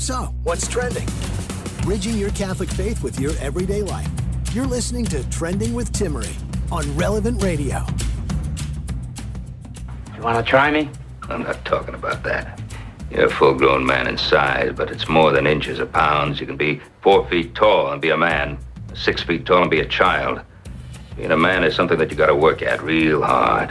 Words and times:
So, 0.00 0.34
what's 0.44 0.66
trending? 0.66 1.06
Bridging 1.82 2.16
your 2.16 2.30
Catholic 2.30 2.70
faith 2.70 3.02
with 3.02 3.20
your 3.20 3.32
everyday 3.38 3.82
life. 3.82 4.08
You're 4.54 4.66
listening 4.66 5.04
to 5.04 5.28
Trending 5.28 5.74
with 5.74 5.92
Timmerie 5.92 6.34
on 6.72 6.96
Relevant 6.96 7.42
Radio. 7.42 7.84
You 10.16 10.22
want 10.22 10.38
to 10.38 10.42
try 10.42 10.70
me? 10.70 10.88
I'm 11.28 11.42
not 11.42 11.62
talking 11.66 11.94
about 11.94 12.22
that. 12.22 12.62
You're 13.10 13.26
a 13.26 13.30
full 13.30 13.52
grown 13.52 13.84
man 13.84 14.06
in 14.06 14.16
size, 14.16 14.72
but 14.74 14.90
it's 14.90 15.06
more 15.06 15.32
than 15.32 15.46
inches 15.46 15.78
or 15.78 15.86
pounds. 15.86 16.40
You 16.40 16.46
can 16.46 16.56
be 16.56 16.80
four 17.02 17.28
feet 17.28 17.54
tall 17.54 17.92
and 17.92 18.00
be 18.00 18.08
a 18.08 18.16
man, 18.16 18.56
six 18.94 19.22
feet 19.22 19.44
tall 19.44 19.60
and 19.60 19.70
be 19.70 19.80
a 19.80 19.86
child. 19.86 20.40
Being 21.14 21.30
a 21.30 21.36
man 21.36 21.62
is 21.62 21.76
something 21.76 21.98
that 21.98 22.10
you 22.10 22.16
gotta 22.16 22.34
work 22.34 22.62
at 22.62 22.82
real 22.82 23.22
hard. 23.22 23.70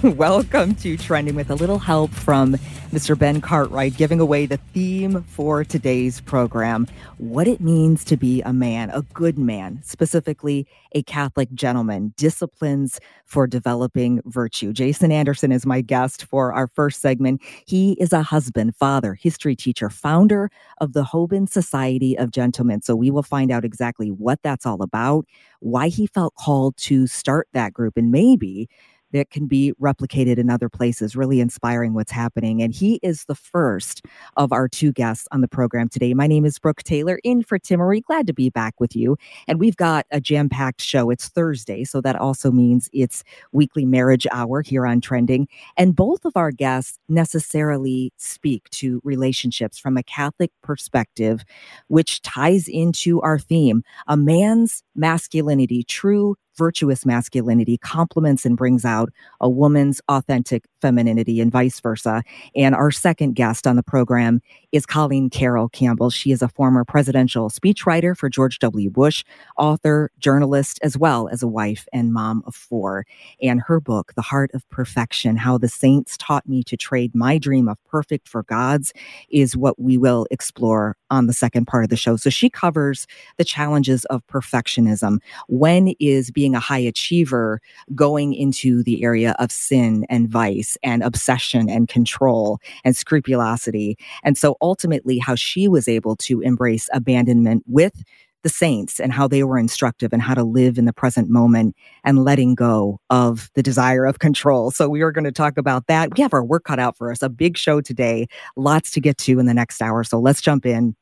Welcome 0.04 0.76
to 0.76 0.96
Trending 0.96 1.34
with 1.34 1.50
a 1.50 1.56
little 1.56 1.80
help 1.80 2.12
from 2.12 2.56
Mr. 2.92 3.18
Ben 3.18 3.42
Cartwright, 3.42 3.94
giving 3.98 4.18
away 4.18 4.46
the 4.46 4.56
theme 4.72 5.22
for 5.24 5.62
today's 5.62 6.22
program 6.22 6.86
what 7.18 7.46
it 7.46 7.60
means 7.60 8.02
to 8.02 8.16
be 8.16 8.40
a 8.42 8.52
man, 8.52 8.88
a 8.90 9.02
good 9.12 9.38
man, 9.38 9.78
specifically 9.84 10.66
a 10.92 11.02
Catholic 11.02 11.52
gentleman, 11.52 12.14
disciplines 12.16 12.98
for 13.26 13.46
developing 13.46 14.22
virtue. 14.24 14.72
Jason 14.72 15.12
Anderson 15.12 15.52
is 15.52 15.66
my 15.66 15.82
guest 15.82 16.24
for 16.24 16.50
our 16.54 16.66
first 16.66 17.02
segment. 17.02 17.42
He 17.66 17.92
is 18.00 18.14
a 18.14 18.22
husband, 18.22 18.74
father, 18.74 19.12
history 19.12 19.54
teacher, 19.54 19.90
founder 19.90 20.50
of 20.78 20.94
the 20.94 21.04
Hoban 21.04 21.46
Society 21.46 22.16
of 22.16 22.30
Gentlemen. 22.30 22.80
So 22.80 22.96
we 22.96 23.10
will 23.10 23.22
find 23.22 23.50
out 23.50 23.66
exactly 23.66 24.08
what 24.10 24.42
that's 24.42 24.64
all 24.64 24.80
about, 24.82 25.26
why 25.60 25.88
he 25.88 26.06
felt 26.06 26.34
called 26.36 26.78
to 26.78 27.06
start 27.06 27.48
that 27.52 27.74
group, 27.74 27.98
and 27.98 28.10
maybe 28.10 28.66
that 29.12 29.30
can 29.30 29.46
be 29.46 29.72
replicated 29.80 30.38
in 30.38 30.50
other 30.50 30.68
places, 30.68 31.16
really 31.16 31.40
inspiring 31.40 31.94
what's 31.94 32.12
happening. 32.12 32.62
And 32.62 32.74
he 32.74 32.98
is 33.02 33.24
the 33.24 33.34
first 33.34 34.04
of 34.36 34.52
our 34.52 34.68
two 34.68 34.92
guests 34.92 35.26
on 35.32 35.40
the 35.40 35.48
program 35.48 35.88
today. 35.88 36.14
My 36.14 36.26
name 36.26 36.44
is 36.44 36.58
Brooke 36.58 36.82
Taylor, 36.82 37.18
in 37.24 37.42
for 37.42 37.58
Timmerie. 37.58 38.04
Glad 38.04 38.26
to 38.26 38.32
be 38.32 38.50
back 38.50 38.80
with 38.80 38.94
you. 38.94 39.16
And 39.46 39.58
we've 39.58 39.76
got 39.76 40.06
a 40.10 40.20
jam 40.20 40.48
packed 40.48 40.80
show. 40.80 41.10
It's 41.10 41.28
Thursday, 41.28 41.84
so 41.84 42.00
that 42.00 42.16
also 42.16 42.50
means 42.50 42.88
it's 42.92 43.24
weekly 43.52 43.84
marriage 43.84 44.26
hour 44.32 44.62
here 44.62 44.86
on 44.86 45.00
Trending. 45.00 45.48
And 45.76 45.96
both 45.96 46.24
of 46.24 46.36
our 46.36 46.50
guests 46.50 46.98
necessarily 47.08 48.12
speak 48.16 48.68
to 48.70 49.00
relationships 49.04 49.78
from 49.78 49.96
a 49.96 50.02
Catholic 50.02 50.50
perspective, 50.62 51.44
which 51.88 52.20
ties 52.22 52.68
into 52.68 53.20
our 53.22 53.38
theme 53.38 53.82
a 54.06 54.16
man's 54.16 54.82
masculinity, 54.94 55.82
true 55.84 56.36
virtuous 56.58 57.06
masculinity 57.06 57.78
complements 57.78 58.44
and 58.44 58.56
brings 58.56 58.84
out 58.84 59.10
a 59.40 59.48
woman's 59.48 60.00
authentic 60.08 60.64
femininity 60.82 61.40
and 61.40 61.50
vice 61.52 61.80
versa. 61.80 62.22
And 62.54 62.74
our 62.74 62.90
second 62.90 63.34
guest 63.34 63.66
on 63.66 63.76
the 63.76 63.82
program 63.82 64.42
is 64.72 64.84
Colleen 64.84 65.30
Carroll 65.30 65.68
Campbell. 65.68 66.10
She 66.10 66.32
is 66.32 66.42
a 66.42 66.48
former 66.48 66.84
presidential 66.84 67.48
speechwriter 67.48 68.16
for 68.16 68.28
George 68.28 68.58
W. 68.58 68.90
Bush, 68.90 69.24
author, 69.56 70.10
journalist, 70.18 70.78
as 70.82 70.98
well 70.98 71.28
as 71.28 71.42
a 71.42 71.48
wife 71.48 71.86
and 71.92 72.12
mom 72.12 72.42
of 72.46 72.54
four. 72.54 73.06
And 73.40 73.62
her 73.62 73.80
book, 73.80 74.12
The 74.14 74.22
Heart 74.22 74.50
of 74.52 74.68
Perfection 74.68 75.36
How 75.36 75.56
the 75.56 75.68
Saints 75.68 76.16
Taught 76.18 76.48
Me 76.48 76.62
to 76.64 76.76
Trade 76.76 77.14
My 77.14 77.38
Dream 77.38 77.68
of 77.68 77.78
Perfect 77.84 78.28
for 78.28 78.42
God's, 78.42 78.92
is 79.30 79.56
what 79.56 79.80
we 79.80 79.96
will 79.96 80.26
explore 80.30 80.96
on 81.10 81.26
the 81.26 81.32
second 81.32 81.66
part 81.66 81.84
of 81.84 81.90
the 81.90 81.96
show. 81.96 82.16
So 82.16 82.30
she 82.30 82.50
covers 82.50 83.06
the 83.36 83.44
challenges 83.44 84.04
of 84.06 84.26
perfectionism. 84.26 85.18
When 85.48 85.94
is 86.00 86.30
being 86.30 86.47
a 86.54 86.60
high 86.60 86.78
achiever 86.78 87.60
going 87.94 88.34
into 88.34 88.82
the 88.82 89.02
area 89.02 89.34
of 89.38 89.50
sin 89.50 90.06
and 90.08 90.28
vice 90.28 90.76
and 90.82 91.02
obsession 91.02 91.68
and 91.68 91.88
control 91.88 92.58
and 92.84 92.96
scrupulosity? 92.96 93.96
And 94.22 94.36
so 94.36 94.56
ultimately, 94.60 95.18
how 95.18 95.34
she 95.34 95.68
was 95.68 95.88
able 95.88 96.16
to 96.16 96.40
embrace 96.40 96.88
abandonment 96.92 97.64
with 97.66 98.04
the 98.42 98.48
saints 98.48 99.00
and 99.00 99.12
how 99.12 99.26
they 99.26 99.42
were 99.42 99.58
instructive 99.58 100.12
and 100.12 100.22
how 100.22 100.34
to 100.34 100.44
live 100.44 100.78
in 100.78 100.84
the 100.84 100.92
present 100.92 101.28
moment 101.28 101.74
and 102.04 102.24
letting 102.24 102.54
go 102.54 103.00
of 103.10 103.50
the 103.54 103.62
desire 103.62 104.04
of 104.06 104.20
control. 104.20 104.70
So 104.70 104.88
we 104.88 105.02
are 105.02 105.12
going 105.12 105.24
to 105.24 105.32
talk 105.32 105.58
about 105.58 105.86
that. 105.88 106.16
We 106.16 106.22
have 106.22 106.32
our 106.32 106.44
work 106.44 106.64
cut 106.64 106.78
out 106.78 106.96
for 106.96 107.10
us. 107.10 107.22
A 107.22 107.28
big 107.28 107.56
show 107.56 107.80
today, 107.80 108.26
lots 108.56 108.90
to 108.92 109.00
get 109.00 109.18
to 109.18 109.38
in 109.38 109.46
the 109.46 109.54
next 109.54 109.82
hour. 109.82 110.04
So 110.04 110.18
let's 110.20 110.40
jump 110.40 110.66
in. 110.66 110.94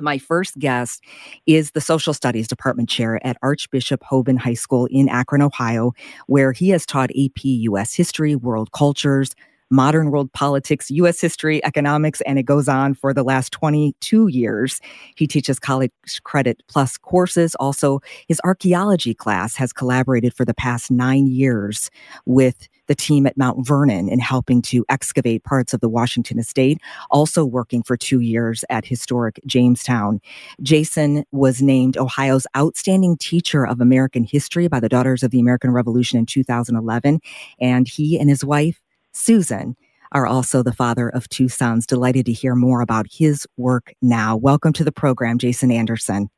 My 0.00 0.18
first 0.18 0.58
guest 0.58 1.02
is 1.46 1.70
the 1.70 1.80
social 1.80 2.12
studies 2.12 2.46
department 2.48 2.88
chair 2.88 3.24
at 3.26 3.38
Archbishop 3.42 4.02
Hoban 4.02 4.38
High 4.38 4.54
School 4.54 4.86
in 4.90 5.08
Akron, 5.08 5.40
Ohio, 5.40 5.92
where 6.26 6.52
he 6.52 6.68
has 6.70 6.84
taught 6.84 7.10
AP 7.10 7.44
US 7.44 7.94
history, 7.94 8.36
world 8.36 8.72
cultures, 8.72 9.34
modern 9.70 10.10
world 10.10 10.32
politics, 10.32 10.90
U.S. 10.90 11.20
history, 11.20 11.64
economics, 11.64 12.20
and 12.22 12.38
it 12.38 12.44
goes 12.44 12.68
on 12.68 12.94
for 12.94 13.12
the 13.12 13.24
last 13.24 13.52
22 13.52 14.28
years. 14.28 14.80
He 15.16 15.26
teaches 15.26 15.58
college 15.58 15.90
credit 16.24 16.62
plus 16.68 16.98
courses. 16.98 17.54
Also, 17.56 18.00
his 18.28 18.40
archaeology 18.44 19.14
class 19.14 19.56
has 19.56 19.72
collaborated 19.72 20.34
for 20.34 20.44
the 20.44 20.54
past 20.54 20.90
nine 20.90 21.26
years 21.26 21.90
with 22.26 22.68
the 22.86 22.94
team 22.94 23.26
at 23.26 23.36
Mount 23.36 23.66
Vernon 23.66 24.08
in 24.08 24.18
helping 24.18 24.62
to 24.62 24.84
excavate 24.88 25.44
parts 25.44 25.74
of 25.74 25.80
the 25.80 25.88
Washington 25.88 26.38
estate, 26.38 26.80
also 27.10 27.44
working 27.44 27.82
for 27.82 27.96
two 27.96 28.20
years 28.20 28.64
at 28.70 28.84
historic 28.84 29.40
Jamestown. 29.46 30.20
Jason 30.62 31.24
was 31.32 31.62
named 31.62 31.96
Ohio's 31.96 32.46
Outstanding 32.56 33.16
Teacher 33.16 33.66
of 33.66 33.80
American 33.80 34.24
History 34.24 34.68
by 34.68 34.80
the 34.80 34.88
Daughters 34.88 35.22
of 35.22 35.30
the 35.30 35.40
American 35.40 35.70
Revolution 35.70 36.18
in 36.18 36.26
2011. 36.26 37.20
And 37.60 37.88
he 37.88 38.18
and 38.18 38.28
his 38.28 38.44
wife 38.44 38.80
Susan 39.12 39.76
are 40.12 40.26
also 40.26 40.62
the 40.62 40.72
father 40.72 41.08
of 41.08 41.28
two 41.28 41.48
sons. 41.48 41.86
Delighted 41.86 42.26
to 42.26 42.32
hear 42.32 42.54
more 42.54 42.80
about 42.80 43.06
his 43.10 43.46
work 43.56 43.92
now. 44.02 44.36
Welcome 44.36 44.72
to 44.74 44.84
the 44.84 44.92
program, 44.92 45.38
Jason 45.38 45.70
Anderson. 45.70 46.28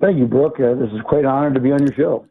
Thank 0.00 0.18
you, 0.18 0.26
Brooke. 0.26 0.60
Uh, 0.60 0.74
this 0.74 0.90
is 0.90 1.00
quite 1.06 1.20
an 1.20 1.26
honor 1.26 1.54
to 1.54 1.60
be 1.60 1.72
on 1.72 1.80
your 1.80 1.94
show. 1.94 2.26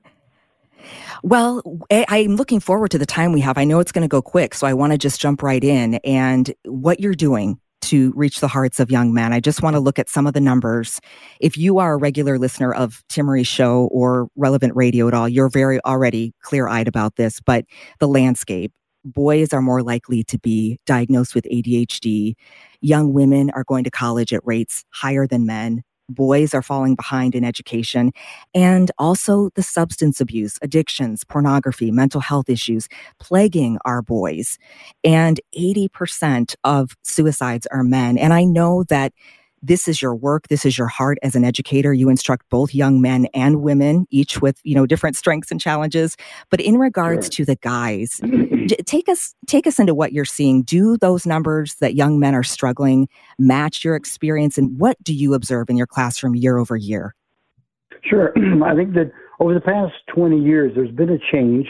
Well, 1.23 1.61
eh, 1.89 2.05
I'm 2.07 2.35
looking 2.35 2.59
forward 2.59 2.91
to 2.91 2.97
the 2.97 3.05
time 3.05 3.31
we 3.31 3.41
have. 3.41 3.57
I 3.57 3.63
know 3.63 3.79
it's 3.79 3.91
going 3.91 4.03
to 4.03 4.07
go 4.07 4.21
quick, 4.21 4.53
so 4.53 4.67
I 4.67 4.73
want 4.73 4.91
to 4.91 4.97
just 4.97 5.19
jump 5.19 5.41
right 5.43 5.63
in. 5.63 5.95
And 6.03 6.53
what 6.65 6.99
you're 6.99 7.13
doing 7.13 7.59
to 7.83 8.13
reach 8.15 8.39
the 8.39 8.47
hearts 8.47 8.79
of 8.79 8.89
young 8.89 9.13
men. 9.13 9.33
I 9.33 9.41
just 9.41 9.61
want 9.61 9.75
to 9.75 9.79
look 9.79 9.99
at 9.99 10.07
some 10.07 10.25
of 10.25 10.33
the 10.33 10.39
numbers. 10.39 11.01
If 11.41 11.57
you 11.57 11.79
are 11.79 11.93
a 11.93 11.97
regular 11.97 12.39
listener 12.39 12.73
of 12.73 13.03
Timmerie's 13.09 13.47
show 13.47 13.89
or 13.91 14.29
relevant 14.37 14.73
radio 14.75 15.07
at 15.09 15.13
all, 15.13 15.27
you're 15.27 15.49
very 15.49 15.83
already 15.83 16.33
clear 16.41 16.69
eyed 16.69 16.87
about 16.87 17.17
this, 17.17 17.41
but 17.41 17.65
the 17.99 18.07
landscape 18.07 18.71
boys 19.03 19.51
are 19.51 19.61
more 19.61 19.83
likely 19.83 20.23
to 20.23 20.39
be 20.39 20.79
diagnosed 20.85 21.35
with 21.35 21.45
ADHD. 21.45 22.35
Young 22.81 23.13
women 23.13 23.49
are 23.51 23.65
going 23.65 23.83
to 23.83 23.91
college 23.91 24.33
at 24.33 24.41
rates 24.45 24.85
higher 24.91 25.27
than 25.27 25.45
men. 25.45 25.83
Boys 26.09 26.53
are 26.53 26.61
falling 26.61 26.95
behind 26.95 27.35
in 27.35 27.43
education. 27.43 28.11
And 28.53 28.91
also 28.97 29.49
the 29.55 29.63
substance 29.63 30.19
abuse, 30.19 30.57
addictions, 30.61 31.23
pornography, 31.23 31.91
mental 31.91 32.21
health 32.21 32.49
issues 32.49 32.89
plaguing 33.19 33.77
our 33.85 34.01
boys. 34.01 34.57
And 35.03 35.39
80% 35.57 36.55
of 36.63 36.95
suicides 37.03 37.67
are 37.67 37.83
men. 37.83 38.17
And 38.17 38.33
I 38.33 38.43
know 38.43 38.83
that 38.85 39.13
this 39.63 39.87
is 39.87 40.01
your 40.01 40.13
work 40.13 40.47
this 40.49 40.65
is 40.65 40.77
your 40.77 40.87
heart. 40.87 41.17
As 41.23 41.35
an 41.35 41.43
educator 41.43 41.93
you 41.93 42.09
instruct 42.09 42.47
both 42.49 42.75
young 42.75 43.01
men 43.01 43.27
and 43.33 43.61
women 43.61 44.05
each 44.11 44.41
with 44.41 44.59
you 44.63 44.75
know 44.75 44.85
different 44.85 45.15
strengths 45.15 45.51
and 45.51 45.59
challenges. 45.59 46.17
But 46.49 46.59
in 46.59 46.77
regards 46.77 47.27
sure. 47.27 47.45
to 47.45 47.45
the 47.45 47.55
guys 47.55 48.21
take 48.85 49.09
us 49.09 49.33
take 49.47 49.65
us 49.65 49.79
into 49.79 49.95
what 49.95 50.13
you're 50.13 50.25
seeing. 50.25 50.63
Do 50.63 50.97
those 50.97 51.25
numbers 51.25 51.75
that 51.75 51.95
young 51.95 52.19
men 52.19 52.35
are 52.35 52.43
struggling 52.43 53.07
match 53.39 53.83
your 53.83 53.95
experience? 53.95 54.57
And 54.57 54.77
what 54.77 55.01
do 55.03 55.13
you 55.13 55.33
observe 55.33 55.69
in 55.69 55.77
your 55.77 55.87
classroom 55.87 56.35
year 56.35 56.57
over 56.57 56.75
year? 56.75 57.15
Sure. 58.03 58.33
I 58.63 58.75
think 58.75 58.93
that 58.93 59.11
over 59.39 59.53
the 59.53 59.61
past 59.61 59.93
20 60.13 60.39
years 60.39 60.73
there's 60.75 60.91
been 60.91 61.09
a 61.09 61.19
change 61.31 61.67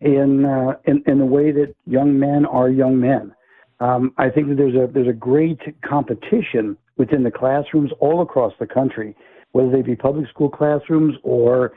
in 0.00 0.44
uh, 0.44 0.72
in, 0.84 1.02
in 1.06 1.18
the 1.18 1.24
way 1.24 1.52
that 1.52 1.74
young 1.86 2.18
men 2.18 2.44
are 2.46 2.68
young 2.68 2.98
men 2.98 3.32
um, 3.80 4.12
I 4.18 4.28
think 4.28 4.48
that 4.48 4.56
there's 4.56 4.74
a 4.74 4.90
there's 4.92 5.08
a 5.08 5.12
great 5.12 5.60
competition 5.82 6.76
within 6.96 7.22
the 7.22 7.30
classrooms 7.30 7.90
all 7.98 8.20
across 8.20 8.52
the 8.60 8.66
country, 8.66 9.16
whether 9.52 9.70
they 9.70 9.82
be 9.82 9.96
public 9.96 10.28
school 10.28 10.50
classrooms 10.50 11.16
or 11.22 11.72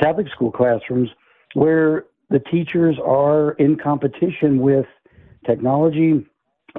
Catholic 0.00 0.28
school 0.28 0.52
classrooms, 0.52 1.10
where 1.54 2.04
the 2.30 2.38
teachers 2.38 2.96
are 3.04 3.52
in 3.52 3.76
competition 3.76 4.60
with 4.60 4.86
technology, 5.44 6.24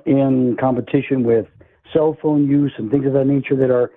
in 0.06 0.56
competition 0.60 1.24
with 1.24 1.46
cell 1.94 2.18
phone 2.22 2.48
use 2.48 2.72
and 2.78 2.90
things 2.90 3.06
of 3.06 3.14
that 3.14 3.26
nature 3.26 3.56
that 3.56 3.72
are 3.72 3.92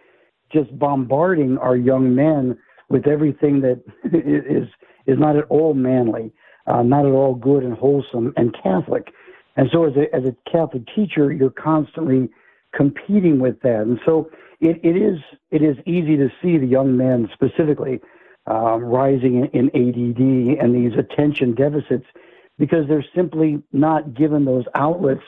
just 0.53 0.77
bombarding 0.79 1.59
our 1.59 1.77
young 1.77 2.15
men 2.15 2.59
with 2.89 3.07
everything 3.07 3.61
that 3.61 3.81
is 4.13 4.69
is 5.07 5.19
not 5.19 5.37
at 5.37 5.45
all 5.49 5.75
manly, 5.75 6.33
uh, 6.67 6.83
not 6.83 7.07
at 7.07 7.13
all 7.13 7.35
good 7.35 7.63
and 7.63 7.75
wholesome 7.75 8.33
and 8.37 8.55
Catholic. 8.63 9.13
And 9.57 9.69
so, 9.73 9.85
as 9.85 9.93
a 9.97 10.15
as 10.15 10.25
a 10.25 10.35
Catholic 10.51 10.83
teacher, 10.95 11.33
you're 11.33 11.51
constantly 11.51 12.29
competing 12.75 13.39
with 13.39 13.61
that. 13.63 13.83
And 13.83 13.99
so 14.05 14.31
it, 14.61 14.81
it 14.83 14.97
is 14.97 15.19
it 15.51 15.63
is 15.63 15.77
easy 15.87 16.17
to 16.17 16.29
see 16.43 16.59
the 16.59 16.67
young 16.67 16.97
men 16.97 17.29
specifically 17.33 18.01
um, 18.47 18.83
rising 18.83 19.49
in, 19.53 19.69
in 19.69 19.69
ADD 19.69 20.63
and 20.63 20.75
these 20.75 20.99
attention 20.99 21.55
deficits 21.55 22.07
because 22.59 22.87
they're 22.89 23.05
simply 23.15 23.63
not 23.73 24.15
given 24.15 24.45
those 24.45 24.65
outlets 24.75 25.23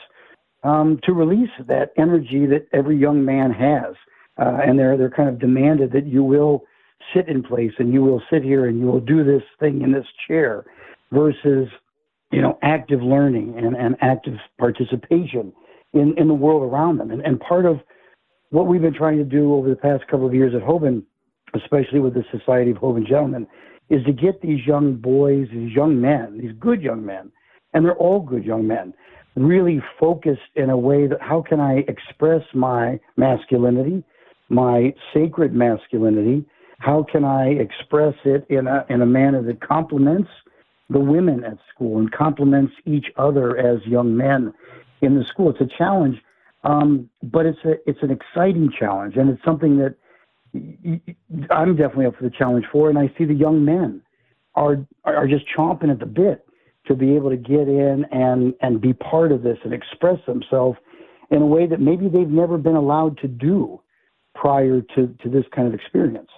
um, 0.63 0.99
to 1.03 1.13
release 1.13 1.49
that 1.67 1.91
energy 1.97 2.45
that 2.45 2.67
every 2.73 2.97
young 2.97 3.23
man 3.23 3.51
has. 3.51 3.95
Uh, 4.37 4.57
and 4.65 4.77
they're, 4.77 4.97
they're 4.97 5.09
kind 5.09 5.29
of 5.29 5.39
demanded 5.39 5.91
that 5.93 6.05
you 6.05 6.23
will 6.23 6.63
sit 7.13 7.29
in 7.29 7.41
place 7.41 7.71
and 7.77 7.93
you 7.93 8.01
will 8.01 8.21
sit 8.29 8.43
here 8.43 8.67
and 8.67 8.79
you 8.79 8.85
will 8.85 8.99
do 8.99 9.23
this 9.23 9.43
thing 9.59 9.81
in 9.81 9.91
this 9.91 10.05
chair 10.27 10.65
versus, 11.11 11.69
you 12.31 12.41
know, 12.41 12.57
active 12.61 13.01
learning 13.01 13.55
and, 13.57 13.75
and 13.75 13.95
active 14.01 14.35
participation 14.57 15.53
in, 15.93 16.13
in 16.17 16.27
the 16.27 16.33
world 16.33 16.63
around 16.63 16.97
them. 16.97 17.11
And, 17.11 17.21
and 17.21 17.39
part 17.39 17.65
of 17.65 17.79
what 18.49 18.67
we've 18.67 18.81
been 18.81 18.93
trying 18.93 19.17
to 19.17 19.23
do 19.23 19.53
over 19.53 19.69
the 19.69 19.75
past 19.75 20.07
couple 20.07 20.27
of 20.27 20.33
years 20.33 20.53
at 20.55 20.61
Hoban, 20.61 21.03
especially 21.53 21.99
with 21.99 22.13
the 22.13 22.23
Society 22.31 22.71
of 22.71 22.77
Hoban 22.77 23.07
Gentlemen, 23.07 23.47
is 23.89 24.03
to 24.05 24.13
get 24.13 24.41
these 24.41 24.65
young 24.65 24.95
boys, 24.95 25.47
these 25.51 25.73
young 25.73 26.01
men, 26.01 26.39
these 26.39 26.53
good 26.59 26.81
young 26.81 27.05
men, 27.05 27.31
and 27.73 27.85
they're 27.85 27.95
all 27.95 28.19
good 28.19 28.43
young 28.43 28.65
men, 28.67 28.93
really 29.35 29.81
focused 29.99 30.41
in 30.55 30.69
a 30.69 30.77
way 30.77 31.07
that 31.07 31.21
how 31.21 31.41
can 31.41 31.59
I 31.59 31.83
express 31.87 32.41
my 32.53 32.99
masculinity, 33.17 34.03
my 34.49 34.93
sacred 35.13 35.53
masculinity? 35.53 36.45
How 36.79 37.05
can 37.09 37.23
I 37.23 37.49
express 37.49 38.15
it 38.25 38.45
in 38.49 38.67
a, 38.67 38.85
in 38.89 39.01
a 39.01 39.05
manner 39.05 39.41
that 39.43 39.61
complements 39.61 40.29
the 40.89 40.99
women 40.99 41.43
at 41.43 41.57
school 41.73 41.99
and 41.99 42.11
complements 42.11 42.73
each 42.85 43.07
other 43.17 43.57
as 43.57 43.85
young 43.85 44.15
men 44.15 44.53
in 45.01 45.15
the 45.15 45.25
school? 45.25 45.49
It's 45.49 45.61
a 45.61 45.77
challenge, 45.77 46.17
um, 46.63 47.09
but 47.23 47.45
it's 47.45 47.59
a 47.65 47.73
it's 47.89 48.01
an 48.01 48.11
exciting 48.11 48.71
challenge, 48.77 49.15
and 49.17 49.29
it's 49.29 49.43
something 49.43 49.77
that 49.77 49.95
I'm 51.51 51.75
definitely 51.75 52.05
up 52.05 52.15
for 52.15 52.23
the 52.23 52.29
challenge 52.35 52.65
for. 52.71 52.89
And 52.89 52.97
I 52.97 53.11
see 53.17 53.25
the 53.25 53.33
young 53.33 53.65
men 53.65 54.01
are 54.55 54.77
are 55.03 55.27
just 55.27 55.45
chomping 55.55 55.91
at 55.91 55.99
the 55.99 56.05
bit 56.05 56.45
to 56.87 56.95
be 56.95 57.15
able 57.15 57.29
to 57.29 57.37
get 57.37 57.67
in 57.67 58.05
and 58.11 58.53
and 58.61 58.79
be 58.79 58.93
part 58.93 59.31
of 59.31 59.43
this 59.43 59.57
and 59.63 59.73
express 59.73 60.19
themselves 60.25 60.77
in 61.31 61.41
a 61.41 61.45
way 61.45 61.65
that 61.67 61.79
maybe 61.79 62.07
they've 62.07 62.29
never 62.29 62.57
been 62.57 62.75
allowed 62.75 63.17
to 63.17 63.27
do 63.27 63.81
prior 64.35 64.81
to, 64.95 65.07
to 65.23 65.29
this 65.29 65.45
kind 65.55 65.67
of 65.67 65.73
experience. 65.73 66.29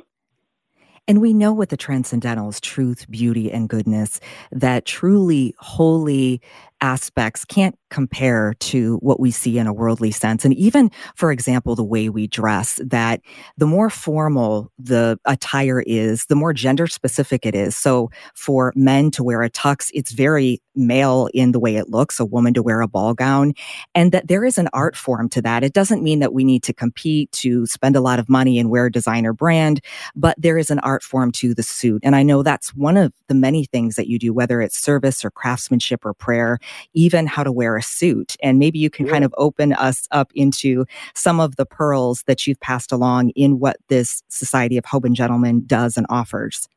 And 1.08 1.22
we 1.22 1.34
know 1.34 1.54
what 1.54 1.70
the 1.70 1.78
transcendental 1.78 2.50
is 2.50 2.60
truth, 2.60 3.10
beauty, 3.10 3.50
and 3.50 3.70
goodness, 3.70 4.20
that 4.52 4.86
truly 4.86 5.56
holy 5.58 6.42
aspects 6.82 7.46
can't 7.46 7.78
compare 7.90 8.54
to 8.60 8.98
what 8.98 9.20
we 9.20 9.32
see 9.32 9.58
in 9.58 9.68
a 9.68 9.74
worldly 9.74 10.12
sense. 10.12 10.44
And 10.44 10.54
even, 10.56 10.92
for 11.16 11.32
example, 11.32 11.76
the 11.76 11.84
way 11.84 12.10
we 12.10 12.28
dress, 12.28 12.82
that 12.84 13.22
the 13.58 13.66
more 13.66 13.90
formal 13.90 14.72
the 14.78 15.20
attire 15.26 15.82
is, 15.82 16.26
the 16.26 16.36
more 16.36 16.54
gender 16.54 16.88
specific 16.88 17.46
it 17.46 17.56
is. 17.56 17.76
So 17.76 18.12
for 18.36 18.74
men 18.76 19.12
to 19.12 19.24
wear 19.24 19.42
a 19.42 19.50
tux, 19.50 19.90
it's 19.94 20.12
very 20.12 20.62
male 20.76 21.30
in 21.34 21.54
the 21.54 21.60
way 21.60 21.76
it 21.78 21.90
looks, 21.90 22.20
a 22.20 22.26
woman 22.26 22.54
to 22.54 22.62
wear 22.62 22.82
a 22.82 22.88
ball 22.88 23.14
gown, 23.14 23.54
and 23.96 24.12
that 24.12 24.28
there 24.28 24.46
is 24.46 24.58
an 24.58 24.70
art 24.74 24.96
form 24.96 25.30
to 25.30 25.42
that. 25.42 25.64
It 25.64 25.74
doesn't 25.74 26.04
mean 26.04 26.20
that 26.20 26.34
we 26.34 26.44
need 26.44 26.64
to 26.64 26.74
compete 26.74 27.32
to 27.32 27.66
spend 27.66 27.96
a 27.96 28.02
lot 28.02 28.20
of 28.20 28.30
money 28.30 28.60
and 28.60 28.70
wear 28.70 28.86
a 28.86 28.92
designer 28.92 29.34
brand, 29.34 29.82
but 30.16 30.36
there 30.38 30.58
is 30.58 30.70
an 30.70 30.80
art 30.80 31.04
form 31.04 31.32
to 31.34 31.56
the 31.56 31.64
suit. 31.64 32.02
And 32.04 32.16
I 32.16 32.24
know 32.24 32.44
that's 32.44 32.76
one 32.76 32.98
of 32.98 33.12
the 33.28 33.34
many 33.34 33.66
things 33.66 33.96
that 33.96 34.08
you 34.08 34.20
do, 34.20 34.34
whether 34.34 34.62
it's 34.62 34.78
service 34.78 35.26
or 35.26 35.32
craftsmanship 35.32 36.06
or 36.06 36.14
prayer, 36.14 36.60
even 36.94 37.28
how 37.28 37.44
to 37.44 37.52
wear 37.52 37.78
a 37.78 37.82
suit. 37.82 38.36
And 38.42 38.60
maybe 38.60 38.80
you 38.80 38.90
can 38.90 39.06
yeah. 39.06 39.14
kind 39.14 39.24
of 39.24 39.34
open 39.38 39.74
us 39.74 40.08
up 40.12 40.32
into 40.36 40.86
some 41.14 41.40
of 41.40 41.56
the 41.56 41.66
pearls 41.66 42.24
that 42.24 42.48
you've 42.48 42.60
passed 42.60 42.92
along 42.92 43.30
in 43.32 43.60
what 43.60 43.78
this 43.88 44.24
Society 44.28 44.78
of 44.78 44.86
Hoban 44.86 45.14
Gentlemen 45.14 45.64
does 45.66 45.98
and 45.98 46.06
offers. 46.10 46.68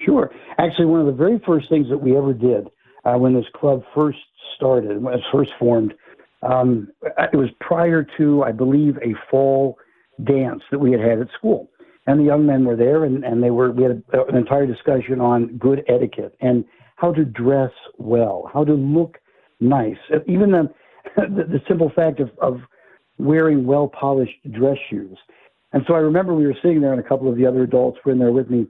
Sure. 0.00 0.30
Actually, 0.58 0.86
one 0.86 1.00
of 1.00 1.06
the 1.06 1.12
very 1.12 1.40
first 1.46 1.68
things 1.68 1.88
that 1.90 1.98
we 1.98 2.16
ever 2.16 2.32
did 2.32 2.68
uh, 3.04 3.14
when 3.14 3.34
this 3.34 3.44
club 3.54 3.82
first 3.94 4.18
started, 4.56 5.02
when 5.02 5.14
it 5.14 5.18
was 5.18 5.24
first 5.32 5.50
formed, 5.58 5.94
um, 6.42 6.88
it 7.32 7.36
was 7.36 7.48
prior 7.60 8.06
to, 8.16 8.42
I 8.42 8.52
believe, 8.52 8.96
a 8.98 9.14
fall 9.30 9.76
dance 10.24 10.62
that 10.70 10.78
we 10.78 10.92
had 10.92 11.00
had 11.00 11.20
at 11.20 11.28
school. 11.36 11.70
And 12.06 12.18
the 12.18 12.24
young 12.24 12.46
men 12.46 12.64
were 12.64 12.76
there, 12.76 13.04
and, 13.04 13.24
and 13.24 13.42
they 13.42 13.50
were. 13.50 13.70
We 13.70 13.82
had 13.82 14.02
a, 14.12 14.24
an 14.24 14.36
entire 14.36 14.66
discussion 14.66 15.20
on 15.20 15.58
good 15.58 15.84
etiquette 15.86 16.34
and 16.40 16.64
how 17.00 17.12
to 17.12 17.24
dress 17.24 17.72
well, 17.96 18.50
how 18.52 18.62
to 18.62 18.74
look 18.74 19.18
nice. 19.58 19.96
Even 20.26 20.50
the, 20.50 20.68
the, 21.16 21.44
the 21.44 21.60
simple 21.66 21.90
fact 21.96 22.20
of, 22.20 22.30
of 22.42 22.60
wearing 23.18 23.64
well 23.64 23.88
polished 23.88 24.36
dress 24.52 24.76
shoes. 24.90 25.16
And 25.72 25.82
so 25.86 25.94
I 25.94 25.98
remember 25.98 26.34
we 26.34 26.46
were 26.46 26.56
sitting 26.62 26.80
there, 26.80 26.92
and 26.92 27.00
a 27.00 27.08
couple 27.08 27.30
of 27.30 27.36
the 27.36 27.46
other 27.46 27.62
adults 27.62 27.98
were 28.04 28.12
in 28.12 28.18
there 28.18 28.32
with 28.32 28.50
me. 28.50 28.66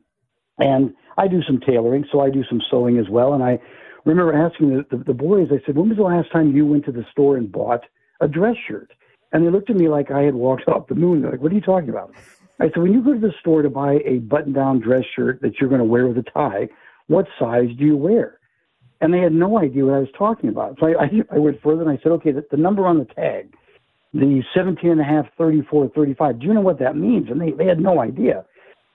And 0.59 0.95
I 1.19 1.27
do 1.27 1.43
some 1.43 1.59
tailoring, 1.59 2.05
so 2.13 2.21
I 2.21 2.31
do 2.31 2.45
some 2.49 2.61
sewing 2.71 2.99
as 2.99 3.09
well. 3.11 3.33
And 3.33 3.43
I 3.43 3.59
remember 4.05 4.33
asking 4.33 4.69
the, 4.69 4.97
the, 4.97 5.05
the 5.05 5.15
boys, 5.15 5.49
I 5.51 5.65
said, 5.67 5.77
When 5.77 5.89
was 5.89 5.99
the 5.99 6.05
last 6.05 6.31
time 6.31 6.55
you 6.55 6.67
went 6.67 6.85
to 6.85 6.93
the 6.93 7.07
store 7.11 7.37
and 7.37 7.51
bought 7.51 7.81
a 8.21 8.29
dress 8.29 8.57
shirt? 8.69 8.93
And 9.33 9.45
they 9.45 9.51
looked 9.51 9.71
at 9.71 9.77
me 9.77 9.89
like 9.89 10.11
I 10.11 10.23
had 10.23 10.35
walked 10.35 10.69
off 10.69 10.89
the 10.89 10.95
moon. 10.95 11.23
They're 11.23 11.33
like, 11.33 11.41
What 11.41 11.51
are 11.51 11.57
you 11.57 11.61
talking 11.61 11.89
about? 11.89 12.15
I 12.61 12.67
said, 12.67 12.77
When 12.77 12.93
you 12.93 13.03
go 13.03 13.15
to 13.15 13.21
the 13.21 13.33
store 13.41 13.63
to 13.63 13.71
buy 13.71 14.01
a 14.05 14.19
button 14.19 14.53
down 14.53 14.81
dress 14.81 15.05
shirt 15.17 15.41
that 15.43 15.55
you're 15.59 15.71
going 15.71 15.81
to 15.81 15.85
wear 15.85 16.07
with 16.07 16.19
a 16.19 16.31
tie, 16.31 16.69
what 17.11 17.27
size 17.39 17.69
do 17.79 17.85
you 17.85 17.97
wear? 17.97 18.41
and 19.01 19.13
they 19.13 19.19
had 19.19 19.33
no 19.33 19.59
idea 19.59 19.85
what 19.85 19.95
I 19.95 20.01
was 20.01 20.09
talking 20.17 20.51
about. 20.51 20.77
So 20.79 20.87
I, 20.87 21.05
I, 21.05 21.37
I 21.37 21.39
went 21.39 21.61
further 21.63 21.83
and 21.83 21.91
I 21.91 21.99
said, 22.03 22.13
okay, 22.13 22.33
the, 22.33 22.45
the 22.51 22.57
number 22.57 22.87
on 22.87 22.99
the 22.99 23.07
tag, 23.07 23.53
the 24.13 24.43
17 24.55 24.91
and 24.91 25.01
a 25.01 25.05
half, 25.05 25.27
34, 25.39 25.91
35, 25.95 26.41
do 26.41 26.47
you 26.47 26.55
know 26.55 26.61
what 26.61 26.79
that 26.81 26.97
means? 26.97 27.29
And 27.31 27.41
they, 27.41 27.53
they 27.53 27.67
had 27.67 27.81
no 27.81 28.01
idea. 28.01 28.45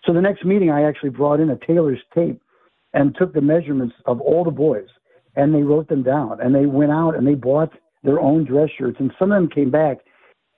So 0.06 0.14
the 0.14 0.22
next 0.22 0.46
meeting, 0.46 0.70
I 0.70 0.84
actually 0.84 1.10
brought 1.10 1.40
in 1.40 1.50
a 1.50 1.58
tailor's 1.66 2.02
tape 2.14 2.42
and 2.94 3.16
took 3.18 3.34
the 3.34 3.42
measurements 3.42 3.96
of 4.06 4.22
all 4.22 4.44
the 4.44 4.52
boys 4.52 4.88
and 5.36 5.54
they 5.54 5.64
wrote 5.64 5.90
them 5.90 6.04
down 6.04 6.40
and 6.40 6.54
they 6.54 6.66
went 6.66 6.92
out 6.92 7.16
and 7.16 7.26
they 7.26 7.34
bought 7.34 7.72
their 8.04 8.20
own 8.20 8.46
dress 8.46 8.70
shirts 8.78 8.98
and 9.00 9.12
some 9.18 9.32
of 9.32 9.42
them 9.42 9.50
came 9.50 9.72
back 9.72 9.98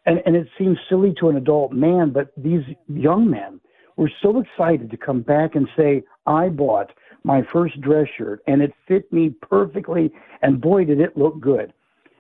and, 0.06 0.22
and 0.26 0.36
it 0.36 0.48
seems 0.58 0.78
silly 0.90 1.14
to 1.20 1.30
an 1.30 1.38
adult 1.38 1.72
man, 1.72 2.12
but 2.12 2.32
these 2.36 2.62
young 2.88 3.30
men 3.30 3.62
were 3.96 4.12
so 4.22 4.42
excited 4.42 4.92
to 4.92 4.98
come 4.98 5.22
back 5.22 5.56
and 5.56 5.68
say, 5.78 6.04
I 6.26 6.50
bought– 6.50 6.92
my 7.28 7.42
first 7.52 7.80
dress 7.82 8.08
shirt, 8.18 8.42
and 8.48 8.62
it 8.62 8.74
fit 8.88 9.12
me 9.12 9.30
perfectly, 9.42 10.12
and 10.42 10.62
boy, 10.62 10.86
did 10.86 11.02
it 11.02 11.18
look 11.18 11.40
good. 11.42 11.74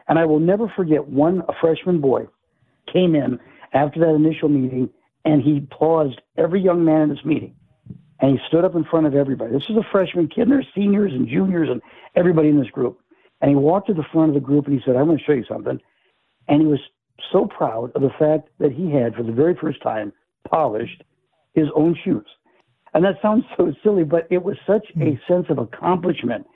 And 0.09 0.19
I 0.19 0.25
will 0.25 0.39
never 0.39 0.67
forget 0.75 1.07
one 1.07 1.43
freshman 1.61 2.01
boy 2.01 2.27
came 2.91 3.15
in 3.15 3.39
after 3.73 4.01
that 4.01 4.13
initial 4.13 4.49
meeting, 4.49 4.89
and 5.23 5.41
he 5.41 5.61
paused 5.71 6.21
every 6.37 6.61
young 6.61 6.83
man 6.83 7.03
in 7.03 7.09
this 7.09 7.23
meeting, 7.23 7.55
and 8.19 8.37
he 8.37 8.45
stood 8.47 8.65
up 8.65 8.75
in 8.75 8.83
front 8.83 9.07
of 9.07 9.15
everybody. 9.15 9.53
This 9.53 9.69
was 9.69 9.77
a 9.77 9.91
freshman 9.91 10.27
kid, 10.27 10.41
and 10.43 10.51
there's 10.51 10.67
seniors 10.75 11.13
and 11.13 11.27
juniors 11.27 11.69
and 11.71 11.81
everybody 12.15 12.49
in 12.49 12.59
this 12.59 12.69
group. 12.69 12.99
And 13.39 13.49
he 13.49 13.55
walked 13.55 13.87
to 13.87 13.93
the 13.93 14.05
front 14.11 14.29
of 14.29 14.33
the 14.35 14.41
group 14.41 14.65
and 14.65 14.75
he 14.75 14.81
said, 14.83 14.97
"I'm 14.97 15.05
going 15.05 15.19
to 15.19 15.23
show 15.23 15.33
you 15.33 15.45
something." 15.45 15.79
And 16.49 16.61
he 16.61 16.67
was 16.67 16.79
so 17.31 17.45
proud 17.45 17.91
of 17.95 18.01
the 18.01 18.09
fact 18.19 18.49
that 18.59 18.71
he 18.71 18.91
had, 18.91 19.15
for 19.15 19.23
the 19.23 19.31
very 19.31 19.55
first 19.55 19.81
time, 19.81 20.11
polished 20.49 21.03
his 21.53 21.67
own 21.75 21.95
shoes. 22.03 22.27
And 22.93 23.03
that 23.03 23.21
sounds 23.21 23.45
so 23.55 23.73
silly, 23.83 24.03
but 24.03 24.27
it 24.29 24.43
was 24.43 24.57
such 24.65 24.87
a 24.95 25.11
hmm. 25.11 25.15
sense 25.27 25.47
of 25.49 25.57
accomplishment. 25.57 26.47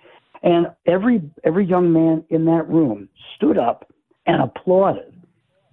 And 0.44 0.68
every 0.86 1.22
every 1.44 1.66
young 1.66 1.94
man 1.94 2.24
in 2.30 2.46
that 2.46 2.68
room 2.68 3.10
stood 3.36 3.58
up 3.58 3.92
and 4.26 4.42
applauded 4.42 5.14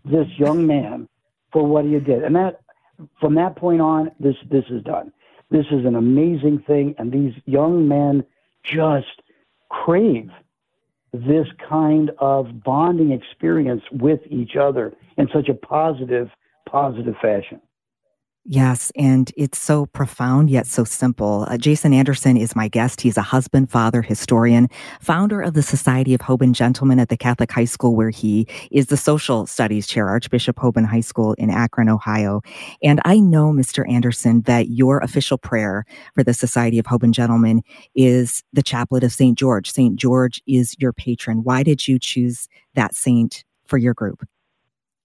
this 0.05 0.27
young 0.37 0.67
man 0.67 1.09
for 1.53 1.67
what 1.67 1.85
he 1.85 1.99
did. 2.01 2.23
And 2.23 2.37
that 2.37 2.61
from 3.21 3.35
that 3.37 3.57
point 3.57 3.81
on, 3.81 4.11
this 4.21 4.37
this 4.51 4.65
is 4.71 4.83
done. 4.83 5.13
This 5.51 5.67
is 5.71 5.87
an 5.87 5.95
amazing 5.95 6.63
thing, 6.67 6.95
and 6.99 7.11
these 7.11 7.33
young 7.47 7.89
men 7.89 8.25
just 8.63 9.23
crave 9.71 10.31
this 11.13 11.47
kind 11.67 12.11
of 12.19 12.63
bonding 12.63 13.13
experience 13.13 13.83
with 13.91 14.21
each 14.29 14.57
other 14.57 14.93
in 15.17 15.29
such 15.33 15.49
a 15.49 15.55
positive, 15.55 16.29
positive 16.67 17.15
fashion. 17.23 17.61
Yes, 18.51 18.91
and 18.97 19.31
it's 19.37 19.59
so 19.59 19.85
profound 19.85 20.49
yet 20.49 20.67
so 20.67 20.83
simple. 20.83 21.45
Uh, 21.51 21.59
Jason 21.59 21.93
Anderson 21.93 22.39
is 22.39 22.57
my 22.57 22.67
guest. 22.67 23.03
He's 23.03 23.19
a 23.19 23.23
husband, 23.23 23.71
father, 23.71 24.01
historian, 24.01 24.69
founder 25.03 25.43
of 25.43 25.53
the 25.53 25.61
Society 25.61 26.15
of 26.15 26.23
Hoban 26.23 26.53
Gentlemen 26.53 26.99
at 26.99 27.11
the 27.11 27.17
Catholic 27.19 27.53
High 27.53 27.67
School, 27.67 27.95
where 27.95 28.09
he 28.09 28.47
is 28.71 28.87
the 28.87 28.97
social 28.97 29.45
studies 29.45 29.87
chair, 29.87 30.09
Archbishop 30.09 30.57
Hoban 30.57 30.87
High 30.87 31.03
School 31.03 31.35
in 31.35 31.51
Akron, 31.51 31.91
Ohio. 31.91 32.41
And 32.83 33.03
I 33.05 33.21
know, 33.21 33.53
Mr. 33.53 33.87
Anderson, 33.87 34.41
that 34.47 34.71
your 34.71 35.01
official 35.01 35.37
prayer 35.37 35.85
for 36.15 36.25
the 36.25 36.33
Society 36.33 36.79
of 36.79 36.87
Hoban 36.87 37.11
Gentlemen 37.11 37.61
is 37.95 38.43
the 38.55 38.63
Chaplet 38.63 39.03
of 39.03 39.13
St. 39.13 39.37
George. 39.39 39.71
St. 39.71 39.95
George 39.95 40.41
is 40.47 40.75
your 40.79 40.95
patron. 40.95 41.45
Why 41.45 41.63
did 41.63 41.87
you 41.87 41.99
choose 41.99 42.49
that 42.75 42.95
saint 42.95 43.45
for 43.67 43.77
your 43.77 43.93
group? 43.93 44.27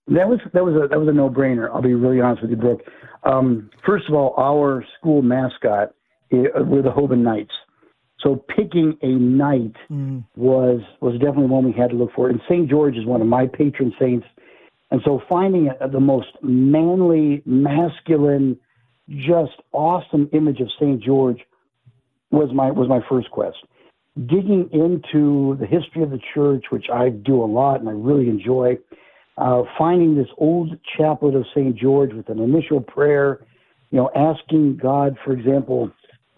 That 0.08 0.28
was 0.28 0.40
that 0.54 0.64
was 0.64 0.76
a 0.76 0.88
that 0.90 1.00
was 1.00 1.08
a 1.08 1.14
no 1.14 1.30
brainer. 1.30 1.70
I'll 1.74 1.82
be 1.82 1.94
really 1.94 2.20
honest 2.20 2.42
with 2.42 2.52
you, 2.52 2.58
Brooke. 2.58 2.82
Um, 3.24 3.70
first 3.86 4.10
of 4.10 4.16
all, 4.16 4.34
our 4.38 4.84
school 5.00 5.22
mascot 5.22 5.94
uh, 6.34 6.64
were 6.64 6.82
the 6.82 6.90
Hoban 6.92 7.20
Knights. 7.20 7.54
So 8.20 8.44
picking 8.56 8.98
a 9.02 9.08
knight 9.08 9.76
mm. 9.92 10.24
was 10.36 10.82
was 11.02 11.14
definitely 11.14 11.48
one 11.48 11.66
we 11.66 11.74
had 11.74 11.90
to 11.92 11.96
look 11.96 12.12
for. 12.16 12.30
And 12.30 12.42
St. 12.50 12.70
George 12.70 12.96
is 12.96 13.06
one 13.06 13.22
of 13.22 13.28
my 13.28 13.48
patron 13.48 13.94
saints. 14.00 14.26
And 14.92 15.02
so 15.04 15.22
finding 15.28 15.70
a, 15.80 15.90
the 15.90 16.00
most 16.00 16.28
manly, 16.42 17.42
masculine, 17.46 18.58
just 19.10 19.54
awesome 19.72 20.30
image 20.34 20.60
of 20.60 20.68
St. 20.80 21.02
George 21.02 21.40
was 22.32 22.50
my 22.54 22.72
was 22.72 22.88
my 22.90 23.00
first 23.10 23.32
quest. 23.32 23.58
digging 24.28 24.70
into 24.72 25.58
the 25.60 25.66
history 25.66 26.04
of 26.04 26.12
the 26.12 26.20
church, 26.34 26.66
which 26.70 26.86
I 26.94 27.10
do 27.10 27.44
a 27.44 27.46
lot 27.46 27.80
and 27.80 27.90
I 27.90 27.94
really 27.94 28.30
enjoy, 28.30 28.78
uh, 29.38 29.64
finding 29.78 30.16
this 30.16 30.28
old 30.38 30.78
chaplet 30.98 31.36
of 31.36 31.46
St. 31.56 31.76
George 31.76 32.14
with 32.14 32.30
an 32.30 32.40
initial 32.40 32.80
prayer, 32.80 33.46
you 33.92 33.98
know, 33.98 34.10
asking 34.16 34.78
God, 34.78 35.18
for 35.24 35.34
example, 35.34 35.92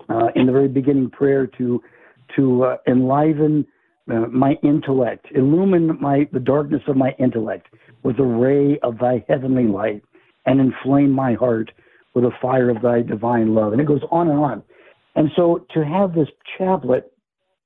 uh, 0.09 0.27
in 0.35 0.45
the 0.45 0.51
very 0.51 0.67
beginning 0.67 1.09
prayer 1.09 1.47
to 1.57 1.81
to 2.35 2.63
uh, 2.63 2.77
enliven 2.87 3.65
uh, 4.09 4.25
my 4.31 4.57
intellect, 4.63 5.27
illumine 5.35 5.99
my 6.01 6.27
the 6.31 6.39
darkness 6.39 6.81
of 6.87 6.95
my 6.95 7.15
intellect 7.19 7.67
with 8.03 8.19
a 8.19 8.23
ray 8.23 8.79
of 8.79 8.97
thy 8.99 9.23
heavenly 9.27 9.67
light, 9.67 10.03
and 10.45 10.59
inflame 10.59 11.11
my 11.11 11.33
heart 11.33 11.71
with 12.13 12.23
a 12.23 12.31
fire 12.41 12.69
of 12.69 12.81
thy 12.81 13.01
divine 13.01 13.53
love. 13.53 13.73
And 13.73 13.81
it 13.81 13.87
goes 13.87 14.01
on 14.11 14.29
and 14.29 14.39
on. 14.39 14.63
And 15.15 15.29
so 15.35 15.65
to 15.73 15.83
have 15.83 16.13
this 16.13 16.27
chaplet 16.57 17.11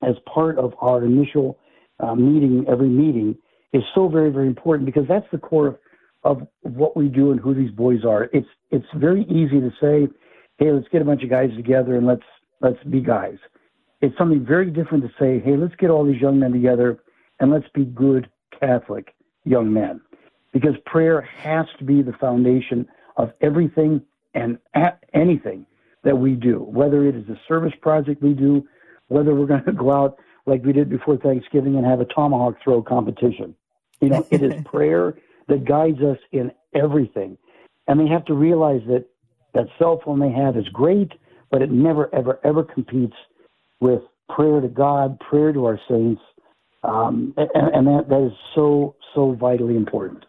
as 0.02 0.16
part 0.32 0.58
of 0.58 0.74
our 0.80 1.04
initial 1.04 1.58
uh, 2.00 2.16
meeting, 2.16 2.66
every 2.70 2.90
meeting, 2.90 3.38
is 3.74 3.84
so 3.94 4.08
very, 4.08 4.32
very 4.32 4.48
important 4.48 4.86
because 4.86 5.08
that's 5.08 5.26
the 5.32 5.38
core 5.38 5.68
of, 5.68 5.78
of 6.24 6.48
what 6.62 6.98
we 6.98 7.08
do 7.08 7.32
and 7.32 7.40
who 7.40 7.54
these 7.54 7.72
boys 7.72 8.04
are. 8.06 8.30
It's 8.34 8.48
it's 8.72 8.86
very 8.96 9.24
easy 9.24 9.60
to 9.60 9.72
say, 9.82 10.08
hey, 10.58 10.72
let's 10.72 10.88
get 10.92 11.02
a 11.02 11.06
bunch 11.06 11.24
of 11.24 11.30
guys 11.30 11.50
together 11.56 11.96
and 11.96 12.06
let's 12.06 12.24
let's 12.62 12.84
be 12.86 13.02
guys. 13.02 13.38
It's 14.02 14.18
something 14.18 14.46
very 14.46 14.72
different 14.72 15.04
to 15.04 15.10
say, 15.20 15.40
hey, 15.40 15.58
let's 15.58 15.76
get 15.76 15.90
all 15.90 16.06
these 16.06 16.22
young 16.22 16.40
men 16.40 16.52
together 16.52 17.00
and 17.40 17.52
let's 17.52 17.68
be 17.74 17.86
good 17.86 18.30
Catholic 18.60 19.14
young 19.44 19.72
men. 19.72 20.02
Because 20.54 20.76
prayer 20.86 21.22
has 21.22 21.66
to 21.78 21.84
be 21.84 22.02
the 22.02 22.14
foundation 22.14 22.88
of 23.18 23.32
everything 23.42 24.02
and 24.34 24.58
anything 25.14 25.66
that 26.04 26.18
we 26.18 26.34
do, 26.34 26.60
whether 26.60 27.06
it 27.06 27.16
is 27.16 27.28
a 27.30 27.40
service 27.48 27.74
project 27.82 28.24
we 28.24 28.34
do, 28.34 28.66
whether 29.08 29.36
we're 29.36 29.46
going 29.46 29.64
to 29.66 29.74
go 29.74 29.92
out 29.92 30.18
like 30.50 30.64
we 30.66 30.74
did 30.74 30.90
before 30.90 31.18
Thanksgiving 31.18 31.76
and 31.76 31.86
have 31.86 32.02
a 32.02 32.06
tomahawk 32.06 32.58
throw 32.64 32.82
competition. 32.82 33.56
You 34.02 34.10
know, 34.10 34.28
it 34.32 34.42
is 34.42 34.54
prayer 34.66 35.16
that 35.48 35.66
guides 35.66 36.02
us 36.02 36.18
in 36.32 36.52
everything. 36.74 37.38
And 37.88 38.00
they 38.00 38.08
have 38.08 38.26
to 38.26 38.34
realize 38.34 38.82
that 38.88 39.06
that 39.54 39.68
cell 39.78 40.02
phone 40.04 40.20
they 40.20 40.32
have 40.32 40.58
is 40.58 40.68
great, 40.70 41.14
but 41.50 41.62
it 41.62 41.72
never, 41.72 42.14
ever, 42.14 42.40
ever 42.44 42.64
competes 42.64 43.16
with 43.80 44.02
prayer 44.30 44.62
to 44.62 44.68
God, 44.68 45.20
prayer 45.20 45.52
to 45.54 45.66
our 45.66 45.80
saints. 45.88 46.22
Um, 46.84 47.34
and, 47.38 47.50
and 47.56 47.88
that, 47.88 48.10
that 48.10 48.28
is 48.28 48.34
so, 48.54 48.96
so 49.16 49.34
vitally 49.34 49.76
important. 49.76 50.26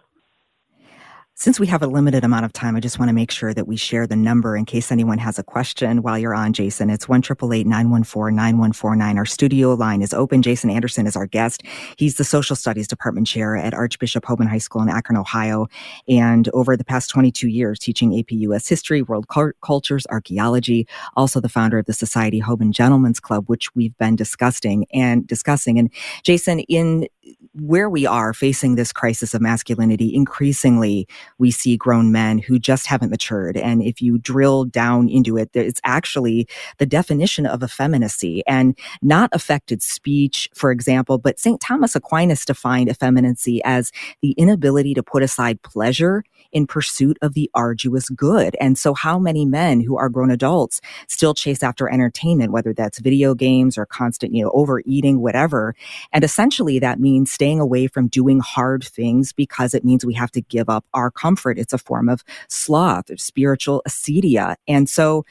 Since 1.41 1.59
we 1.59 1.69
have 1.69 1.83
a 1.83 1.87
limited 1.87 2.23
amount 2.23 2.45
of 2.45 2.53
time, 2.53 2.77
I 2.77 2.81
just 2.81 2.99
want 2.99 3.09
to 3.09 3.15
make 3.15 3.31
sure 3.31 3.55
that 3.55 3.67
we 3.67 3.75
share 3.75 4.07
the 4.07 4.15
number 4.15 4.59
in 4.59 4.67
case 4.67 4.93
anyone 4.93 5.17
has 5.17 5.39
a 5.39 5.43
question 5.43 6.03
while 6.03 6.19
you're 6.19 6.35
on, 6.35 6.53
Jason. 6.53 6.91
It's 6.91 7.09
1 7.09 7.23
9149 7.31 9.17
Our 9.17 9.25
studio 9.25 9.73
line 9.73 10.03
is 10.03 10.13
open. 10.13 10.43
Jason 10.43 10.69
Anderson 10.69 11.07
is 11.07 11.17
our 11.17 11.25
guest. 11.25 11.63
He's 11.97 12.17
the 12.17 12.25
social 12.25 12.55
studies 12.55 12.87
department 12.87 13.27
chair 13.27 13.57
at 13.57 13.73
Archbishop 13.73 14.23
Hoban 14.27 14.49
High 14.49 14.59
School 14.59 14.83
in 14.83 14.91
Akron, 14.91 15.17
Ohio. 15.17 15.67
And 16.07 16.47
over 16.53 16.77
the 16.77 16.85
past 16.85 17.09
22 17.09 17.49
years, 17.49 17.79
teaching 17.79 18.19
AP 18.19 18.33
US 18.33 18.69
history, 18.69 19.01
world 19.01 19.27
cultures, 19.63 20.07
archaeology, 20.11 20.87
also 21.17 21.41
the 21.41 21.49
founder 21.49 21.79
of 21.79 21.87
the 21.87 21.95
Society 21.95 22.43
Hoban 22.43 22.71
Gentlemen's 22.71 23.19
Club, 23.19 23.45
which 23.47 23.75
we've 23.75 23.97
been 23.97 24.15
discussing 24.15 24.85
and 24.93 25.27
discussing. 25.27 25.79
And 25.79 25.91
Jason, 26.23 26.61
in 26.61 27.09
where 27.55 27.91
we 27.91 28.07
are 28.07 28.33
facing 28.33 28.75
this 28.75 28.93
crisis 28.93 29.35
of 29.35 29.41
masculinity, 29.41 30.15
increasingly 30.15 31.07
we 31.39 31.51
see 31.51 31.77
grown 31.77 32.13
men 32.13 32.39
who 32.39 32.59
just 32.59 32.87
haven't 32.87 33.11
matured. 33.11 33.57
And 33.57 33.83
if 33.83 34.01
you 34.01 34.19
drill 34.19 34.65
down 34.65 35.09
into 35.09 35.37
it, 35.37 35.51
it's 35.55 35.81
actually 35.85 36.49
the 36.79 36.87
definition 36.87 37.47
of 37.47 37.63
effeminacy 37.63 38.43
and 38.47 38.79
not 39.03 39.31
affected 39.33 39.83
speech, 39.83 40.49
for 40.55 40.71
example. 40.71 41.19
But 41.19 41.39
St. 41.39 41.61
Thomas 41.61 41.95
Aquinas 41.95 42.45
defined 42.45 42.89
effeminacy 42.89 43.63
as 43.65 43.93
the 44.23 44.33
inability 44.33 44.95
to 44.95 45.03
put 45.03 45.23
aside 45.23 45.63
pleasure 45.63 46.25
in 46.53 46.67
pursuit 46.67 47.17
of 47.23 47.35
the 47.35 47.51
arduous 47.55 48.09
good. 48.09 48.57
And 48.61 48.77
so 48.77 48.95
how 48.95 49.19
many 49.19 49.45
men 49.45 49.81
who 49.81 49.97
are 49.97 50.09
grown 50.09 50.31
adults 50.31 50.81
still 51.07 51.35
chase 51.35 51.63
after 51.63 51.89
entertainment, 51.89 52.53
whether 52.53 52.73
that's 52.73 52.99
video 52.99 53.35
games 53.35 53.79
or 53.79 53.87
constant, 53.87 54.35
you 54.35 54.43
know, 54.43 54.51
overeating, 54.53 55.21
whatever. 55.21 55.75
And 56.13 56.25
essentially 56.25 56.79
that 56.79 56.99
means 56.99 57.20
staying 57.27 57.61
away 57.61 57.87
from 57.87 58.09
doing 58.09 58.41
hard 58.41 58.85
things 58.85 59.33
because 59.33 59.75
it 59.75 59.85
means 59.85 60.05
we 60.05 60.15
have 60.15 60.31
to 60.33 60.41
give 60.43 60.69
up 60.69 60.85
our 60.95 61.11
comfort. 61.11 61.59
It's 61.59 61.73
a 61.73 61.79
form 61.79 62.09
of 62.09 62.25
sloth 62.49 63.11
or 63.11 63.17
spiritual 63.17 63.83
acedia. 63.89 64.57
And 64.69 64.89
so, 64.89 65.25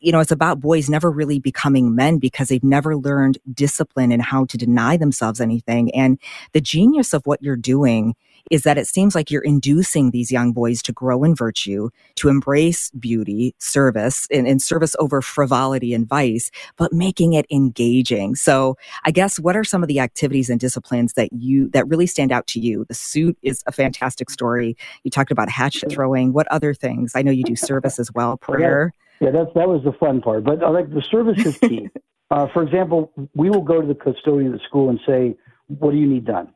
you 0.00 0.12
know, 0.12 0.20
it's 0.20 0.30
about 0.30 0.60
boys 0.60 0.88
never 0.88 1.10
really 1.10 1.38
becoming 1.38 1.94
men 1.94 2.18
because 2.18 2.48
they've 2.48 2.64
never 2.64 2.96
learned 2.96 3.38
discipline 3.52 4.12
and 4.12 4.22
how 4.22 4.44
to 4.46 4.58
deny 4.58 4.96
themselves 4.96 5.40
anything. 5.40 5.94
And 5.94 6.18
the 6.52 6.60
genius 6.60 7.12
of 7.12 7.26
what 7.26 7.42
you're 7.42 7.56
doing 7.56 8.14
is 8.50 8.62
that 8.62 8.78
it 8.78 8.86
seems 8.86 9.14
like 9.14 9.30
you're 9.30 9.42
inducing 9.42 10.10
these 10.10 10.30
young 10.30 10.52
boys 10.52 10.82
to 10.82 10.92
grow 10.92 11.24
in 11.24 11.34
virtue, 11.34 11.90
to 12.16 12.28
embrace 12.28 12.90
beauty, 12.92 13.54
service, 13.58 14.26
and, 14.30 14.46
and 14.46 14.62
service 14.62 14.96
over 14.98 15.22
frivolity 15.22 15.94
and 15.94 16.08
vice, 16.08 16.50
but 16.76 16.92
making 16.92 17.32
it 17.32 17.46
engaging. 17.50 18.34
So 18.34 18.76
I 19.04 19.10
guess 19.10 19.38
what 19.38 19.56
are 19.56 19.64
some 19.64 19.82
of 19.82 19.88
the 19.88 20.00
activities 20.00 20.50
and 20.50 20.60
disciplines 20.60 21.14
that 21.14 21.32
you 21.32 21.68
that 21.70 21.88
really 21.88 22.06
stand 22.06 22.32
out 22.32 22.46
to 22.48 22.60
you? 22.60 22.84
The 22.88 22.94
suit 22.94 23.36
is 23.42 23.62
a 23.66 23.72
fantastic 23.72 24.30
story. 24.30 24.76
You 25.04 25.10
talked 25.10 25.30
about 25.30 25.48
hatchet 25.48 25.90
throwing. 25.90 26.32
What 26.32 26.46
other 26.48 26.74
things? 26.74 27.12
I 27.14 27.22
know 27.22 27.30
you 27.30 27.44
do 27.44 27.56
service 27.56 27.98
as 27.98 28.12
well, 28.12 28.36
prayer. 28.38 28.92
Yeah, 29.20 29.28
yeah 29.28 29.32
that's 29.32 29.54
that 29.54 29.68
was 29.68 29.82
the 29.84 29.92
fun 29.92 30.20
part. 30.20 30.44
But 30.44 30.62
uh, 30.62 30.70
like 30.70 30.90
the 30.90 31.02
service 31.10 31.44
is 31.44 31.58
key. 31.58 31.88
uh, 32.30 32.46
for 32.52 32.62
example, 32.62 33.12
we 33.34 33.50
will 33.50 33.62
go 33.62 33.80
to 33.80 33.86
the 33.86 33.94
custodian 33.94 34.52
of 34.52 34.60
the 34.60 34.64
school 34.66 34.90
and 34.90 35.00
say, 35.06 35.36
"What 35.66 35.92
do 35.92 35.96
you 35.96 36.06
need 36.06 36.24
done?" 36.24 36.52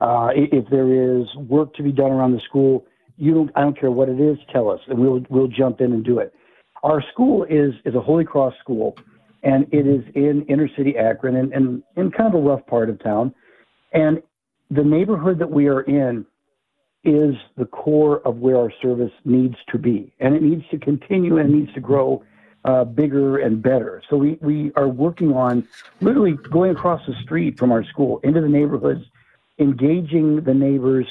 Uh, 0.00 0.28
if 0.34 0.68
there 0.70 1.20
is 1.20 1.26
work 1.36 1.74
to 1.74 1.82
be 1.82 1.90
done 1.90 2.12
around 2.12 2.32
the 2.32 2.40
school, 2.48 2.86
you 3.16 3.34
don't, 3.34 3.50
I 3.56 3.62
don't 3.62 3.78
care 3.78 3.90
what 3.90 4.08
it 4.08 4.20
is, 4.20 4.38
tell 4.52 4.70
us, 4.70 4.80
and 4.86 4.98
we'll 4.98 5.24
we'll 5.28 5.48
jump 5.48 5.80
in 5.80 5.92
and 5.92 6.04
do 6.04 6.18
it. 6.20 6.32
Our 6.84 7.02
school 7.12 7.44
is 7.44 7.74
is 7.84 7.94
a 7.94 8.00
Holy 8.00 8.24
Cross 8.24 8.54
school, 8.60 8.96
and 9.42 9.66
it 9.72 9.86
is 9.86 10.04
in 10.14 10.42
inner 10.48 10.68
city 10.76 10.96
Akron, 10.96 11.34
and, 11.34 11.52
and 11.52 11.82
in 11.96 12.12
kind 12.12 12.32
of 12.32 12.40
a 12.40 12.42
rough 12.44 12.64
part 12.66 12.90
of 12.90 13.02
town. 13.02 13.34
And 13.92 14.22
the 14.70 14.84
neighborhood 14.84 15.40
that 15.40 15.50
we 15.50 15.66
are 15.66 15.80
in 15.82 16.24
is 17.02 17.34
the 17.56 17.64
core 17.64 18.20
of 18.26 18.36
where 18.36 18.56
our 18.56 18.72
service 18.80 19.12
needs 19.24 19.56
to 19.70 19.78
be, 19.78 20.12
and 20.20 20.36
it 20.36 20.42
needs 20.42 20.62
to 20.70 20.78
continue 20.78 21.38
and 21.38 21.52
it 21.52 21.56
needs 21.56 21.74
to 21.74 21.80
grow 21.80 22.22
uh, 22.64 22.84
bigger 22.84 23.38
and 23.38 23.62
better. 23.62 24.02
So 24.08 24.16
we 24.16 24.38
we 24.40 24.70
are 24.76 24.88
working 24.88 25.32
on 25.32 25.66
literally 26.00 26.34
going 26.50 26.70
across 26.70 27.04
the 27.06 27.14
street 27.24 27.58
from 27.58 27.72
our 27.72 27.82
school 27.84 28.20
into 28.22 28.40
the 28.40 28.48
neighborhoods 28.48 29.04
engaging 29.58 30.42
the 30.42 30.54
neighbors, 30.54 31.06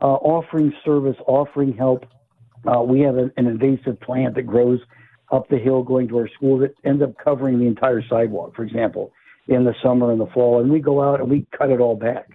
uh, 0.00 0.06
offering 0.06 0.72
service, 0.84 1.16
offering 1.26 1.76
help. 1.76 2.06
Uh, 2.66 2.82
we 2.82 3.00
have 3.00 3.16
an, 3.16 3.32
an, 3.36 3.46
invasive 3.46 3.98
plant 4.00 4.34
that 4.34 4.42
grows 4.42 4.80
up 5.32 5.48
the 5.48 5.58
hill 5.58 5.82
going 5.82 6.08
to 6.08 6.18
our 6.18 6.28
school 6.28 6.58
that 6.58 6.74
ends 6.84 7.02
up 7.02 7.12
covering 7.22 7.58
the 7.58 7.66
entire 7.66 8.02
sidewalk, 8.06 8.54
for 8.54 8.64
example, 8.64 9.12
in 9.48 9.64
the 9.64 9.74
summer 9.82 10.12
and 10.12 10.20
the 10.20 10.26
fall. 10.26 10.60
And 10.60 10.70
we 10.70 10.80
go 10.80 11.02
out 11.02 11.20
and 11.20 11.30
we 11.30 11.46
cut 11.56 11.70
it 11.70 11.80
all 11.80 11.96
back 11.96 12.28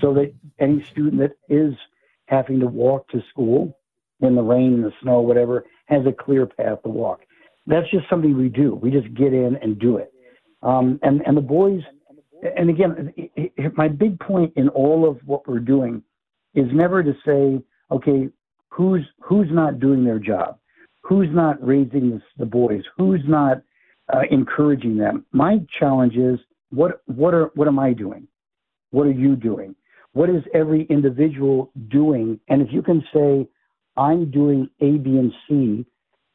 so 0.00 0.14
that 0.14 0.32
any 0.58 0.82
student 0.84 1.18
that 1.18 1.36
is 1.48 1.74
having 2.26 2.60
to 2.60 2.66
walk 2.66 3.08
to 3.08 3.22
school 3.30 3.76
in 4.20 4.34
the 4.34 4.42
rain, 4.42 4.74
in 4.74 4.82
the 4.82 4.92
snow, 5.00 5.20
whatever, 5.20 5.64
has 5.86 6.06
a 6.06 6.12
clear 6.12 6.46
path 6.46 6.82
to 6.82 6.88
walk. 6.88 7.20
That's 7.66 7.88
just 7.90 8.08
something 8.08 8.36
we 8.36 8.48
do. 8.48 8.74
We 8.74 8.90
just 8.90 9.12
get 9.14 9.32
in 9.32 9.56
and 9.56 9.78
do 9.78 9.98
it. 9.98 10.12
Um, 10.62 10.98
and, 11.02 11.22
and 11.26 11.36
the 11.36 11.42
boys– 11.42 11.82
and 12.42 12.70
again, 12.70 13.12
my 13.76 13.88
big 13.88 14.18
point 14.20 14.52
in 14.56 14.68
all 14.68 15.08
of 15.08 15.18
what 15.26 15.46
we're 15.48 15.58
doing 15.58 16.02
is 16.54 16.66
never 16.72 17.02
to 17.02 17.12
say, 17.26 17.62
okay, 17.90 18.28
who's 18.68 19.04
who's 19.20 19.48
not 19.50 19.80
doing 19.80 20.04
their 20.04 20.18
job, 20.18 20.58
who's 21.02 21.28
not 21.32 21.64
raising 21.64 22.20
the, 22.38 22.46
boys, 22.46 22.82
who's 22.96 23.22
not 23.26 23.62
uh, 24.12 24.22
encouraging 24.30 24.96
them. 24.96 25.24
My 25.32 25.58
challenge 25.78 26.16
is 26.16 26.38
what 26.70 27.02
what 27.06 27.34
are 27.34 27.50
what 27.54 27.68
am 27.68 27.78
I 27.78 27.92
doing? 27.92 28.28
What 28.90 29.06
are 29.06 29.12
you 29.12 29.36
doing? 29.36 29.74
What 30.12 30.30
is 30.30 30.42
every 30.54 30.84
individual 30.84 31.70
doing? 31.88 32.40
And 32.48 32.62
if 32.62 32.68
you 32.72 32.82
can 32.82 33.04
say, 33.12 33.46
I'm 33.96 34.30
doing 34.30 34.68
A, 34.80 34.92
B, 34.92 35.10
and 35.18 35.32
C 35.46 35.84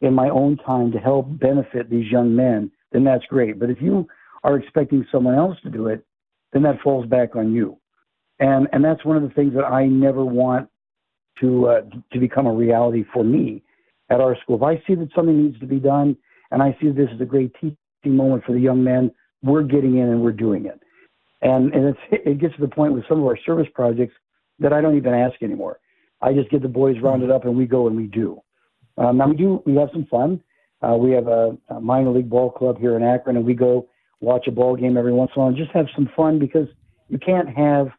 in 0.02 0.14
my 0.14 0.30
own 0.30 0.58
time 0.58 0.92
to 0.92 1.00
help 1.00 1.28
benefit 1.40 1.90
these 1.90 2.12
young 2.12 2.36
men, 2.36 2.72
then 2.92 3.04
that's 3.04 3.26
great. 3.26 3.60
But 3.60 3.70
if 3.70 3.82
you 3.82 4.08
are 4.44 4.58
expecting 4.58 5.06
someone 5.12 5.36
else 5.36 5.58
to 5.64 5.70
do 5.70 5.88
it, 5.88 6.06
then 6.52 6.64
that 6.64 6.82
falls 6.82 7.06
back 7.06 7.36
on 7.36 7.54
you. 7.54 7.78
And 8.40 8.68
and 8.74 8.84
that's 8.84 9.06
one 9.06 9.18
of 9.18 9.24
the 9.24 9.30
things 9.30 9.54
that 9.54 9.66
I 9.66 9.86
never 9.86 10.26
want 10.26 10.70
to 11.40 11.68
uh, 11.68 11.82
to 12.12 12.20
become 12.20 12.48
a 12.48 12.54
reality 12.54 13.06
for 13.14 13.24
me 13.24 13.64
at 14.10 14.20
our 14.20 14.38
school. 14.42 14.58
If 14.58 14.64
I 14.64 14.84
see 14.86 14.96
that 14.96 15.10
something 15.16 15.42
needs 15.42 15.60
to 15.60 15.66
be 15.66 15.80
done, 15.80 16.18
and 16.52 16.62
I 16.62 16.78
see 16.82 16.90
this 16.90 17.10
is 17.14 17.22
a 17.22 17.26
great 17.26 17.54
teaching 17.56 17.78
moment 18.06 18.44
for 18.46 18.54
the 18.54 18.60
young 18.60 18.84
men, 18.84 19.12
we're 19.42 19.64
getting 19.64 19.98
in 19.98 20.10
and 20.10 20.22
we're 20.22 20.32
doing 20.32 20.66
it. 20.66 20.80
And 21.42 21.74
and 21.74 21.86
it's, 21.86 22.00
it 22.26 22.40
gets 22.40 22.56
to 22.56 22.62
the 22.62 22.68
point 22.68 22.94
with 22.94 23.04
some 23.08 23.20
of 23.20 23.26
our 23.26 23.38
service 23.46 23.68
projects 23.74 24.14
that 24.60 24.74
I 24.74 24.82
don't 24.82 24.98
even 24.98 25.14
ask 25.14 25.42
anymore. 25.42 25.80
I 26.22 26.34
just 26.34 26.50
get 26.50 26.62
the 26.62 26.68
boys 26.68 26.96
rounded 27.02 27.30
up 27.32 27.46
and 27.46 27.58
we 27.58 27.66
go 27.66 27.88
and 27.88 27.96
we 27.96 28.08
do. 28.08 28.42
Um, 28.98 29.18
now 29.18 29.28
we 29.28 29.36
do 29.36 29.62
we 29.66 29.76
have 29.76 29.90
some 29.92 30.06
fun. 30.06 30.42
Uh, 30.82 30.96
we 30.96 31.12
have 31.12 31.28
a, 31.28 31.58
a 31.70 31.80
minor 31.80 32.12
league 32.12 32.30
ball 32.30 32.52
club 32.52 32.78
here 32.78 32.98
in 32.98 33.04
Akron, 33.04 33.38
and 33.38 33.46
we 33.46 33.54
go 33.54 33.88
watch 34.24 34.48
a 34.48 34.52
ball 34.52 34.76
game 34.76 34.98
every 34.98 35.14
once 35.14 35.32
in 35.36 35.40
a 35.40 35.44
while, 35.44 35.50
and 35.50 35.58
just 35.58 35.72
have 35.72 35.88
some 35.96 36.10
fun 36.16 36.40
because 36.40 36.68
you 37.10 37.20
can't 37.20 37.50
have 37.50 37.90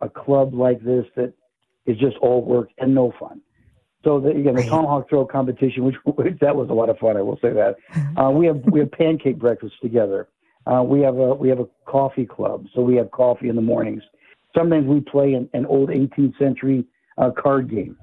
a 0.00 0.08
club 0.08 0.54
like 0.54 0.82
this 0.82 1.04
that 1.16 1.32
is 1.84 1.96
just 1.98 2.16
all 2.18 2.42
work 2.42 2.70
and 2.78 2.94
no 2.94 3.12
fun. 3.20 3.40
So 4.04 4.20
the, 4.20 4.30
again, 4.30 4.54
the 4.54 4.62
right. 4.62 4.68
tomahawk 4.68 5.08
throw 5.08 5.26
competition, 5.26 5.84
which, 5.84 5.96
which, 6.04 6.38
that 6.40 6.56
was 6.56 6.68
a 6.70 6.72
lot 6.72 6.88
of 6.88 6.98
fun, 6.98 7.16
I 7.16 7.22
will 7.22 7.38
say 7.40 7.52
that. 7.52 7.76
Uh, 8.16 8.30
we 8.30 8.46
have 8.46 8.62
we 8.72 8.80
have 8.80 8.90
pancake 8.92 9.38
breakfast 9.38 9.74
together. 9.82 10.26
Uh, 10.66 10.82
we 10.82 11.02
have 11.02 11.18
a 11.18 11.34
we 11.34 11.50
have 11.50 11.60
a 11.60 11.66
coffee 11.84 12.24
club, 12.24 12.64
so 12.74 12.80
we 12.80 12.96
have 12.96 13.10
coffee 13.10 13.50
in 13.50 13.56
the 13.56 13.60
mornings. 13.60 14.02
Sometimes 14.56 14.86
we 14.86 15.00
play 15.00 15.34
an, 15.34 15.50
an 15.52 15.66
old 15.66 15.90
18th 15.90 16.38
century 16.38 16.86
uh, 17.18 17.30
card 17.30 17.68
game. 17.68 17.94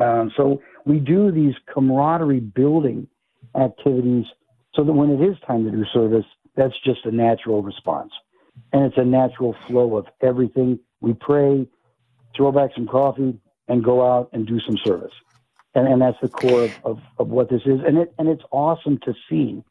Um, 0.00 0.30
so 0.36 0.60
we 0.84 0.98
do 0.98 1.32
these 1.32 1.54
camaraderie 1.72 2.40
building 2.40 3.06
activities, 3.58 4.26
so 4.74 4.84
that 4.84 4.92
when 4.92 5.08
it 5.08 5.22
is 5.22 5.34
time 5.46 5.64
to 5.64 5.70
do 5.70 5.82
service, 5.94 6.26
that's 6.56 6.74
just 6.84 7.04
a 7.04 7.10
natural 7.10 7.62
response, 7.62 8.12
and 8.72 8.84
it's 8.84 8.98
a 8.98 9.04
natural 9.04 9.56
flow 9.66 9.96
of 9.96 10.06
everything. 10.20 10.78
We 11.00 11.14
pray, 11.14 11.66
throw 12.36 12.52
back 12.52 12.70
some 12.74 12.86
coffee, 12.86 13.38
and 13.68 13.82
go 13.82 14.06
out 14.06 14.30
and 14.32 14.46
do 14.46 14.60
some 14.60 14.76
service 14.84 15.12
and, 15.74 15.88
and 15.88 16.00
that's 16.00 16.20
the 16.20 16.28
core 16.28 16.64
of, 16.64 16.72
of, 16.84 16.98
of 17.18 17.28
what 17.28 17.50
this 17.50 17.62
is. 17.66 17.80
And 17.86 17.98
it 17.98 18.14
and 18.18 18.28
it's 18.28 18.42
awesome 18.50 18.98
to 19.04 19.14
see 19.28 19.62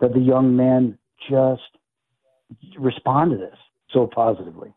that 0.00 0.12
the 0.12 0.20
young 0.20 0.56
men 0.56 0.98
just 1.28 1.62
respond 2.78 3.32
to 3.32 3.36
this 3.36 3.56
so 3.90 4.06
positively. 4.06 4.72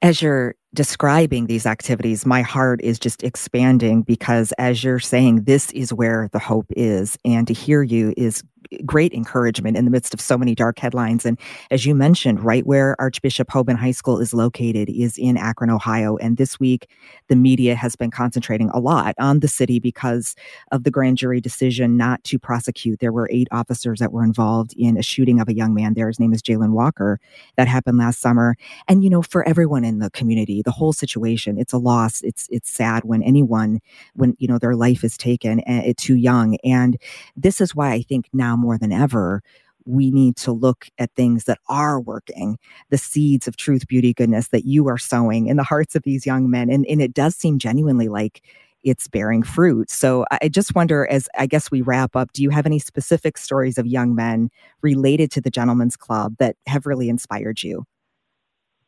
As 0.00 0.20
you're 0.20 0.56
describing 0.74 1.46
these 1.46 1.64
activities, 1.66 2.26
my 2.26 2.42
heart 2.42 2.80
is 2.82 2.98
just 2.98 3.22
expanding 3.22 4.02
because, 4.02 4.52
as 4.58 4.82
you're 4.82 4.98
saying, 4.98 5.44
this 5.44 5.70
is 5.72 5.92
where 5.92 6.28
the 6.32 6.40
hope 6.40 6.66
is. 6.70 7.16
And 7.24 7.46
to 7.46 7.54
hear 7.54 7.82
you 7.82 8.12
is 8.16 8.42
great 8.84 9.12
encouragement 9.12 9.76
in 9.76 9.84
the 9.84 9.90
midst 9.90 10.14
of 10.14 10.20
so 10.20 10.36
many 10.38 10.54
dark 10.54 10.78
headlines. 10.78 11.24
And 11.24 11.38
as 11.70 11.86
you 11.86 11.94
mentioned, 11.94 12.42
right 12.44 12.66
where 12.66 12.96
Archbishop 13.00 13.48
Hoban 13.48 13.76
High 13.76 13.90
School 13.92 14.18
is 14.18 14.34
located 14.34 14.88
is 14.88 15.18
in 15.18 15.36
Akron, 15.36 15.70
Ohio. 15.70 16.16
And 16.16 16.36
this 16.36 16.58
week, 16.58 16.88
the 17.28 17.36
media 17.36 17.74
has 17.74 17.96
been 17.96 18.10
concentrating 18.10 18.70
a 18.70 18.78
lot 18.78 19.14
on 19.18 19.40
the 19.40 19.48
city 19.48 19.78
because 19.78 20.34
of 20.70 20.84
the 20.84 20.90
grand 20.90 21.18
jury 21.18 21.40
decision 21.40 21.96
not 21.96 22.22
to 22.24 22.38
prosecute. 22.38 23.00
There 23.00 23.12
were 23.12 23.28
eight 23.32 23.48
officers 23.50 24.00
that 24.00 24.12
were 24.12 24.24
involved 24.24 24.74
in 24.76 24.96
a 24.96 25.02
shooting 25.02 25.40
of 25.40 25.48
a 25.48 25.54
young 25.54 25.74
man 25.74 25.94
there. 25.94 26.08
His 26.08 26.20
name 26.20 26.32
is 26.32 26.42
Jayland 26.42 26.72
Walker. 26.72 27.20
That 27.56 27.68
happened 27.68 27.98
last 27.98 28.20
summer. 28.20 28.56
And, 28.88 29.02
you 29.04 29.10
know, 29.10 29.22
for 29.22 29.46
everyone 29.48 29.84
in 29.84 29.98
the 29.98 30.10
community, 30.10 30.62
the 30.62 30.70
whole 30.70 30.92
situation, 30.92 31.58
it's 31.58 31.72
a 31.72 31.78
loss. 31.78 32.22
It's, 32.22 32.48
it's 32.50 32.70
sad 32.70 33.04
when 33.04 33.22
anyone, 33.22 33.80
when, 34.14 34.34
you 34.38 34.48
know, 34.48 34.58
their 34.58 34.74
life 34.74 35.04
is 35.04 35.16
taken 35.16 35.60
uh, 35.60 35.92
too 35.96 36.14
young. 36.14 36.56
And 36.64 36.96
this 37.36 37.60
is 37.60 37.74
why 37.74 37.92
I 37.92 38.02
think 38.02 38.28
now 38.32 38.51
more 38.56 38.78
than 38.78 38.92
ever, 38.92 39.42
we 39.84 40.10
need 40.10 40.36
to 40.36 40.52
look 40.52 40.88
at 40.98 41.12
things 41.14 41.44
that 41.44 41.58
are 41.68 42.00
working, 42.00 42.58
the 42.90 42.98
seeds 42.98 43.48
of 43.48 43.56
truth, 43.56 43.86
beauty, 43.88 44.12
goodness 44.12 44.48
that 44.48 44.64
you 44.64 44.88
are 44.88 44.98
sowing 44.98 45.46
in 45.46 45.56
the 45.56 45.62
hearts 45.62 45.94
of 45.96 46.02
these 46.02 46.26
young 46.26 46.50
men. 46.50 46.70
And, 46.70 46.86
and 46.86 47.02
it 47.02 47.14
does 47.14 47.34
seem 47.36 47.58
genuinely 47.58 48.08
like 48.08 48.42
it's 48.84 49.08
bearing 49.08 49.42
fruit. 49.42 49.90
So 49.90 50.24
I 50.30 50.48
just 50.48 50.74
wonder, 50.74 51.06
as 51.06 51.28
I 51.38 51.46
guess 51.46 51.70
we 51.70 51.82
wrap 51.82 52.16
up, 52.16 52.32
do 52.32 52.42
you 52.42 52.50
have 52.50 52.66
any 52.66 52.78
specific 52.78 53.38
stories 53.38 53.78
of 53.78 53.86
young 53.86 54.14
men 54.14 54.50
related 54.80 55.30
to 55.32 55.40
the 55.40 55.50
Gentlemen's 55.50 55.96
Club 55.96 56.36
that 56.38 56.56
have 56.66 56.86
really 56.86 57.08
inspired 57.08 57.62
you? 57.62 57.84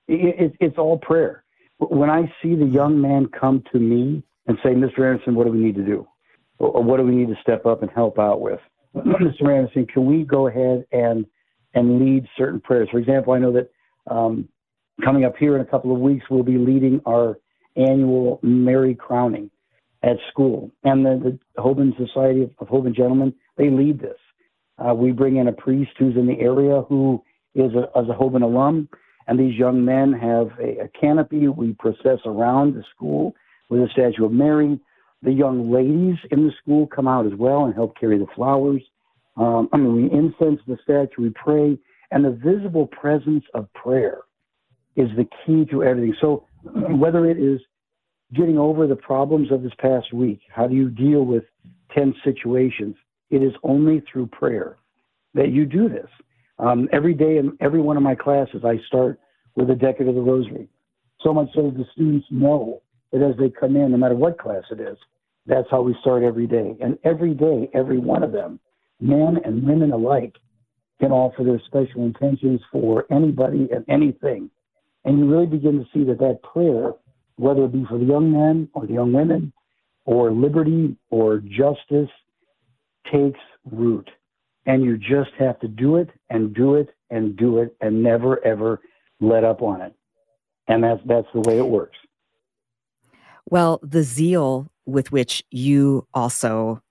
It, 0.08 0.40
it, 0.40 0.56
it's 0.60 0.78
all 0.78 0.98
prayer. 0.98 1.44
When 1.78 2.10
I 2.10 2.32
see 2.42 2.54
the 2.54 2.66
young 2.66 3.00
man 3.00 3.28
come 3.28 3.62
to 3.72 3.78
me 3.78 4.22
and 4.46 4.58
say, 4.62 4.70
Mr. 4.70 5.00
Anderson, 5.00 5.34
what 5.34 5.46
do 5.46 5.52
we 5.52 5.58
need 5.58 5.76
to 5.76 5.84
do? 5.84 6.06
Or 6.58 6.82
what 6.82 6.98
do 6.98 7.04
we 7.04 7.14
need 7.14 7.28
to 7.28 7.40
step 7.40 7.66
up 7.66 7.82
and 7.82 7.90
help 7.90 8.18
out 8.18 8.40
with? 8.40 8.60
Mr. 8.94 9.54
Anderson, 9.54 9.86
can 9.86 10.06
we 10.06 10.24
go 10.24 10.48
ahead 10.48 10.86
and 10.92 11.26
and 11.74 11.98
lead 11.98 12.26
certain 12.36 12.60
prayers? 12.60 12.88
For 12.90 12.98
example, 12.98 13.32
I 13.32 13.38
know 13.38 13.52
that 13.52 13.70
um, 14.08 14.48
coming 15.04 15.24
up 15.24 15.36
here 15.36 15.56
in 15.56 15.60
a 15.60 15.64
couple 15.64 15.92
of 15.92 16.00
weeks, 16.00 16.24
we'll 16.30 16.44
be 16.44 16.58
leading 16.58 17.00
our 17.06 17.38
annual 17.76 18.38
Mary 18.42 18.94
crowning 18.94 19.50
at 20.04 20.16
school, 20.30 20.70
and 20.84 21.04
the, 21.04 21.38
the 21.56 21.62
Hoban 21.62 21.96
Society 21.96 22.42
of, 22.42 22.50
of 22.60 22.68
Hoban 22.68 22.94
Gentlemen 22.94 23.34
they 23.56 23.70
lead 23.70 24.00
this. 24.00 24.18
Uh, 24.78 24.94
we 24.94 25.12
bring 25.12 25.36
in 25.36 25.48
a 25.48 25.52
priest 25.52 25.92
who's 25.98 26.16
in 26.16 26.26
the 26.26 26.40
area 26.40 26.82
who 26.82 27.22
is 27.54 27.72
a, 27.74 27.96
as 27.96 28.06
a 28.08 28.12
Hoban 28.12 28.42
alum, 28.42 28.88
and 29.26 29.38
these 29.38 29.58
young 29.58 29.84
men 29.84 30.12
have 30.12 30.50
a, 30.58 30.84
a 30.84 30.88
canopy. 31.00 31.48
We 31.48 31.74
process 31.74 32.18
around 32.26 32.74
the 32.74 32.84
school 32.94 33.34
with 33.70 33.80
a 33.80 33.88
statue 33.92 34.24
of 34.24 34.32
Mary. 34.32 34.78
The 35.22 35.32
young 35.32 35.72
ladies 35.72 36.18
in 36.30 36.44
the 36.46 36.52
school 36.60 36.86
come 36.86 37.08
out 37.08 37.26
as 37.26 37.32
well 37.38 37.64
and 37.64 37.74
help 37.74 37.96
carry 37.98 38.18
the 38.18 38.26
flowers. 38.34 38.82
Um, 39.36 39.68
I 39.72 39.76
mean, 39.76 39.94
we 39.96 40.02
incense 40.04 40.60
the 40.66 40.76
statue, 40.82 41.22
we 41.22 41.30
pray, 41.30 41.78
and 42.10 42.24
the 42.24 42.30
visible 42.30 42.86
presence 42.86 43.44
of 43.54 43.72
prayer 43.74 44.18
is 44.96 45.08
the 45.16 45.26
key 45.44 45.64
to 45.70 45.82
everything. 45.82 46.14
So, 46.20 46.46
whether 46.90 47.26
it 47.26 47.38
is 47.38 47.60
getting 48.34 48.58
over 48.58 48.86
the 48.86 48.96
problems 48.96 49.50
of 49.50 49.62
this 49.62 49.72
past 49.78 50.12
week, 50.12 50.40
how 50.48 50.66
do 50.66 50.74
you 50.74 50.88
deal 50.88 51.24
with 51.24 51.44
tense 51.94 52.16
situations? 52.24 52.96
It 53.30 53.42
is 53.42 53.52
only 53.62 54.02
through 54.10 54.28
prayer 54.28 54.76
that 55.34 55.50
you 55.50 55.66
do 55.66 55.88
this. 55.88 56.08
Um, 56.58 56.88
every 56.92 57.14
day 57.14 57.38
in 57.38 57.56
every 57.60 57.80
one 57.80 57.96
of 57.96 58.02
my 58.02 58.14
classes, 58.14 58.62
I 58.64 58.78
start 58.86 59.18
with 59.56 59.70
a 59.70 59.74
decade 59.74 60.08
of 60.08 60.14
the 60.14 60.20
Rosary. 60.20 60.68
So 61.20 61.32
much 61.32 61.48
so 61.54 61.62
that 61.62 61.76
the 61.76 61.86
students 61.92 62.26
know 62.30 62.82
that 63.12 63.22
as 63.22 63.36
they 63.38 63.50
come 63.50 63.76
in, 63.76 63.90
no 63.90 63.96
matter 63.96 64.14
what 64.14 64.38
class 64.38 64.64
it 64.70 64.80
is, 64.80 64.96
that's 65.46 65.68
how 65.70 65.82
we 65.82 65.96
start 66.00 66.22
every 66.22 66.46
day. 66.46 66.76
And 66.80 66.98
every 67.04 67.34
day, 67.34 67.68
every 67.74 67.98
one 67.98 68.22
of 68.22 68.32
them, 68.32 68.60
men 69.00 69.38
and 69.44 69.66
women 69.66 69.92
alike, 69.92 70.36
can 71.00 71.10
offer 71.10 71.42
their 71.42 71.60
special 71.66 72.04
intentions 72.04 72.60
for 72.70 73.04
anybody 73.10 73.68
and 73.72 73.84
anything. 73.88 74.50
And 75.04 75.18
you 75.18 75.30
really 75.30 75.46
begin 75.46 75.78
to 75.78 75.86
see 75.92 76.04
that 76.04 76.18
that 76.18 76.40
prayer, 76.42 76.92
whether 77.36 77.64
it 77.64 77.72
be 77.72 77.84
for 77.88 77.98
the 77.98 78.04
young 78.04 78.32
men 78.32 78.68
or 78.74 78.86
the 78.86 78.94
young 78.94 79.12
women, 79.12 79.52
or 80.06 80.30
liberty 80.30 80.96
or 81.10 81.38
justice, 81.38 82.10
takes 83.12 83.40
root. 83.70 84.08
And 84.66 84.82
you 84.82 84.96
just 84.96 85.30
have 85.38 85.58
to 85.60 85.68
do 85.68 85.96
it 85.96 86.10
and 86.30 86.54
do 86.54 86.76
it 86.76 86.88
and 87.10 87.36
do 87.36 87.58
it 87.58 87.76
and 87.80 88.02
never 88.02 88.44
ever 88.44 88.80
let 89.20 89.44
up 89.44 89.62
on 89.62 89.82
it. 89.82 89.94
And 90.68 90.82
that's 90.82 91.00
that's 91.04 91.28
the 91.34 91.40
way 91.40 91.58
it 91.58 91.66
works. 91.66 91.98
Well, 93.46 93.78
the 93.82 94.02
zeal 94.02 94.70
with 94.86 95.12
which 95.12 95.44
you 95.50 96.06
also 96.14 96.82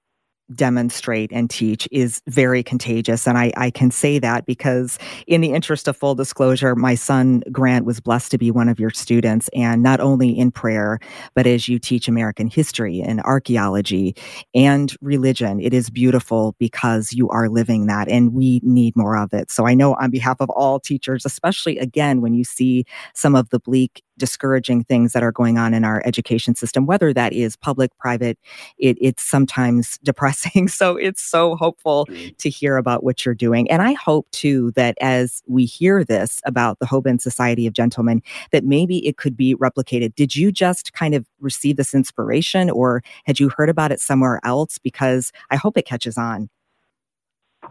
demonstrate 0.56 1.32
and 1.32 1.50
teach 1.50 1.88
is 1.92 2.22
very 2.28 2.64
contagious. 2.64 3.28
And 3.28 3.38
I, 3.38 3.52
I 3.58 3.72
can 3.72 3.92
say 3.92 4.20
that 4.20 4.46
because, 4.46 4.98
in 5.28 5.42
the 5.42 5.52
interest 5.54 5.88
of 5.88 5.98
full 5.98 6.16
disclosure, 6.16 6.76
my 6.76 6.96
son 6.96 7.44
Grant 7.52 7.86
was 7.86 8.00
blessed 8.00 8.32
to 8.32 8.38
be 8.38 8.52
one 8.52 8.70
of 8.70 8.80
your 8.80 8.90
students. 8.90 9.50
And 9.54 9.84
not 9.84 10.00
only 10.00 10.38
in 10.38 10.52
prayer, 10.52 11.00
but 11.34 11.48
as 11.48 11.68
you 11.68 11.80
teach 11.80 12.08
American 12.08 12.48
history 12.48 13.02
and 13.02 13.22
archaeology 13.22 14.16
and 14.54 14.96
religion, 15.02 15.60
it 15.60 15.74
is 15.74 15.90
beautiful 15.90 16.56
because 16.60 17.14
you 17.14 17.30
are 17.30 17.50
living 17.50 17.88
that. 17.88 18.08
And 18.08 18.34
we 18.34 18.60
need 18.64 18.96
more 18.96 19.18
of 19.18 19.34
it. 19.34 19.52
So 19.52 19.68
I 19.68 19.74
know 19.74 19.96
on 19.96 20.12
behalf 20.12 20.38
of 20.40 20.50
all 20.50 20.80
teachers, 20.80 21.26
especially 21.26 21.78
again, 21.78 22.22
when 22.22 22.34
you 22.34 22.44
see 22.44 22.86
some 23.14 23.36
of 23.36 23.50
the 23.50 23.60
bleak 23.60 24.04
discouraging 24.18 24.84
things 24.84 25.14
that 25.14 25.24
are 25.24 25.32
going 25.32 25.58
on 25.58 25.74
in 25.74 25.84
our 25.84 26.02
education 26.06 26.56
system, 26.56 26.86
whether 26.86 27.14
that 27.14 27.34
is 27.34 27.56
public, 27.56 27.96
private, 27.98 28.38
it, 28.78 28.98
it's 29.02 29.24
sometimes 29.24 29.98
depressing. 30.04 30.68
So 30.68 30.96
it's 30.96 31.22
so 31.22 31.56
hopeful 31.56 32.06
mm-hmm. 32.10 32.30
to 32.38 32.50
hear 32.50 32.78
about 32.78 33.04
what 33.04 33.26
you're 33.26 33.36
doing. 33.36 33.70
And 33.70 33.82
I 33.82 33.94
hope 33.94 34.30
too 34.32 34.72
that 34.72 34.98
as 35.02 35.42
we 35.48 35.66
hear 35.66 36.04
this 36.04 36.42
about 36.46 36.80
the 36.80 36.86
Hoban 36.86 37.22
Society 37.22 37.68
of 37.68 37.74
Gentlemen, 37.74 38.22
that 38.52 38.64
maybe 38.64 39.06
it 39.08 39.18
could 39.18 39.36
be 39.36 39.56
replicated. 39.56 40.16
Did 40.16 40.36
you 40.36 40.52
just 40.52 40.94
kind 40.94 41.16
of 41.16 41.26
receive 41.40 41.78
this 41.78 41.94
inspiration 41.94 42.70
or 42.70 43.04
had 43.26 43.40
you 43.40 43.50
heard 43.50 43.70
about 43.70 43.92
it 43.92 44.00
somewhere 44.00 44.40
else? 44.44 44.78
Because 44.78 45.32
I 45.50 45.56
hope 45.56 45.78
it 45.78 45.86
catches 45.86 46.18
on. 46.18 46.50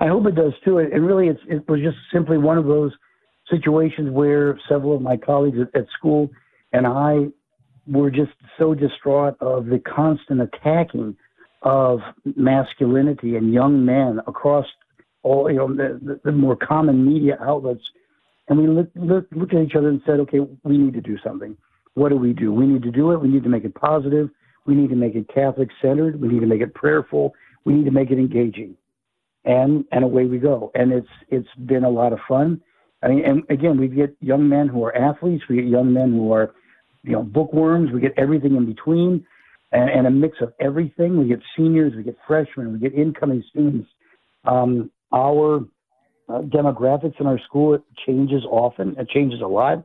I 0.01 0.07
hope 0.07 0.27
it 0.27 0.35
does 0.35 0.53
too. 0.65 0.79
And 0.79 1.07
really, 1.07 1.29
it 1.29 1.69
was 1.69 1.81
just 1.81 1.99
simply 2.13 2.39
one 2.39 2.59
of 2.59 2.67
those 2.67 2.93
situations 3.51 4.11
where 4.11 4.59
several 4.69 4.95
of 4.95 5.03
my 5.03 5.17
colleagues 5.17 5.59
at, 5.61 5.81
at 5.81 5.87
school 5.99 6.31
and 6.73 6.87
I 6.87 7.27
were 7.87 8.11
just 8.11 8.33
so 8.59 8.75
distraught 8.75 9.37
of 9.41 9.67
the 9.67 9.79
constant 9.79 10.41
attacking 10.41 11.17
of 11.63 12.01
masculinity 12.37 13.37
and 13.37 13.53
young 13.53 13.85
men 13.85 14.21
across 14.27 14.67
all 15.23 15.51
you 15.51 15.57
know 15.57 15.69
the, 15.69 16.21
the, 16.25 16.33
more 16.33 16.57
common 16.57 17.07
media 17.07 17.39
outlets. 17.41 17.83
And 18.49 18.59
we 18.59 18.67
looked 18.67 18.97
look, 18.97 19.27
look 19.33 19.53
at 19.53 19.63
each 19.63 19.75
other 19.77 19.89
and 19.89 20.01
said 20.05 20.21
okay 20.21 20.41
we 20.65 20.79
need 20.79 20.95
to 20.95 21.01
do 21.01 21.17
something. 21.25 21.57
What 21.95 22.09
do 22.09 22.17
we 22.17 22.33
do? 22.33 22.53
We 22.53 22.67
need 22.67 22.83
to 22.83 22.91
do 22.91 23.13
it. 23.13 23.21
We 23.21 23.29
need 23.29 23.43
to 23.45 23.49
make 23.49 23.65
it 23.65 23.75
positive. 23.75 24.31
We 24.67 24.75
need 24.75 24.91
to 24.91 24.97
make 24.97 25.15
it 25.15 25.29
catholic 25.33 25.69
centered. 25.81 26.21
We 26.21 26.29
need 26.29 26.41
to 26.41 26.47
make 26.47 26.61
it 26.61 26.75
prayerful. 26.75 27.35
We 27.65 27.75
need 27.75 27.85
to 27.85 27.91
make 27.91 28.11
it 28.11 28.19
engaging. 28.19 28.77
And 29.45 29.85
and 29.93 30.05
away 30.05 30.25
we 30.27 30.39
go. 30.39 30.73
And 30.75 30.93
it's 30.93 31.09
it's 31.29 31.49
been 31.67 31.85
a 31.85 31.91
lot 31.91 32.13
of 32.13 32.19
fun 32.29 32.61
and 33.03 33.43
again, 33.51 33.79
we 33.79 33.89
get 33.89 34.17
young 34.21 34.49
men 34.49 34.69
who 34.69 34.85
are 34.85 34.97
athletes, 34.97 35.45
we 35.49 35.57
get 35.57 35.67
young 35.67 35.93
men 35.93 36.13
who 36.13 36.33
are, 36.33 36.55
you 37.03 37.13
know, 37.13 37.23
bookworms, 37.23 37.91
we 37.93 38.01
get 38.01 38.15
everything 38.17 38.55
in 38.55 38.65
between, 38.65 39.27
and, 39.73 39.91
and 39.91 40.07
a 40.07 40.11
mix 40.11 40.39
of 40.41 40.53
everything. 40.61 41.19
We 41.19 41.27
get 41.27 41.41
seniors, 41.57 41.95
we 41.97 42.05
get 42.05 42.17
freshmen, 42.27 42.73
we 42.73 42.79
get 42.79 42.95
incoming 42.95 43.43
students. 43.51 43.89
Um, 44.45 44.91
our 45.13 45.65
uh, 46.29 46.43
demographics 46.43 47.21
in 47.21 47.27
our 47.27 47.41
school 47.41 47.75
it 47.75 47.83
changes 48.07 48.45
often. 48.49 48.97
It 48.97 49.09
changes 49.09 49.41
a 49.41 49.47
lot, 49.47 49.85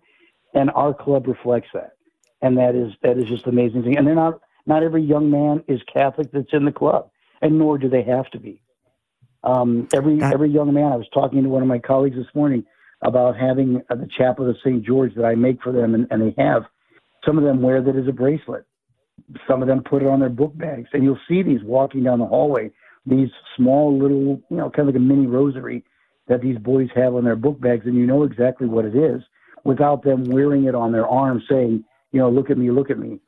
and 0.54 0.70
our 0.72 0.94
club 0.94 1.28
reflects 1.28 1.70
that. 1.74 1.94
And 2.42 2.58
that 2.60 2.76
is 2.76 2.94
that 3.02 3.18
is 3.18 3.28
just 3.28 3.46
an 3.46 3.50
amazing 3.50 3.82
thing. 3.82 3.98
And 3.98 4.06
they're 4.06 4.14
not 4.14 4.42
not 4.68 4.84
every 4.84 5.02
young 5.02 5.32
man 5.32 5.64
is 5.68 5.82
Catholic 5.92 6.32
that's 6.32 6.54
in 6.54 6.66
the 6.66 6.72
club, 6.72 7.10
and 7.42 7.58
nor 7.58 7.80
do 7.80 7.90
they 7.90 8.04
have 8.04 8.30
to 8.32 8.40
be. 8.40 8.62
Um, 9.44 9.88
every 9.92 10.22
every 10.22 10.52
young 10.52 10.72
man. 10.72 10.92
I 10.92 10.98
was 10.98 11.08
talking 11.12 11.42
to 11.42 11.50
one 11.50 11.64
of 11.64 11.68
my 11.68 11.80
colleagues 11.80 12.16
this 12.16 12.28
morning 12.36 12.64
about 13.02 13.38
having 13.38 13.82
uh, 13.90 13.96
the 13.96 14.08
chaplet 14.18 14.50
of 14.50 14.58
St. 14.64 14.84
George 14.84 15.14
that 15.16 15.26
I 15.26 15.36
make 15.36 15.62
for 15.62 15.72
them, 15.72 15.94
and, 15.94 16.08
and 16.10 16.22
they 16.22 16.42
have. 16.42 16.64
Some 17.26 17.38
of 17.38 17.44
them 17.44 17.62
wear 17.62 17.82
that 17.82 17.96
as 17.96 18.08
a 18.08 18.12
bracelet. 18.12 18.66
Some 19.48 19.62
of 19.62 19.68
them 19.68 19.84
put 19.84 20.02
it 20.02 20.08
on 20.08 20.20
their 20.20 20.30
book 20.30 20.58
bags, 20.58 20.90
and 20.94 21.04
you'll 21.04 21.20
see 21.28 21.44
these 21.44 21.64
walking 21.64 22.04
down 22.04 22.20
the 22.20 22.26
hallway. 22.26 22.72
These 23.06 23.30
small 23.56 23.98
little, 23.98 24.42
you 24.50 24.58
know, 24.58 24.70
kind 24.70 24.88
of 24.88 24.96
like 24.96 25.02
a 25.02 25.04
mini 25.04 25.28
rosary 25.28 25.84
that 26.28 26.42
these 26.42 26.58
boys 26.58 26.90
have 26.96 27.16
on 27.16 27.24
their 27.24 27.36
book 27.36 27.60
bags, 27.60 27.86
and 27.86 27.96
you 27.96 28.06
know 28.06 28.24
exactly 28.24 28.68
what 28.68 28.86
it 28.86 28.96
is 28.96 29.22
without 29.64 30.04
them 30.04 30.24
wearing 30.26 30.66
it 30.66 30.76
on 30.76 30.92
their 30.92 31.08
arm, 31.08 31.44
saying, 31.50 31.84
you 32.12 32.20
know, 32.20 32.30
look 32.30 32.50
at 32.50 32.58
me, 32.58 32.72
look 32.72 32.90
at 32.90 32.98
me. 32.98 33.20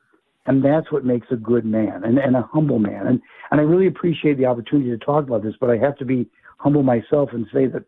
And 0.46 0.64
that's 0.64 0.90
what 0.90 1.04
makes 1.04 1.26
a 1.30 1.36
good 1.36 1.64
man 1.64 2.02
and, 2.02 2.18
and 2.18 2.34
a 2.34 2.48
humble 2.50 2.78
man. 2.78 3.06
And 3.06 3.20
and 3.50 3.60
I 3.60 3.64
really 3.64 3.86
appreciate 3.86 4.38
the 4.38 4.46
opportunity 4.46 4.90
to 4.90 4.98
talk 4.98 5.24
about 5.24 5.42
this, 5.42 5.54
but 5.60 5.70
I 5.70 5.76
have 5.76 5.96
to 5.98 6.04
be 6.04 6.28
humble 6.58 6.82
myself 6.82 7.30
and 7.32 7.46
say 7.52 7.66
that 7.66 7.84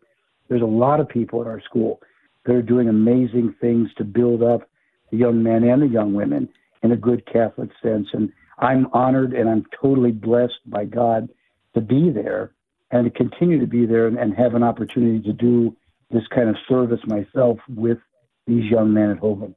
there's 0.49 0.61
a 0.61 0.65
lot 0.65 0.99
of 0.99 1.07
people 1.09 1.41
at 1.41 1.47
our 1.47 1.61
school 1.61 2.01
that 2.45 2.53
are 2.53 2.61
doing 2.61 2.89
amazing 2.89 3.55
things 3.61 3.89
to 3.97 4.03
build 4.03 4.43
up 4.43 4.69
the 5.11 5.17
young 5.17 5.41
men 5.41 5.63
and 5.63 5.81
the 5.81 5.87
young 5.87 6.13
women 6.13 6.49
in 6.81 6.91
a 6.91 6.97
good 6.97 7.25
Catholic 7.31 7.69
sense. 7.81 8.07
And 8.13 8.31
I'm 8.59 8.87
honored 8.93 9.33
and 9.33 9.49
I'm 9.49 9.65
totally 9.81 10.11
blessed 10.11 10.59
by 10.67 10.85
God 10.85 11.29
to 11.73 11.81
be 11.81 12.09
there 12.09 12.51
and 12.91 13.05
to 13.05 13.11
continue 13.11 13.59
to 13.59 13.67
be 13.67 13.85
there 13.85 14.07
and, 14.07 14.17
and 14.17 14.35
have 14.35 14.53
an 14.53 14.63
opportunity 14.63 15.19
to 15.21 15.33
do 15.33 15.75
this 16.11 16.23
kind 16.33 16.49
of 16.49 16.55
service 16.67 16.99
myself 17.07 17.57
with 17.67 17.97
these 18.45 18.69
young 18.69 18.93
men 18.93 19.09
at 19.11 19.19
Hoban. 19.19 19.55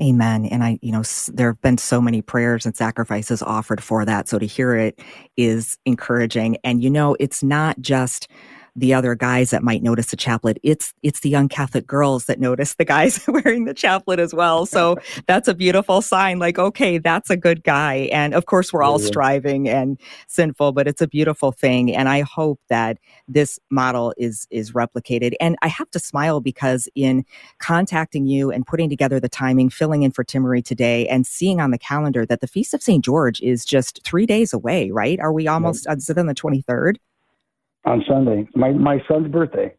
Amen. 0.00 0.44
And 0.46 0.62
I, 0.62 0.78
you 0.82 0.92
know, 0.92 1.02
there 1.32 1.52
have 1.52 1.60
been 1.62 1.78
so 1.78 2.02
many 2.02 2.20
prayers 2.20 2.66
and 2.66 2.76
sacrifices 2.76 3.42
offered 3.42 3.82
for 3.82 4.04
that. 4.04 4.28
So 4.28 4.38
to 4.38 4.44
hear 4.44 4.74
it 4.74 5.00
is 5.36 5.78
encouraging. 5.86 6.58
And, 6.64 6.82
you 6.82 6.90
know, 6.90 7.16
it's 7.18 7.42
not 7.42 7.80
just 7.80 8.28
the 8.76 8.92
other 8.92 9.14
guys 9.14 9.50
that 9.50 9.62
might 9.62 9.82
notice 9.82 10.06
the 10.06 10.16
chaplet. 10.16 10.58
It's 10.62 10.92
it's 11.02 11.20
the 11.20 11.30
young 11.30 11.48
Catholic 11.48 11.86
girls 11.86 12.26
that 12.26 12.38
notice 12.38 12.74
the 12.74 12.84
guys 12.84 13.24
wearing 13.28 13.64
the 13.64 13.74
chaplet 13.74 14.20
as 14.20 14.34
well. 14.34 14.66
So 14.66 14.96
that's 15.26 15.48
a 15.48 15.54
beautiful 15.54 16.02
sign. 16.02 16.38
Like, 16.38 16.58
okay, 16.58 16.98
that's 16.98 17.30
a 17.30 17.36
good 17.36 17.64
guy. 17.64 18.08
And 18.12 18.34
of 18.34 18.46
course, 18.46 18.72
we're 18.72 18.82
all 18.82 18.98
striving 18.98 19.68
and 19.68 19.98
sinful, 20.28 20.72
but 20.72 20.86
it's 20.86 21.00
a 21.00 21.08
beautiful 21.08 21.52
thing. 21.52 21.94
And 21.94 22.08
I 22.08 22.20
hope 22.20 22.60
that 22.68 22.98
this 23.26 23.58
model 23.70 24.12
is 24.18 24.46
is 24.50 24.72
replicated. 24.72 25.32
And 25.40 25.56
I 25.62 25.68
have 25.68 25.90
to 25.92 25.98
smile 25.98 26.40
because 26.40 26.88
in 26.94 27.24
contacting 27.58 28.26
you 28.26 28.50
and 28.50 28.66
putting 28.66 28.90
together 28.90 29.18
the 29.18 29.28
timing, 29.28 29.70
filling 29.70 30.02
in 30.02 30.10
for 30.10 30.22
Timmerie 30.24 30.64
today, 30.64 31.08
and 31.08 31.26
seeing 31.26 31.60
on 31.60 31.70
the 31.70 31.78
calendar 31.78 32.26
that 32.26 32.40
the 32.40 32.46
Feast 32.46 32.74
of 32.74 32.82
St. 32.82 33.02
George 33.02 33.40
is 33.40 33.64
just 33.64 34.04
three 34.04 34.26
days 34.26 34.52
away. 34.52 34.90
Right? 34.90 35.18
Are 35.18 35.32
we 35.32 35.48
almost? 35.48 35.86
Uh, 35.88 35.92
is 35.96 36.10
it 36.10 36.18
on 36.18 36.26
the 36.26 36.34
twenty 36.34 36.60
third? 36.60 36.98
On 37.86 38.04
Sunday, 38.06 38.46
my 38.54 38.72
my 38.72 39.02
son's 39.08 39.28
birthday. 39.28 39.74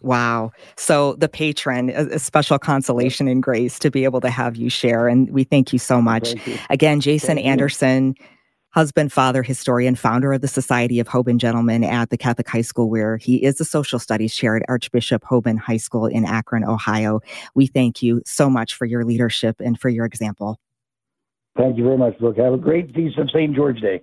Wow. 0.00 0.52
So 0.76 1.14
the 1.14 1.28
patron, 1.28 1.90
a, 1.90 2.14
a, 2.14 2.18
special 2.18 2.58
consolation 2.58 3.28
and 3.28 3.42
grace 3.42 3.78
to 3.80 3.90
be 3.90 4.04
able 4.04 4.20
to 4.20 4.30
have 4.30 4.56
you 4.56 4.70
share. 4.70 5.08
And 5.08 5.30
we 5.30 5.44
thank 5.44 5.72
you 5.72 5.78
so 5.78 6.00
much. 6.00 6.34
Again, 6.70 7.00
Jason 7.00 7.36
thank 7.36 7.46
Anderson, 7.46 8.14
you. 8.18 8.26
husband, 8.70 9.12
father, 9.12 9.42
historian, 9.42 9.94
founder 9.94 10.32
of 10.32 10.40
the 10.40 10.48
Society 10.48 11.00
of 11.00 11.08
Hoban 11.08 11.38
Gentlemen 11.38 11.84
at 11.84 12.10
the 12.10 12.16
Catholic 12.16 12.48
High 12.48 12.62
School, 12.62 12.90
where 12.90 13.16
he 13.16 13.44
is 13.44 13.56
the 13.56 13.64
social 13.64 13.98
studies 13.98 14.34
chair 14.34 14.56
at 14.56 14.62
Archbishop 14.68 15.22
Hoban 15.24 15.58
High 15.58 15.76
School 15.76 16.06
in 16.06 16.24
Akron, 16.24 16.64
Ohio. 16.64 17.20
We 17.54 17.66
thank 17.66 18.02
you 18.02 18.22
so 18.24 18.50
much 18.50 18.74
for 18.74 18.84
your 18.84 19.04
leadership 19.04 19.56
and 19.60 19.80
for 19.80 19.88
your 19.88 20.06
example. 20.06 20.60
Thank 21.56 21.76
you 21.76 21.84
very 21.84 21.98
much, 21.98 22.18
Brooke. 22.18 22.36
Have 22.36 22.52
a 22.52 22.58
great 22.58 22.94
Feast 22.94 23.18
of 23.18 23.30
St. 23.30 23.54
George 23.54 23.80
Day. 23.80 24.02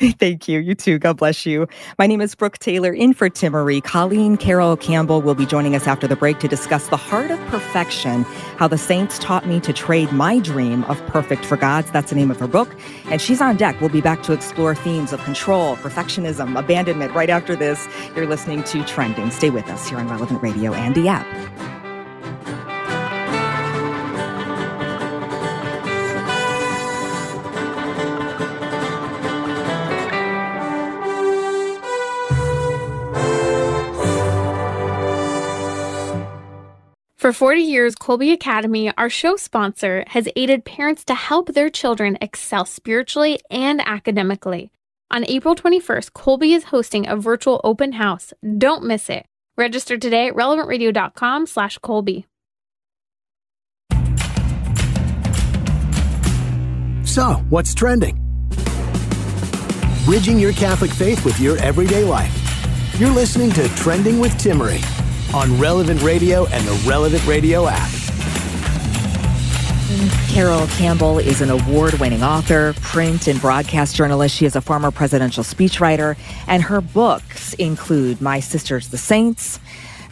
Thank 0.18 0.48
you. 0.48 0.60
You 0.60 0.74
too. 0.74 0.98
God 0.98 1.18
bless 1.18 1.44
you. 1.44 1.68
My 1.98 2.06
name 2.06 2.22
is 2.22 2.34
Brooke 2.34 2.58
Taylor, 2.58 2.90
in 2.90 3.12
for 3.12 3.28
Timmerie. 3.28 3.84
Colleen 3.84 4.38
Carroll 4.38 4.76
Campbell 4.76 5.20
will 5.20 5.34
be 5.34 5.44
joining 5.44 5.74
us 5.74 5.86
after 5.86 6.06
the 6.06 6.16
break 6.16 6.38
to 6.40 6.48
discuss 6.48 6.88
the 6.88 6.96
heart 6.96 7.30
of 7.30 7.38
perfection, 7.48 8.22
how 8.56 8.66
the 8.66 8.78
saints 8.78 9.18
taught 9.18 9.46
me 9.46 9.60
to 9.60 9.74
trade 9.74 10.10
my 10.10 10.38
dream 10.38 10.84
of 10.84 10.98
perfect 11.08 11.44
for 11.44 11.58
God's. 11.58 11.90
That's 11.90 12.10
the 12.10 12.16
name 12.16 12.30
of 12.30 12.40
her 12.40 12.46
book. 12.46 12.74
And 13.06 13.20
she's 13.20 13.42
on 13.42 13.58
deck. 13.58 13.78
We'll 13.80 13.90
be 13.90 14.00
back 14.00 14.22
to 14.22 14.32
explore 14.32 14.74
themes 14.74 15.12
of 15.12 15.22
control, 15.24 15.76
perfectionism, 15.76 16.58
abandonment 16.58 17.14
right 17.14 17.28
after 17.28 17.54
this. 17.54 17.86
You're 18.16 18.26
listening 18.26 18.64
to 18.64 18.82
Trending. 18.84 19.30
Stay 19.30 19.50
with 19.50 19.68
us 19.68 19.86
here 19.86 19.98
on 19.98 20.08
Relevant 20.08 20.42
Radio 20.42 20.72
and 20.72 20.94
the 20.94 21.08
app. 21.08 21.26
For 37.30 37.46
40 37.46 37.60
years, 37.60 37.94
Kolbe 37.94 38.32
Academy, 38.32 38.92
our 38.98 39.08
show 39.08 39.36
sponsor, 39.36 40.02
has 40.08 40.28
aided 40.34 40.64
parents 40.64 41.04
to 41.04 41.14
help 41.14 41.54
their 41.54 41.70
children 41.70 42.18
excel 42.20 42.64
spiritually 42.64 43.38
and 43.48 43.80
academically. 43.86 44.72
On 45.12 45.24
April 45.28 45.54
21st, 45.54 46.12
Colby 46.12 46.54
is 46.54 46.64
hosting 46.64 47.06
a 47.06 47.14
virtual 47.14 47.60
open 47.62 47.92
house. 47.92 48.32
Don't 48.58 48.82
miss 48.82 49.08
it. 49.08 49.26
Register 49.56 49.96
today 49.96 50.26
at 50.26 50.34
relevantradio.com 50.34 51.46
slash 51.46 51.78
Kolbe. 51.78 52.24
So, 57.04 57.34
what's 57.48 57.74
trending? 57.74 58.16
Bridging 60.04 60.40
your 60.40 60.52
Catholic 60.54 60.90
faith 60.90 61.24
with 61.24 61.38
your 61.38 61.58
everyday 61.58 62.02
life. 62.02 62.34
You're 62.98 63.14
listening 63.14 63.52
to 63.52 63.68
Trending 63.76 64.18
with 64.18 64.32
Timmerie 64.32 64.99
on 65.34 65.58
Relevant 65.58 66.02
Radio 66.02 66.46
and 66.46 66.66
the 66.66 66.88
Relevant 66.88 67.24
Radio 67.26 67.66
app. 67.68 67.90
Carroll 70.28 70.66
Campbell 70.68 71.18
is 71.18 71.40
an 71.40 71.50
award 71.50 71.94
winning 71.94 72.22
author, 72.22 72.74
print 72.80 73.26
and 73.26 73.40
broadcast 73.40 73.96
journalist. 73.96 74.36
She 74.36 74.46
is 74.46 74.54
a 74.54 74.60
former 74.60 74.90
presidential 74.90 75.42
speechwriter, 75.42 76.16
and 76.46 76.62
her 76.62 76.80
books 76.80 77.54
include 77.54 78.20
My 78.20 78.38
Sisters 78.38 78.88
the 78.88 78.98
Saints, 78.98 79.58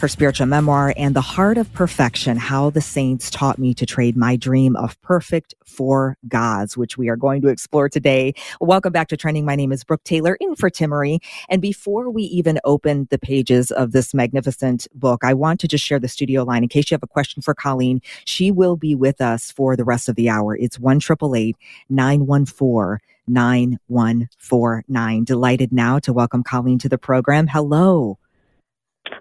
her 0.00 0.08
spiritual 0.08 0.46
memoir, 0.46 0.94
and 0.96 1.16
The 1.16 1.20
Heart 1.20 1.58
of 1.58 1.72
Perfection 1.72 2.36
How 2.36 2.70
the 2.70 2.80
Saints 2.80 3.30
Taught 3.30 3.58
Me 3.58 3.74
to 3.74 3.84
Trade 3.84 4.16
My 4.16 4.36
Dream 4.36 4.76
of 4.76 5.00
Perfect 5.02 5.56
for 5.64 6.16
God's, 6.28 6.76
which 6.76 6.96
we 6.96 7.08
are 7.08 7.16
going 7.16 7.42
to 7.42 7.48
explore 7.48 7.88
today. 7.88 8.34
Welcome 8.60 8.92
back 8.92 9.08
to 9.08 9.16
Trending. 9.16 9.44
My 9.44 9.56
name 9.56 9.72
is 9.72 9.82
Brooke 9.82 10.04
Taylor 10.04 10.36
in 10.40 10.54
for 10.54 10.70
Timmerie. 10.70 11.18
And 11.48 11.60
before 11.60 12.10
we 12.10 12.22
even 12.24 12.60
open 12.64 13.08
the 13.10 13.18
pages 13.18 13.72
of 13.72 13.90
this 13.90 14.14
magnificent 14.14 14.86
book, 14.94 15.24
I 15.24 15.34
want 15.34 15.58
to 15.60 15.68
just 15.68 15.84
share 15.84 15.98
the 15.98 16.06
studio 16.06 16.44
line 16.44 16.62
in 16.62 16.68
case 16.68 16.90
you 16.90 16.94
have 16.94 17.02
a 17.02 17.08
question 17.08 17.42
for 17.42 17.54
Colleen. 17.54 18.00
She 18.24 18.52
will 18.52 18.76
be 18.76 18.94
with 18.94 19.20
us 19.20 19.50
for 19.50 19.74
the 19.74 19.84
rest 19.84 20.08
of 20.08 20.14
the 20.14 20.28
hour. 20.28 20.56
It's 20.56 20.78
1 20.78 21.00
914 21.88 22.98
9149. 23.26 25.24
Delighted 25.24 25.72
now 25.72 25.98
to 25.98 26.12
welcome 26.12 26.44
Colleen 26.44 26.78
to 26.78 26.88
the 26.88 26.98
program. 26.98 27.48
Hello. 27.48 28.18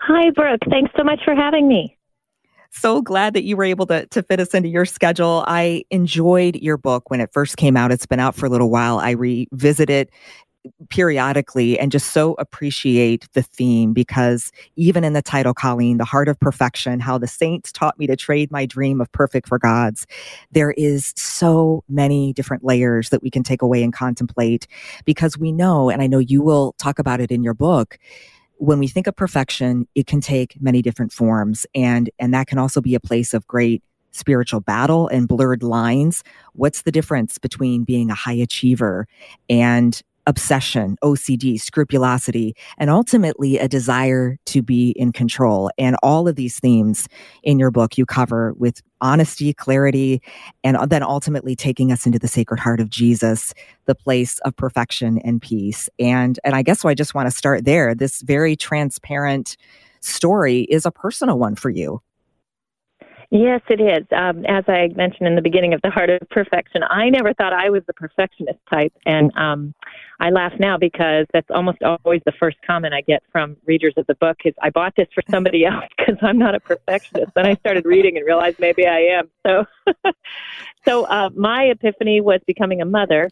Hi, 0.07 0.29
Brooke. 0.29 0.61
Thanks 0.69 0.93
so 0.95 1.03
much 1.03 1.19
for 1.25 1.35
having 1.35 1.67
me. 1.67 1.97
So 2.71 3.01
glad 3.01 3.33
that 3.33 3.43
you 3.43 3.57
were 3.57 3.65
able 3.65 3.85
to, 3.87 4.05
to 4.07 4.23
fit 4.23 4.39
us 4.39 4.53
into 4.53 4.69
your 4.69 4.85
schedule. 4.85 5.43
I 5.47 5.83
enjoyed 5.89 6.55
your 6.57 6.77
book 6.77 7.09
when 7.09 7.19
it 7.19 7.29
first 7.33 7.57
came 7.57 7.75
out. 7.75 7.91
It's 7.91 8.05
been 8.05 8.19
out 8.21 8.33
for 8.33 8.45
a 8.45 8.49
little 8.49 8.69
while. 8.69 8.99
I 8.99 9.11
revisit 9.11 9.89
it 9.89 10.09
periodically 10.89 11.77
and 11.77 11.91
just 11.91 12.11
so 12.11 12.35
appreciate 12.39 13.27
the 13.33 13.43
theme 13.43 13.91
because 13.91 14.51
even 14.77 15.03
in 15.03 15.11
the 15.11 15.21
title, 15.21 15.53
Colleen, 15.53 15.97
The 15.97 16.05
Heart 16.05 16.29
of 16.29 16.39
Perfection, 16.39 17.01
how 17.01 17.17
the 17.17 17.27
saints 17.27 17.71
taught 17.73 17.99
me 17.99 18.07
to 18.07 18.15
trade 18.15 18.49
my 18.49 18.65
dream 18.65 19.01
of 19.01 19.11
perfect 19.11 19.47
for 19.47 19.59
God's, 19.59 20.07
there 20.51 20.71
is 20.71 21.13
so 21.17 21.83
many 21.89 22.31
different 22.33 22.63
layers 22.63 23.09
that 23.09 23.21
we 23.21 23.29
can 23.29 23.43
take 23.43 23.61
away 23.61 23.83
and 23.83 23.93
contemplate 23.93 24.67
because 25.03 25.37
we 25.37 25.51
know, 25.51 25.89
and 25.89 26.01
I 26.01 26.07
know 26.07 26.19
you 26.19 26.41
will 26.41 26.73
talk 26.77 26.97
about 26.97 27.19
it 27.19 27.31
in 27.31 27.43
your 27.43 27.53
book, 27.53 27.97
when 28.57 28.79
we 28.79 28.87
think 28.87 29.07
of 29.07 29.15
perfection, 29.15 29.87
it 29.95 30.07
can 30.07 30.21
take 30.21 30.59
many 30.61 30.81
different 30.81 31.11
forms 31.11 31.65
and 31.73 32.09
and 32.19 32.33
that 32.33 32.47
can 32.47 32.57
also 32.57 32.81
be 32.81 32.95
a 32.95 32.99
place 32.99 33.33
of 33.33 33.47
great 33.47 33.83
spiritual 34.11 34.59
battle 34.59 35.07
and 35.07 35.27
blurred 35.27 35.63
lines. 35.63 36.23
What's 36.53 36.81
the 36.81 36.91
difference 36.91 37.37
between 37.37 37.83
being 37.83 38.09
a 38.09 38.15
high 38.15 38.33
achiever 38.33 39.07
and 39.49 40.01
obsession, 40.27 40.97
OCD, 41.03 41.59
scrupulosity, 41.59 42.55
and 42.77 42.91
ultimately 42.91 43.57
a 43.57 43.67
desire 43.67 44.37
to 44.45 44.61
be 44.61 44.91
in 44.91 45.11
control. 45.11 45.71
And 45.79 45.95
all 46.03 46.27
of 46.27 46.35
these 46.35 46.59
themes 46.59 47.07
in 47.41 47.57
your 47.57 47.71
book 47.71 47.97
you 47.97 48.05
cover 48.05 48.53
with 48.57 48.81
honesty, 49.01 49.53
clarity, 49.53 50.21
and 50.63 50.77
then 50.89 51.01
ultimately 51.01 51.55
taking 51.55 51.91
us 51.91 52.05
into 52.05 52.19
the 52.19 52.27
sacred 52.27 52.59
heart 52.59 52.79
of 52.79 52.89
Jesus, 52.89 53.53
the 53.85 53.95
place 53.95 54.37
of 54.39 54.55
perfection 54.55 55.17
and 55.19 55.41
peace. 55.41 55.89
And 55.97 56.39
and 56.43 56.53
I 56.53 56.61
guess 56.61 56.85
I 56.85 56.93
just 56.93 57.15
want 57.15 57.27
to 57.27 57.35
start 57.35 57.65
there. 57.65 57.95
This 57.95 58.21
very 58.21 58.55
transparent 58.55 59.57
story 60.01 60.61
is 60.63 60.85
a 60.85 60.91
personal 60.91 61.39
one 61.39 61.55
for 61.55 61.69
you. 61.69 62.01
Yes, 63.29 63.59
it 63.69 63.81
is. 63.81 64.07
Um, 64.17 64.45
as 64.45 64.63
I 64.69 64.87
mentioned 64.95 65.27
in 65.27 65.35
the 65.35 65.41
beginning 65.41 65.73
of 65.73 65.81
the 65.81 65.89
Heart 65.89 66.09
of 66.09 66.29
Perfection, 66.29 66.81
I 66.89 67.09
never 67.09 67.33
thought 67.33 67.51
I 67.51 67.69
was 67.69 67.83
the 67.85 67.91
perfectionist 67.91 68.59
type, 68.69 68.93
and 69.05 69.35
um, 69.35 69.73
I 70.21 70.29
laugh 70.29 70.53
now 70.59 70.77
because 70.77 71.25
that's 71.33 71.49
almost 71.49 71.79
always 71.83 72.21
the 72.25 72.31
first 72.39 72.55
comment 72.65 72.93
I 72.93 73.01
get 73.01 73.23
from 73.29 73.57
readers 73.65 73.93
of 73.97 74.07
the 74.07 74.15
book 74.15 74.37
is, 74.45 74.53
"I 74.61 74.69
bought 74.69 74.93
this 74.95 75.09
for 75.13 75.23
somebody 75.29 75.65
else 75.65 75.83
because 75.97 76.15
I'm 76.21 76.37
not 76.37 76.55
a 76.55 76.61
perfectionist." 76.61 77.33
then 77.35 77.45
I 77.45 77.55
started 77.55 77.85
reading 77.85 78.15
and 78.15 78.25
realized 78.25 78.59
maybe 78.59 78.87
I 78.87 78.99
am. 78.99 79.29
So, 79.45 79.65
so 80.85 81.03
uh, 81.03 81.29
my 81.35 81.63
epiphany 81.63 82.21
was 82.21 82.39
becoming 82.47 82.81
a 82.81 82.85
mother 82.85 83.29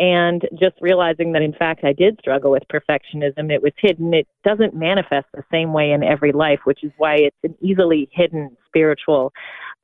and 0.00 0.42
just 0.58 0.74
realizing 0.80 1.32
that 1.32 1.42
in 1.42 1.52
fact 1.52 1.84
I 1.84 1.92
did 1.92 2.18
struggle 2.18 2.50
with 2.50 2.62
perfectionism. 2.72 3.52
It 3.52 3.62
was 3.62 3.72
hidden. 3.78 4.12
It 4.14 4.26
doesn't 4.44 4.74
manifest 4.74 5.26
the 5.32 5.44
same 5.50 5.72
way 5.72 5.92
in 5.92 6.02
every 6.02 6.32
life, 6.32 6.60
which 6.64 6.82
is 6.82 6.92
why 6.96 7.16
it's 7.16 7.36
an 7.44 7.54
easily 7.60 8.08
hidden 8.12 8.56
spiritual 8.66 9.32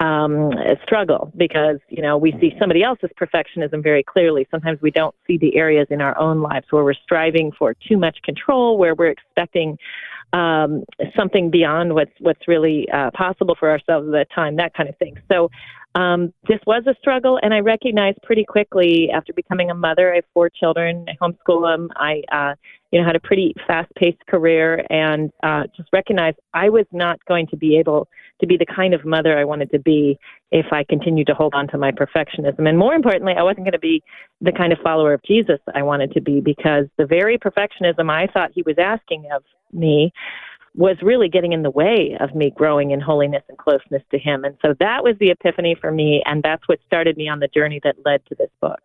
um, 0.00 0.50
struggle 0.82 1.30
because 1.36 1.78
you 1.88 2.02
know 2.02 2.16
we 2.16 2.32
see 2.40 2.54
somebody 2.58 2.82
else's 2.82 3.10
perfectionism 3.20 3.82
very 3.82 4.02
clearly. 4.02 4.48
Sometimes 4.50 4.80
we 4.80 4.90
don't 4.90 5.14
see 5.26 5.36
the 5.36 5.56
areas 5.56 5.86
in 5.90 6.00
our 6.00 6.18
own 6.18 6.40
lives 6.40 6.66
where 6.70 6.82
we're 6.82 6.94
striving 6.94 7.52
for 7.56 7.74
too 7.74 7.98
much 7.98 8.18
control, 8.22 8.78
where 8.78 8.94
we're 8.94 9.10
expecting 9.10 9.78
um, 10.32 10.84
something 11.16 11.50
beyond 11.50 11.94
what's 11.94 12.12
what's 12.20 12.46
really 12.46 12.88
uh, 12.92 13.10
possible 13.12 13.56
for 13.58 13.70
ourselves 13.70 14.06
at 14.08 14.12
that 14.12 14.28
time, 14.34 14.56
that 14.56 14.74
kind 14.74 14.88
of 14.88 14.96
thing. 14.98 15.16
So 15.30 15.50
um, 15.94 16.32
this 16.48 16.60
was 16.66 16.84
a 16.86 16.94
struggle, 17.00 17.38
and 17.42 17.52
I 17.52 17.58
recognized 17.58 18.18
pretty 18.22 18.44
quickly 18.44 19.10
after 19.12 19.32
becoming 19.32 19.70
a 19.70 19.74
mother. 19.74 20.12
I 20.12 20.16
have 20.16 20.24
four 20.32 20.48
children. 20.48 21.04
I 21.08 21.16
homeschool 21.20 21.62
them. 21.62 21.88
I, 21.96 22.22
uh, 22.30 22.54
you 22.92 23.00
know, 23.00 23.06
had 23.06 23.16
a 23.16 23.20
pretty 23.20 23.54
fast-paced 23.66 24.24
career, 24.28 24.84
and 24.88 25.32
uh, 25.42 25.64
just 25.76 25.88
recognized 25.92 26.38
I 26.54 26.68
was 26.68 26.86
not 26.92 27.18
going 27.26 27.48
to 27.48 27.56
be 27.56 27.76
able 27.76 28.08
to 28.40 28.46
be 28.46 28.56
the 28.56 28.66
kind 28.66 28.94
of 28.94 29.04
mother 29.04 29.36
I 29.36 29.44
wanted 29.44 29.70
to 29.72 29.80
be 29.80 30.16
if 30.52 30.66
I 30.72 30.84
continued 30.84 31.26
to 31.26 31.34
hold 31.34 31.54
on 31.54 31.66
to 31.68 31.78
my 31.78 31.90
perfectionism. 31.90 32.68
And 32.68 32.78
more 32.78 32.94
importantly, 32.94 33.34
I 33.36 33.42
wasn't 33.42 33.64
going 33.64 33.72
to 33.72 33.78
be 33.78 34.02
the 34.40 34.52
kind 34.52 34.72
of 34.72 34.78
follower 34.82 35.12
of 35.12 35.22
Jesus 35.24 35.58
I 35.74 35.82
wanted 35.82 36.12
to 36.12 36.20
be 36.20 36.40
because 36.40 36.86
the 36.98 37.06
very 37.06 37.36
perfectionism 37.36 38.10
I 38.10 38.28
thought 38.32 38.50
he 38.54 38.62
was 38.62 38.76
asking 38.78 39.26
of 39.34 39.42
me 39.72 40.12
was 40.74 40.96
really 41.02 41.28
getting 41.28 41.52
in 41.52 41.62
the 41.62 41.70
way 41.70 42.16
of 42.20 42.34
me 42.34 42.50
growing 42.50 42.92
in 42.92 43.00
holiness 43.00 43.42
and 43.48 43.58
closeness 43.58 44.02
to 44.10 44.18
Him. 44.18 44.44
And 44.44 44.56
so 44.64 44.74
that 44.78 45.02
was 45.02 45.16
the 45.18 45.30
epiphany 45.30 45.74
for 45.80 45.90
me, 45.90 46.22
and 46.26 46.42
that's 46.42 46.66
what 46.68 46.78
started 46.86 47.16
me 47.16 47.28
on 47.28 47.40
the 47.40 47.48
journey 47.48 47.80
that 47.82 47.96
led 48.04 48.24
to 48.26 48.34
this 48.36 48.50
book. 48.60 48.80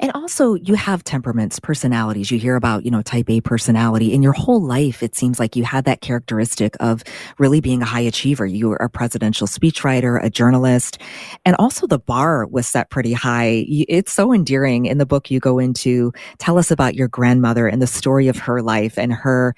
And 0.00 0.12
also, 0.12 0.54
you 0.54 0.74
have 0.74 1.04
temperaments, 1.04 1.58
personalities. 1.58 2.30
You 2.30 2.38
hear 2.38 2.56
about, 2.56 2.84
you 2.84 2.90
know, 2.90 3.02
type 3.02 3.30
A 3.30 3.40
personality. 3.40 4.12
In 4.12 4.22
your 4.22 4.32
whole 4.32 4.62
life, 4.62 5.02
it 5.02 5.14
seems 5.14 5.38
like 5.38 5.56
you 5.56 5.64
had 5.64 5.84
that 5.84 6.00
characteristic 6.00 6.76
of 6.80 7.04
really 7.38 7.60
being 7.60 7.82
a 7.82 7.84
high 7.84 8.00
achiever. 8.00 8.46
You 8.46 8.70
were 8.70 8.76
a 8.76 8.88
presidential 8.88 9.46
speechwriter, 9.46 10.22
a 10.22 10.30
journalist, 10.30 10.98
and 11.44 11.56
also 11.56 11.86
the 11.86 11.98
bar 11.98 12.46
was 12.46 12.66
set 12.66 12.90
pretty 12.90 13.12
high. 13.12 13.64
It's 13.68 14.12
so 14.12 14.32
endearing. 14.32 14.86
In 14.86 14.98
the 14.98 15.06
book, 15.06 15.30
you 15.30 15.40
go 15.40 15.58
into 15.58 16.12
tell 16.38 16.58
us 16.58 16.70
about 16.70 16.94
your 16.94 17.08
grandmother 17.08 17.66
and 17.66 17.80
the 17.80 17.86
story 17.86 18.28
of 18.28 18.38
her 18.38 18.62
life 18.62 18.98
and 18.98 19.12
her 19.12 19.54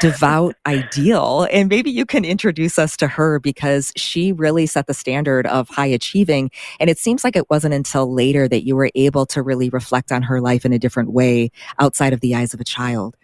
devout 0.00 0.54
ideal. 0.66 1.46
And 1.50 1.68
maybe 1.68 1.90
you 1.90 2.06
can 2.06 2.24
introduce 2.24 2.78
us 2.78 2.96
to 2.98 3.08
her 3.08 3.38
because 3.38 3.92
she 3.96 4.32
really 4.32 4.66
set 4.66 4.86
the 4.86 4.94
standard 4.94 5.46
of 5.46 5.68
high 5.68 5.86
achieving. 5.86 6.50
And 6.78 6.90
it 6.90 6.98
seems 6.98 7.24
like 7.24 7.36
it 7.36 7.48
wasn't 7.50 7.74
until 7.74 8.12
later 8.12 8.48
that 8.48 8.64
you 8.64 8.76
were 8.76 8.90
able 8.94 9.26
to 9.30 9.42
really 9.42 9.68
reflect 9.70 10.12
on 10.12 10.22
her 10.22 10.40
life 10.40 10.64
in 10.64 10.72
a 10.72 10.78
different 10.78 11.12
way 11.12 11.50
outside 11.78 12.12
of 12.12 12.20
the 12.20 12.34
eyes 12.34 12.54
of 12.54 12.60
a 12.60 12.64
child. 12.64 13.16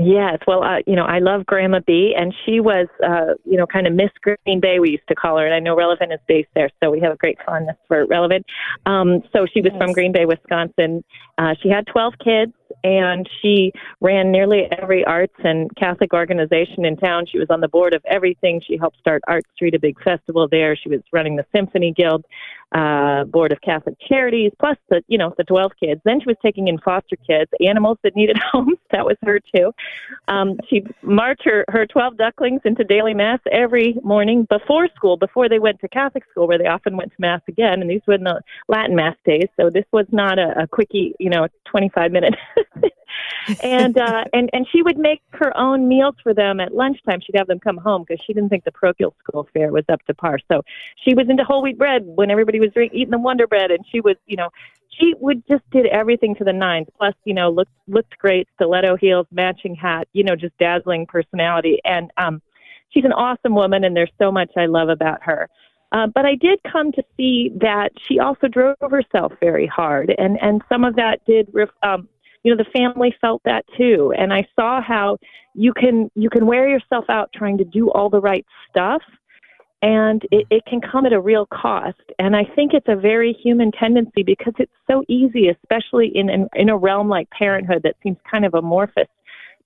Yes, 0.00 0.38
well, 0.46 0.62
uh, 0.62 0.76
you 0.86 0.94
know, 0.94 1.04
I 1.04 1.18
love 1.18 1.44
Grandma 1.44 1.80
B, 1.84 2.14
and 2.16 2.32
she 2.46 2.60
was, 2.60 2.86
uh, 3.04 3.34
you 3.44 3.56
know, 3.56 3.66
kind 3.66 3.84
of 3.84 3.92
Miss 3.94 4.10
Green 4.22 4.60
Bay, 4.60 4.78
we 4.78 4.90
used 4.90 5.08
to 5.08 5.16
call 5.16 5.38
her, 5.38 5.44
and 5.44 5.52
I 5.52 5.58
know 5.58 5.74
Relevant 5.74 6.12
is 6.12 6.20
based 6.28 6.50
there, 6.54 6.70
so 6.80 6.88
we 6.88 7.00
have 7.00 7.12
a 7.12 7.16
great 7.16 7.36
fondness 7.44 7.76
for 7.88 8.06
Relevant. 8.06 8.46
Um, 8.86 9.22
so 9.32 9.44
she 9.52 9.60
was 9.60 9.72
yes. 9.72 9.82
from 9.82 9.92
Green 9.92 10.12
Bay, 10.12 10.24
Wisconsin. 10.24 11.02
Uh, 11.36 11.54
she 11.60 11.68
had 11.68 11.84
12 11.88 12.14
kids, 12.22 12.52
and 12.84 13.28
she 13.42 13.72
ran 14.00 14.30
nearly 14.30 14.68
every 14.80 15.04
arts 15.04 15.34
and 15.42 15.68
Catholic 15.74 16.12
organization 16.12 16.84
in 16.84 16.96
town. 16.96 17.26
She 17.26 17.40
was 17.40 17.48
on 17.50 17.60
the 17.60 17.68
board 17.68 17.92
of 17.92 18.00
everything. 18.08 18.62
She 18.64 18.76
helped 18.76 18.98
start 19.00 19.22
Art 19.26 19.46
Street, 19.56 19.74
a 19.74 19.80
big 19.80 20.00
festival 20.04 20.46
there. 20.48 20.76
She 20.76 20.88
was 20.88 21.00
running 21.12 21.34
the 21.34 21.46
Symphony 21.52 21.92
Guild 21.92 22.24
uh, 22.72 23.24
board 23.24 23.52
of 23.52 23.60
Catholic 23.60 23.96
Charities, 24.08 24.52
plus 24.58 24.76
the 24.88 25.02
you 25.08 25.18
know 25.18 25.34
the 25.36 25.44
12 25.44 25.72
kids. 25.80 26.00
Then 26.04 26.20
she 26.20 26.26
was 26.26 26.36
taking 26.42 26.68
in 26.68 26.78
foster 26.78 27.16
kids, 27.16 27.50
animals 27.64 27.98
that 28.02 28.14
needed 28.14 28.36
homes. 28.52 28.78
That 28.90 29.04
was 29.04 29.16
her 29.24 29.40
too. 29.54 29.72
Um, 30.28 30.58
she 30.68 30.84
marched 31.02 31.44
her 31.44 31.64
her 31.68 31.86
12 31.86 32.16
ducklings 32.16 32.60
into 32.64 32.84
daily 32.84 33.14
mass 33.14 33.40
every 33.50 33.96
morning 34.02 34.46
before 34.50 34.88
school, 34.94 35.16
before 35.16 35.48
they 35.48 35.58
went 35.58 35.80
to 35.80 35.88
Catholic 35.88 36.24
school, 36.30 36.46
where 36.46 36.58
they 36.58 36.66
often 36.66 36.96
went 36.96 37.10
to 37.10 37.16
mass 37.18 37.40
again. 37.48 37.80
And 37.80 37.90
these 37.90 38.02
were 38.06 38.14
in 38.14 38.24
the 38.24 38.40
Latin 38.68 38.96
mass 38.96 39.16
days, 39.24 39.48
so 39.58 39.70
this 39.70 39.86
was 39.92 40.06
not 40.12 40.38
a, 40.38 40.62
a 40.62 40.66
quickie, 40.66 41.14
you 41.18 41.30
know, 41.30 41.48
25 41.66 42.12
minute 42.12 42.34
and 43.62 43.96
uh, 43.98 44.24
and 44.32 44.50
and 44.52 44.66
she 44.70 44.82
would 44.82 44.98
make 44.98 45.22
her 45.32 45.56
own 45.56 45.88
meals 45.88 46.14
for 46.22 46.34
them 46.34 46.60
at 46.60 46.74
lunchtime. 46.74 47.20
She'd 47.20 47.36
have 47.36 47.46
them 47.46 47.60
come 47.60 47.76
home 47.76 48.04
because 48.06 48.24
she 48.24 48.32
didn't 48.32 48.48
think 48.48 48.64
the 48.64 48.72
parochial 48.72 49.14
school 49.20 49.48
fare 49.52 49.72
was 49.72 49.84
up 49.88 50.04
to 50.06 50.14
par. 50.14 50.38
So 50.50 50.62
she 51.04 51.14
was 51.14 51.28
into 51.28 51.44
whole 51.44 51.62
wheat 51.62 51.78
bread 51.78 52.02
when 52.04 52.30
everybody 52.30 52.60
was 52.60 52.72
drink, 52.72 52.92
eating 52.94 53.10
the 53.10 53.18
Wonder 53.18 53.46
Bread, 53.46 53.70
and 53.70 53.84
she 53.90 54.00
was, 54.00 54.16
you 54.26 54.36
know, 54.36 54.50
she 54.90 55.14
would 55.20 55.46
just 55.46 55.68
did 55.70 55.86
everything 55.86 56.34
to 56.36 56.44
the 56.44 56.52
nines. 56.52 56.88
Plus, 56.96 57.14
you 57.24 57.34
know, 57.34 57.50
looked 57.50 57.72
looked 57.86 58.18
great, 58.18 58.48
stiletto 58.54 58.96
heels, 58.96 59.26
matching 59.30 59.74
hat, 59.74 60.08
you 60.12 60.24
know, 60.24 60.36
just 60.36 60.56
dazzling 60.58 61.06
personality. 61.06 61.80
And 61.84 62.10
um, 62.16 62.42
she's 62.90 63.04
an 63.04 63.12
awesome 63.12 63.54
woman, 63.54 63.84
and 63.84 63.96
there's 63.96 64.12
so 64.18 64.30
much 64.30 64.50
I 64.56 64.66
love 64.66 64.88
about 64.88 65.22
her. 65.22 65.48
Uh, 65.90 66.06
but 66.06 66.26
I 66.26 66.34
did 66.34 66.60
come 66.70 66.92
to 66.92 67.02
see 67.16 67.50
that 67.60 67.92
she 68.06 68.18
also 68.18 68.46
drove 68.46 68.76
herself 68.90 69.32
very 69.40 69.66
hard, 69.66 70.14
and 70.18 70.38
and 70.42 70.62
some 70.68 70.84
of 70.84 70.96
that 70.96 71.24
did 71.24 71.48
ref, 71.52 71.70
um, 71.82 72.08
you 72.42 72.54
know 72.54 72.62
the 72.62 72.70
family 72.70 73.14
felt 73.20 73.42
that 73.44 73.64
too. 73.76 74.12
And 74.16 74.32
i 74.32 74.46
saw 74.56 74.80
how 74.80 75.18
you 75.54 75.72
can 75.72 76.10
you 76.14 76.30
can 76.30 76.46
wear 76.46 76.68
yourself 76.68 77.04
out 77.08 77.30
trying 77.34 77.58
to 77.58 77.64
do 77.64 77.90
all 77.90 78.10
the 78.10 78.20
right 78.20 78.46
stuff 78.68 79.02
and 79.80 80.22
it, 80.32 80.44
it 80.50 80.64
can 80.66 80.80
come 80.80 81.06
at 81.06 81.12
a 81.12 81.20
real 81.20 81.46
cost. 81.46 82.00
And 82.18 82.36
i 82.36 82.44
think 82.44 82.74
it's 82.74 82.88
a 82.88 82.96
very 82.96 83.32
human 83.32 83.72
tendency 83.72 84.22
because 84.22 84.54
it's 84.58 84.72
so 84.90 85.04
easy 85.08 85.48
especially 85.48 86.10
in 86.14 86.28
in, 86.30 86.48
in 86.54 86.68
a 86.68 86.76
realm 86.76 87.08
like 87.08 87.28
parenthood 87.30 87.82
that 87.82 87.96
seems 88.02 88.18
kind 88.30 88.44
of 88.44 88.54
amorphous 88.54 89.08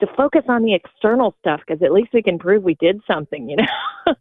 to 0.01 0.07
focus 0.17 0.43
on 0.49 0.65
the 0.65 0.75
external 0.75 1.33
stuff 1.39 1.61
because 1.65 1.81
at 1.83 1.93
least 1.93 2.09
we 2.13 2.23
can 2.23 2.39
prove 2.39 2.63
we 2.63 2.75
did 2.75 3.01
something 3.07 3.49
you 3.49 3.57
know? 3.57 3.65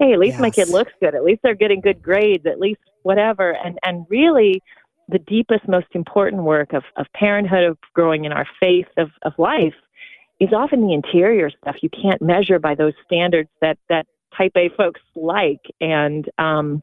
Hey 0.00 0.12
at 0.12 0.18
least 0.18 0.34
yes. 0.34 0.40
my 0.40 0.50
kid 0.50 0.68
looks 0.68 0.92
good. 1.00 1.14
At 1.14 1.24
least 1.24 1.42
they're 1.42 1.54
getting 1.54 1.80
good 1.80 2.02
grades 2.02 2.46
at 2.46 2.58
least 2.60 2.80
whatever. 3.02 3.52
And 3.64 3.78
and 3.82 4.06
really 4.08 4.62
the 5.08 5.18
deepest, 5.18 5.66
most 5.66 5.86
important 5.94 6.42
work 6.42 6.72
of, 6.72 6.84
of 6.96 7.06
parenthood, 7.14 7.64
of 7.64 7.78
growing 7.94 8.24
in 8.24 8.32
our 8.32 8.46
faith, 8.60 8.86
of, 8.96 9.10
of 9.22 9.32
life, 9.38 9.74
is 10.40 10.50
often 10.52 10.86
the 10.86 10.92
interior 10.92 11.50
stuff 11.50 11.76
you 11.82 11.90
can't 11.90 12.22
measure 12.22 12.58
by 12.58 12.74
those 12.74 12.92
standards 13.04 13.48
that, 13.60 13.78
that 13.88 14.06
type 14.36 14.52
A 14.56 14.68
folks 14.76 15.00
like. 15.16 15.60
And 15.80 16.28
um, 16.38 16.80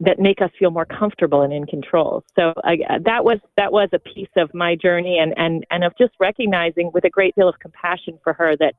that 0.00 0.18
make 0.18 0.42
us 0.42 0.50
feel 0.58 0.70
more 0.70 0.86
comfortable 0.86 1.42
and 1.42 1.52
in 1.52 1.66
control. 1.66 2.24
So 2.36 2.52
I, 2.64 2.78
that 3.04 3.24
was 3.24 3.38
that 3.56 3.72
was 3.72 3.88
a 3.92 3.98
piece 3.98 4.28
of 4.36 4.52
my 4.52 4.74
journey 4.74 5.18
and, 5.18 5.32
and, 5.36 5.64
and 5.70 5.84
of 5.84 5.92
just 5.96 6.12
recognizing 6.18 6.90
with 6.92 7.04
a 7.04 7.10
great 7.10 7.34
deal 7.36 7.48
of 7.48 7.58
compassion 7.60 8.18
for 8.24 8.32
her 8.32 8.56
that 8.56 8.74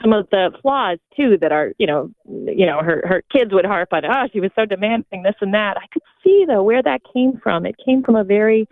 some 0.00 0.12
of 0.12 0.28
the 0.30 0.50
flaws 0.62 0.98
too 1.16 1.36
that 1.40 1.50
are 1.50 1.72
you 1.78 1.86
know 1.86 2.10
you 2.26 2.66
know 2.66 2.80
her 2.80 3.02
her 3.06 3.22
kids 3.32 3.52
would 3.52 3.64
harp 3.64 3.88
on 3.92 4.04
oh 4.04 4.28
she 4.32 4.40
was 4.40 4.50
so 4.54 4.64
demanding 4.64 5.22
this 5.22 5.34
and 5.40 5.54
that. 5.54 5.76
I 5.76 5.86
could 5.92 6.02
see 6.22 6.44
though 6.46 6.62
where 6.62 6.82
that 6.82 7.00
came 7.12 7.40
from. 7.42 7.66
It 7.66 7.76
came 7.84 8.02
from 8.02 8.14
a 8.16 8.24
very 8.24 8.68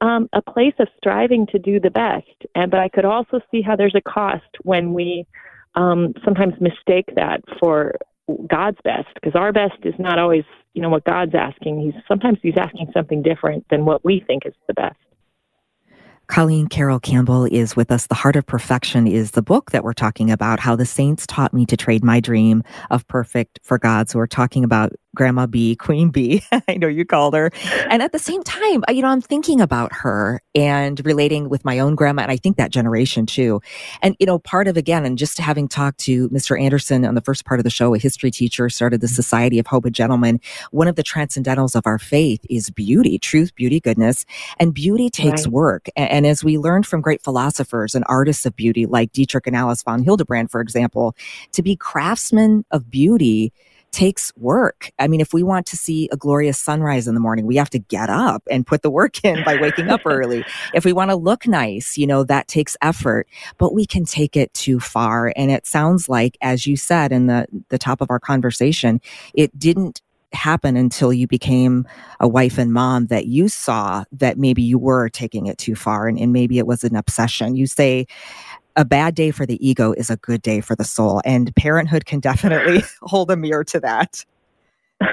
um 0.00 0.28
a 0.32 0.42
place 0.42 0.74
of 0.78 0.88
striving 0.96 1.46
to 1.48 1.58
do 1.58 1.78
the 1.78 1.90
best. 1.90 2.26
And 2.54 2.70
but 2.70 2.80
i 2.80 2.88
could 2.88 3.04
also 3.04 3.40
see 3.50 3.62
how 3.62 3.76
there's 3.76 3.94
a 3.94 4.00
cost 4.00 4.44
when 4.62 4.92
we 4.92 5.26
um 5.76 6.14
sometimes 6.24 6.54
mistake 6.60 7.14
that 7.14 7.42
for 7.60 7.94
god's 8.48 8.78
best 8.84 9.08
because 9.14 9.34
our 9.34 9.52
best 9.52 9.76
is 9.84 9.94
not 9.98 10.18
always 10.18 10.44
you 10.74 10.82
know 10.82 10.88
what 10.88 11.04
god's 11.04 11.34
asking 11.34 11.80
he's 11.80 12.02
sometimes 12.08 12.38
he's 12.42 12.56
asking 12.58 12.90
something 12.92 13.22
different 13.22 13.64
than 13.70 13.84
what 13.84 14.04
we 14.04 14.22
think 14.26 14.44
is 14.46 14.54
the 14.66 14.74
best 14.74 14.96
Colleen 16.28 16.66
Carroll 16.66 16.98
Campbell 16.98 17.44
is 17.44 17.76
with 17.76 17.92
us. 17.92 18.08
The 18.08 18.16
Heart 18.16 18.34
of 18.36 18.46
Perfection 18.46 19.06
is 19.06 19.30
the 19.30 19.42
book 19.42 19.70
that 19.70 19.84
we're 19.84 19.92
talking 19.92 20.30
about, 20.30 20.58
how 20.58 20.74
the 20.74 20.84
saints 20.84 21.24
taught 21.26 21.54
me 21.54 21.64
to 21.66 21.76
trade 21.76 22.02
my 22.02 22.18
dream 22.18 22.64
of 22.90 23.06
perfect 23.06 23.60
for 23.62 23.78
God's. 23.78 24.12
So 24.12 24.18
we're 24.18 24.26
talking 24.26 24.64
about 24.64 24.92
Grandma 25.16 25.46
B, 25.46 25.74
Queen 25.74 26.10
B. 26.10 26.42
I 26.68 26.74
know 26.74 26.86
you 26.86 27.04
called 27.04 27.34
her. 27.34 27.50
And 27.90 28.02
at 28.02 28.12
the 28.12 28.18
same 28.18 28.44
time, 28.44 28.84
you 28.88 29.02
know, 29.02 29.08
I'm 29.08 29.20
thinking 29.20 29.60
about 29.60 29.92
her 29.92 30.40
and 30.54 31.04
relating 31.04 31.48
with 31.48 31.64
my 31.64 31.80
own 31.80 31.96
grandma. 31.96 32.22
And 32.22 32.30
I 32.30 32.36
think 32.36 32.56
that 32.58 32.70
generation 32.70 33.26
too. 33.26 33.60
And, 34.02 34.14
you 34.20 34.26
know, 34.26 34.38
part 34.38 34.68
of 34.68 34.76
again, 34.76 35.04
and 35.04 35.18
just 35.18 35.38
having 35.38 35.66
talked 35.66 35.98
to 36.00 36.28
Mr. 36.28 36.60
Anderson 36.60 37.04
on 37.04 37.14
the 37.14 37.20
first 37.20 37.44
part 37.44 37.58
of 37.58 37.64
the 37.64 37.70
show, 37.70 37.94
a 37.94 37.98
history 37.98 38.30
teacher, 38.30 38.68
started 38.68 39.00
the 39.00 39.06
mm-hmm. 39.06 39.14
Society 39.14 39.58
of 39.58 39.66
Hoban 39.66 39.92
Gentlemen. 39.92 40.40
One 40.70 40.88
of 40.88 40.96
the 40.96 41.02
transcendentals 41.02 41.74
of 41.74 41.86
our 41.86 41.98
faith 41.98 42.44
is 42.48 42.70
beauty, 42.70 43.18
truth, 43.18 43.54
beauty, 43.54 43.80
goodness. 43.80 44.24
And 44.58 44.72
beauty 44.72 45.10
takes 45.10 45.46
right. 45.46 45.52
work. 45.52 45.88
And, 45.96 46.10
and 46.10 46.26
as 46.26 46.44
we 46.44 46.58
learned 46.58 46.86
from 46.86 47.00
great 47.00 47.22
philosophers 47.22 47.94
and 47.94 48.04
artists 48.08 48.46
of 48.46 48.54
beauty, 48.54 48.86
like 48.86 49.12
Dietrich 49.12 49.46
and 49.46 49.56
Alice 49.56 49.82
von 49.82 50.02
Hildebrand, 50.02 50.50
for 50.50 50.60
example, 50.60 51.16
to 51.52 51.62
be 51.62 51.74
craftsmen 51.76 52.64
of 52.70 52.90
beauty 52.90 53.52
takes 53.96 54.30
work. 54.36 54.92
I 54.98 55.08
mean, 55.08 55.22
if 55.22 55.32
we 55.32 55.42
want 55.42 55.64
to 55.68 55.76
see 55.76 56.06
a 56.12 56.18
glorious 56.18 56.58
sunrise 56.58 57.08
in 57.08 57.14
the 57.14 57.20
morning, 57.20 57.46
we 57.46 57.56
have 57.56 57.70
to 57.70 57.78
get 57.78 58.10
up 58.10 58.42
and 58.50 58.66
put 58.66 58.82
the 58.82 58.90
work 58.90 59.24
in 59.24 59.42
by 59.42 59.56
waking 59.56 59.88
up 59.88 60.02
early. 60.06 60.44
If 60.74 60.84
we 60.84 60.92
want 60.92 61.10
to 61.10 61.16
look 61.16 61.46
nice, 61.46 61.96
you 61.96 62.06
know, 62.06 62.22
that 62.24 62.46
takes 62.46 62.76
effort, 62.82 63.26
but 63.56 63.72
we 63.72 63.86
can 63.86 64.04
take 64.04 64.36
it 64.36 64.52
too 64.52 64.80
far. 64.80 65.32
And 65.34 65.50
it 65.50 65.66
sounds 65.66 66.10
like, 66.10 66.36
as 66.42 66.66
you 66.66 66.76
said 66.76 67.10
in 67.10 67.26
the, 67.26 67.46
the 67.70 67.78
top 67.78 68.02
of 68.02 68.10
our 68.10 68.20
conversation, 68.20 69.00
it 69.32 69.58
didn't 69.58 70.02
happen 70.34 70.76
until 70.76 71.10
you 71.10 71.26
became 71.26 71.86
a 72.20 72.28
wife 72.28 72.58
and 72.58 72.74
mom 72.74 73.06
that 73.06 73.24
you 73.24 73.48
saw 73.48 74.04
that 74.12 74.36
maybe 74.36 74.60
you 74.60 74.76
were 74.78 75.08
taking 75.08 75.46
it 75.46 75.56
too 75.56 75.74
far 75.74 76.06
and, 76.06 76.18
and 76.18 76.34
maybe 76.34 76.58
it 76.58 76.66
was 76.66 76.84
an 76.84 76.96
obsession. 76.96 77.56
You 77.56 77.66
say 77.66 78.06
a 78.76 78.84
bad 78.84 79.14
day 79.14 79.30
for 79.30 79.46
the 79.46 79.66
ego 79.66 79.92
is 79.92 80.10
a 80.10 80.16
good 80.16 80.42
day 80.42 80.60
for 80.60 80.76
the 80.76 80.84
soul. 80.84 81.20
And 81.24 81.54
parenthood 81.56 82.04
can 82.06 82.20
definitely 82.20 82.82
hold 83.02 83.30
a 83.30 83.36
mirror 83.36 83.64
to 83.64 83.80
that. 83.80 84.24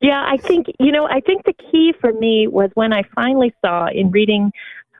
yeah, 0.00 0.24
I 0.28 0.36
think, 0.36 0.66
you 0.78 0.92
know, 0.92 1.06
I 1.06 1.20
think 1.20 1.44
the 1.44 1.54
key 1.54 1.94
for 2.00 2.12
me 2.12 2.46
was 2.46 2.70
when 2.74 2.92
I 2.92 3.02
finally 3.14 3.54
saw 3.64 3.86
in 3.86 4.10
reading 4.10 4.52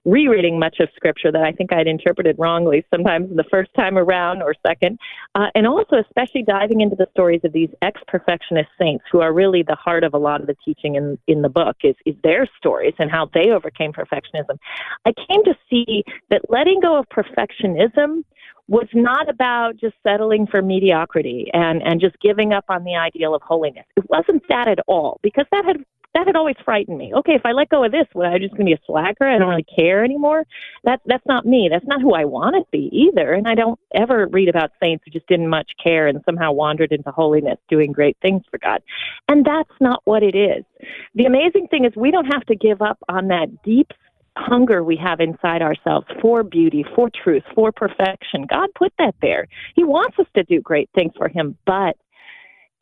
rereading 0.04 0.58
much 0.58 0.76
of 0.80 0.88
scripture 0.96 1.30
that 1.30 1.42
I 1.42 1.52
think 1.52 1.72
I'd 1.72 1.86
interpreted 1.86 2.36
wrongly 2.38 2.84
sometimes 2.92 3.34
the 3.36 3.44
first 3.44 3.70
time 3.74 3.96
around 3.96 4.42
or 4.42 4.54
second. 4.66 4.98
Uh, 5.34 5.46
and 5.54 5.66
also, 5.66 5.96
especially 5.96 6.42
diving 6.42 6.80
into 6.80 6.96
the 6.96 7.06
stories 7.12 7.40
of 7.44 7.52
these 7.52 7.68
ex 7.82 8.00
perfectionist 8.08 8.68
saints 8.80 9.04
who 9.10 9.20
are 9.20 9.32
really 9.32 9.62
the 9.62 9.76
heart 9.76 10.04
of 10.04 10.14
a 10.14 10.18
lot 10.18 10.40
of 10.40 10.46
the 10.46 10.56
teaching 10.64 10.96
in, 10.96 11.18
in 11.26 11.42
the 11.42 11.48
book 11.48 11.76
is, 11.84 11.94
is 12.04 12.16
their 12.24 12.48
stories 12.58 12.94
and 12.98 13.10
how 13.10 13.30
they 13.32 13.50
overcame 13.50 13.92
perfectionism. 13.92 14.58
I 15.06 15.12
came 15.28 15.44
to 15.44 15.54
see 15.70 16.04
that 16.30 16.42
letting 16.48 16.80
go 16.80 16.98
of 16.98 17.06
perfectionism 17.08 18.24
was 18.68 18.88
not 18.94 19.28
about 19.28 19.76
just 19.76 19.94
settling 20.02 20.46
for 20.46 20.62
mediocrity 20.62 21.50
and, 21.52 21.82
and 21.82 22.00
just 22.00 22.18
giving 22.20 22.52
up 22.52 22.64
on 22.68 22.84
the 22.84 22.94
ideal 22.94 23.34
of 23.34 23.42
holiness. 23.42 23.84
It 23.96 24.08
wasn't 24.08 24.42
that 24.48 24.68
at 24.68 24.78
all, 24.86 25.18
because 25.22 25.46
that 25.52 25.64
had 25.64 25.84
that 26.14 26.26
had 26.26 26.36
always 26.36 26.56
frightened 26.64 26.98
me. 26.98 27.12
Okay, 27.14 27.32
if 27.32 27.42
I 27.44 27.52
let 27.52 27.70
go 27.70 27.84
of 27.84 27.92
this, 27.92 28.06
would 28.14 28.26
I 28.26 28.38
just 28.38 28.54
to 28.56 28.64
be 28.64 28.72
a 28.72 28.78
slacker? 28.86 29.26
I 29.26 29.38
don't 29.38 29.48
really 29.48 29.64
care 29.64 30.04
anymore. 30.04 30.44
That 30.84 31.00
that's 31.06 31.26
not 31.26 31.46
me. 31.46 31.68
That's 31.70 31.86
not 31.86 32.02
who 32.02 32.14
I 32.14 32.24
want 32.24 32.56
to 32.56 32.64
be 32.70 32.90
either. 32.92 33.32
And 33.32 33.48
I 33.48 33.54
don't 33.54 33.80
ever 33.94 34.26
read 34.26 34.48
about 34.48 34.72
saints 34.82 35.04
who 35.04 35.10
just 35.10 35.26
didn't 35.26 35.48
much 35.48 35.70
care 35.82 36.06
and 36.06 36.20
somehow 36.24 36.52
wandered 36.52 36.92
into 36.92 37.10
holiness, 37.10 37.58
doing 37.68 37.92
great 37.92 38.16
things 38.20 38.42
for 38.50 38.58
God. 38.58 38.82
And 39.28 39.44
that's 39.44 39.72
not 39.80 40.02
what 40.04 40.22
it 40.22 40.34
is. 40.34 40.64
The 41.14 41.24
amazing 41.24 41.68
thing 41.68 41.84
is 41.84 41.92
we 41.96 42.10
don't 42.10 42.32
have 42.32 42.44
to 42.46 42.56
give 42.56 42.82
up 42.82 42.98
on 43.08 43.28
that 43.28 43.62
deep 43.62 43.92
hunger 44.36 44.82
we 44.82 44.96
have 44.96 45.20
inside 45.20 45.62
ourselves 45.62 46.06
for 46.20 46.42
beauty, 46.42 46.84
for 46.94 47.10
truth, 47.22 47.42
for 47.54 47.70
perfection. 47.72 48.46
God 48.48 48.70
put 48.74 48.92
that 48.98 49.14
there. 49.20 49.46
He 49.74 49.84
wants 49.84 50.18
us 50.18 50.26
to 50.34 50.42
do 50.44 50.60
great 50.60 50.88
things 50.94 51.12
for 51.16 51.28
Him, 51.28 51.56
but 51.66 51.96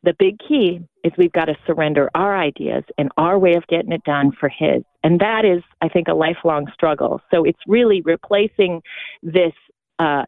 the 0.03 0.13
big 0.17 0.39
key 0.39 0.79
is 1.03 1.11
we've 1.17 1.31
got 1.31 1.45
to 1.45 1.55
surrender 1.65 2.09
our 2.15 2.37
ideas 2.37 2.83
and 2.97 3.09
our 3.17 3.37
way 3.37 3.53
of 3.53 3.65
getting 3.67 3.91
it 3.91 4.03
done 4.03 4.31
for 4.39 4.49
his. 4.49 4.83
And 5.03 5.19
that 5.19 5.45
is, 5.45 5.63
I 5.81 5.89
think, 5.89 6.07
a 6.07 6.13
lifelong 6.13 6.67
struggle. 6.73 7.21
So 7.31 7.43
it's 7.43 7.59
really 7.67 8.01
replacing 8.01 8.81
this 9.21 9.53
uh, 9.99 10.23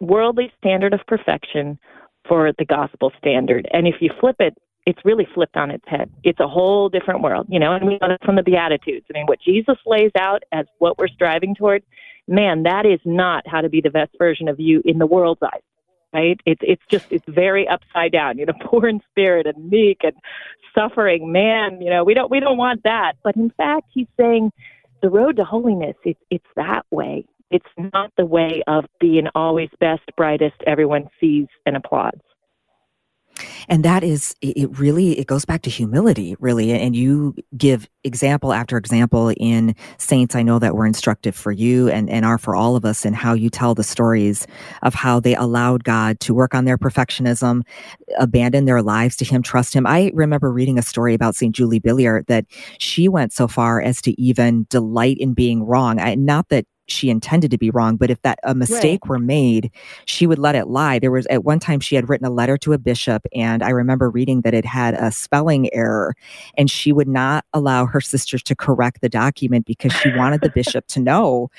worldly 0.00 0.52
standard 0.58 0.94
of 0.94 1.00
perfection 1.06 1.78
for 2.26 2.52
the 2.58 2.64
gospel 2.64 3.12
standard. 3.18 3.68
And 3.72 3.86
if 3.86 3.96
you 4.00 4.10
flip 4.20 4.36
it, 4.38 4.56
it's 4.86 5.00
really 5.04 5.28
flipped 5.34 5.56
on 5.56 5.70
its 5.70 5.84
head. 5.86 6.10
It's 6.24 6.40
a 6.40 6.48
whole 6.48 6.88
different 6.88 7.22
world, 7.22 7.46
you 7.50 7.58
know, 7.58 7.74
and 7.74 7.86
we 7.86 7.98
know 8.00 8.08
that 8.08 8.24
from 8.24 8.36
the 8.36 8.42
Beatitudes. 8.42 9.04
I 9.10 9.18
mean, 9.18 9.26
what 9.26 9.40
Jesus 9.40 9.76
lays 9.84 10.12
out 10.18 10.42
as 10.52 10.64
what 10.78 10.96
we're 10.96 11.08
striving 11.08 11.54
toward, 11.54 11.82
man, 12.26 12.62
that 12.62 12.86
is 12.86 13.00
not 13.04 13.46
how 13.46 13.60
to 13.60 13.68
be 13.68 13.82
the 13.82 13.90
best 13.90 14.12
version 14.16 14.48
of 14.48 14.58
you 14.58 14.80
in 14.86 14.98
the 14.98 15.06
world's 15.06 15.42
eyes 15.42 15.60
right? 16.12 16.40
It's 16.46 16.60
it's 16.64 16.82
just 16.90 17.06
it's 17.10 17.24
very 17.28 17.66
upside 17.68 18.12
down, 18.12 18.38
you 18.38 18.46
know, 18.46 18.54
poor 18.64 18.88
in 18.88 19.00
spirit 19.10 19.46
and 19.46 19.68
meek 19.70 19.98
and 20.02 20.14
suffering. 20.74 21.32
Man, 21.32 21.80
you 21.80 21.90
know, 21.90 22.04
we 22.04 22.14
don't 22.14 22.30
we 22.30 22.40
don't 22.40 22.58
want 22.58 22.82
that. 22.84 23.14
But 23.22 23.36
in 23.36 23.50
fact, 23.56 23.86
he's 23.92 24.08
saying 24.18 24.52
the 25.02 25.10
road 25.10 25.36
to 25.36 25.44
holiness 25.44 25.96
it's 26.04 26.20
it's 26.30 26.46
that 26.56 26.86
way. 26.90 27.24
It's 27.50 27.66
not 27.78 28.12
the 28.18 28.26
way 28.26 28.62
of 28.66 28.84
being 29.00 29.26
always 29.34 29.70
best, 29.80 30.02
brightest, 30.16 30.56
everyone 30.66 31.08
sees 31.18 31.46
and 31.64 31.76
applauds 31.76 32.20
and 33.68 33.84
that 33.84 34.04
is 34.04 34.34
it 34.40 34.78
really 34.78 35.18
it 35.18 35.26
goes 35.26 35.44
back 35.44 35.62
to 35.62 35.70
humility 35.70 36.36
really 36.40 36.72
and 36.72 36.94
you 36.94 37.34
give 37.56 37.88
example 38.04 38.52
after 38.52 38.76
example 38.76 39.30
in 39.36 39.74
saints 39.98 40.34
i 40.34 40.42
know 40.42 40.58
that 40.58 40.74
were 40.74 40.86
instructive 40.86 41.34
for 41.34 41.52
you 41.52 41.88
and, 41.88 42.08
and 42.10 42.24
are 42.24 42.38
for 42.38 42.54
all 42.54 42.76
of 42.76 42.84
us 42.84 43.04
in 43.04 43.12
how 43.12 43.32
you 43.32 43.50
tell 43.50 43.74
the 43.74 43.84
stories 43.84 44.46
of 44.82 44.94
how 44.94 45.20
they 45.20 45.34
allowed 45.34 45.84
god 45.84 46.18
to 46.20 46.34
work 46.34 46.54
on 46.54 46.64
their 46.64 46.78
perfectionism 46.78 47.62
abandon 48.18 48.64
their 48.64 48.82
lives 48.82 49.16
to 49.16 49.24
him 49.24 49.42
trust 49.42 49.74
him. 49.74 49.86
I 49.86 50.10
remember 50.14 50.50
reading 50.50 50.78
a 50.78 50.82
story 50.82 51.14
about 51.14 51.34
saint 51.34 51.54
julie 51.54 51.80
Billiart 51.80 52.26
that 52.26 52.46
she 52.78 53.08
went 53.08 53.32
so 53.32 53.48
far 53.48 53.80
as 53.80 54.00
to 54.02 54.20
even 54.20 54.66
delight 54.70 55.18
in 55.18 55.34
being 55.34 55.64
wrong. 55.64 55.98
I, 56.00 56.14
not 56.14 56.48
that 56.48 56.66
she 56.88 57.10
intended 57.10 57.50
to 57.50 57.58
be 57.58 57.70
wrong, 57.70 57.96
but 57.96 58.10
if 58.10 58.20
that 58.22 58.38
a 58.42 58.54
mistake 58.54 59.00
right. 59.04 59.10
were 59.10 59.18
made, 59.18 59.70
she 60.06 60.26
would 60.26 60.38
let 60.38 60.54
it 60.54 60.68
lie. 60.68 60.98
There 60.98 61.10
was 61.10 61.26
at 61.26 61.44
one 61.44 61.60
time 61.60 61.80
she 61.80 61.94
had 61.94 62.08
written 62.08 62.26
a 62.26 62.30
letter 62.30 62.56
to 62.58 62.72
a 62.72 62.78
bishop, 62.78 63.26
and 63.34 63.62
I 63.62 63.70
remember 63.70 64.10
reading 64.10 64.40
that 64.42 64.54
it 64.54 64.64
had 64.64 64.94
a 64.94 65.12
spelling 65.12 65.72
error, 65.74 66.14
and 66.56 66.70
she 66.70 66.92
would 66.92 67.08
not 67.08 67.44
allow 67.52 67.86
her 67.86 68.00
sisters 68.00 68.42
to 68.44 68.56
correct 68.56 69.00
the 69.00 69.08
document 69.08 69.66
because 69.66 69.92
she 69.92 70.10
wanted 70.14 70.40
the 70.40 70.50
bishop 70.50 70.86
to 70.88 71.00
know 71.00 71.50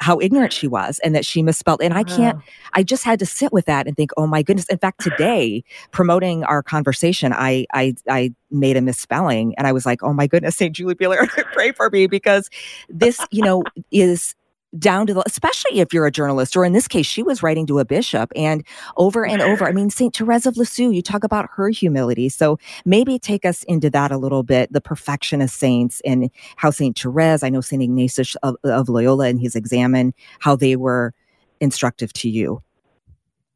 how 0.00 0.20
ignorant 0.20 0.52
she 0.52 0.68
was 0.68 0.98
and 1.00 1.14
that 1.14 1.24
she 1.24 1.42
misspelled. 1.42 1.80
And 1.80 1.94
I 1.94 2.04
can't, 2.04 2.38
I 2.74 2.82
just 2.82 3.02
had 3.02 3.18
to 3.18 3.26
sit 3.26 3.52
with 3.52 3.64
that 3.64 3.86
and 3.86 3.96
think, 3.96 4.10
oh 4.16 4.26
my 4.26 4.42
goodness. 4.42 4.66
In 4.66 4.78
fact, 4.78 5.00
today, 5.00 5.64
promoting 5.90 6.44
our 6.44 6.62
conversation, 6.62 7.32
I 7.32 7.66
I 7.72 7.94
I 8.08 8.32
made 8.50 8.76
a 8.76 8.80
misspelling 8.80 9.54
and 9.56 9.66
I 9.66 9.72
was 9.72 9.86
like, 9.86 10.02
oh 10.02 10.12
my 10.12 10.26
goodness, 10.26 10.56
St. 10.56 10.74
Julie 10.74 10.94
Beeler, 10.94 11.26
pray 11.52 11.72
for 11.72 11.90
me 11.90 12.06
because 12.06 12.50
this, 12.88 13.18
you 13.30 13.42
know, 13.42 13.64
is 13.90 14.34
down 14.78 15.06
to 15.06 15.14
the, 15.14 15.22
especially 15.26 15.80
if 15.80 15.92
you're 15.92 16.06
a 16.06 16.10
journalist, 16.10 16.56
or 16.56 16.64
in 16.64 16.72
this 16.72 16.88
case, 16.88 17.06
she 17.06 17.22
was 17.22 17.42
writing 17.42 17.66
to 17.66 17.78
a 17.78 17.84
bishop 17.84 18.32
and 18.34 18.64
over 18.96 19.26
and 19.26 19.42
over. 19.42 19.66
I 19.66 19.72
mean, 19.72 19.90
St. 19.90 20.14
Therese 20.14 20.46
of 20.46 20.56
Lisieux, 20.56 20.90
you 20.90 21.02
talk 21.02 21.24
about 21.24 21.48
her 21.54 21.68
humility. 21.68 22.28
So 22.28 22.58
maybe 22.84 23.18
take 23.18 23.44
us 23.44 23.62
into 23.64 23.90
that 23.90 24.10
a 24.10 24.18
little 24.18 24.42
bit, 24.42 24.72
the 24.72 24.80
perfectionist 24.80 25.56
saints 25.56 26.00
and 26.04 26.30
how 26.56 26.70
St. 26.70 26.98
Therese, 26.98 27.42
I 27.42 27.48
know 27.48 27.60
St. 27.60 27.82
Ignatius 27.82 28.36
of, 28.36 28.56
of 28.64 28.88
Loyola 28.88 29.26
and 29.26 29.40
his 29.40 29.54
examen, 29.54 30.14
how 30.40 30.56
they 30.56 30.76
were 30.76 31.14
instructive 31.60 32.12
to 32.14 32.28
you. 32.28 32.62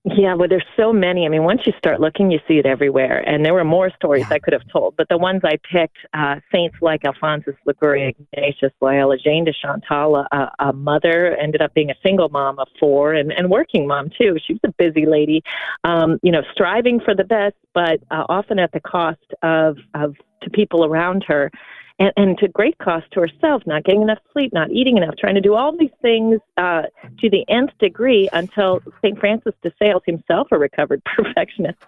Yeah, 0.05 0.35
well, 0.35 0.49
there's 0.49 0.65
so 0.79 0.95
many. 0.95 1.27
I 1.27 1.29
mean, 1.29 1.45
once 1.45 1.61
you 1.67 1.75
start 1.77 2.01
looking, 2.01 2.31
you 2.31 2.41
see 2.49 2.55
it 2.55 2.65
everywhere. 2.65 3.19
And 3.29 3.45
there 3.45 3.53
were 3.53 3.65
more 3.65 3.91
stories 3.97 4.25
yeah. 4.31 4.37
I 4.37 4.39
could 4.39 4.55
have 4.55 4.67
told, 4.73 4.97
but 4.97 5.09
the 5.11 5.19
ones 5.19 5.43
I 5.45 5.59
picked, 5.71 5.99
uh, 6.15 6.37
saints 6.51 6.77
like 6.81 7.05
Alphonsus 7.05 7.55
Liguori, 7.67 8.17
Ignatius 8.33 8.73
Loyola, 8.81 9.19
Jane 9.19 9.45
de 9.45 9.53
Chantal, 9.53 10.17
a, 10.17 10.51
a 10.59 10.73
mother, 10.73 11.37
ended 11.37 11.61
up 11.61 11.75
being 11.75 11.91
a 11.91 11.95
single 12.03 12.31
mom 12.31 12.59
of 12.59 12.69
four 12.79 13.13
and, 13.13 13.31
and 13.31 13.51
working 13.51 13.87
mom 13.87 14.09
too. 14.09 14.39
She 14.47 14.55
was 14.55 14.61
a 14.65 14.73
busy 14.79 15.05
lady, 15.05 15.43
um, 15.85 16.19
you 16.23 16.33
know, 16.33 16.43
striving 16.51 17.01
for 17.01 17.15
the 17.15 17.25
best, 17.25 17.57
but 17.75 18.01
uh, 18.11 18.25
often 18.31 18.59
at 18.59 18.73
the 18.73 18.81
cost 18.81 19.19
of, 19.43 19.77
of 19.93 20.15
to 20.41 20.49
people 20.49 20.83
around 20.83 21.25
her 21.29 21.51
and, 22.01 22.13
and 22.17 22.39
to 22.39 22.49
great 22.49 22.79
cost 22.79 23.07
to 23.13 23.21
herself, 23.21 23.63
not 23.67 23.85
getting 23.85 24.03
enough 24.03 24.19
sleep, 24.33 24.53
not 24.53 24.71
eating 24.71 24.97
enough, 24.97 25.15
trying 25.17 25.35
to 25.35 25.41
do 25.41 25.55
all 25.55 25.77
these 25.77 25.91
things 26.03 26.41
uh, 26.57 26.83
to 27.21 27.31
the 27.31 27.45
nth 27.49 27.77
degree 27.79 28.29
until 28.33 28.81
St. 29.03 29.19
Francis 29.19 29.55
de 29.63 29.71
Sales, 29.79 30.03
himself 30.07 30.49
a 30.51 30.59
recovered 30.59 31.03
perfectionist, 31.17 31.79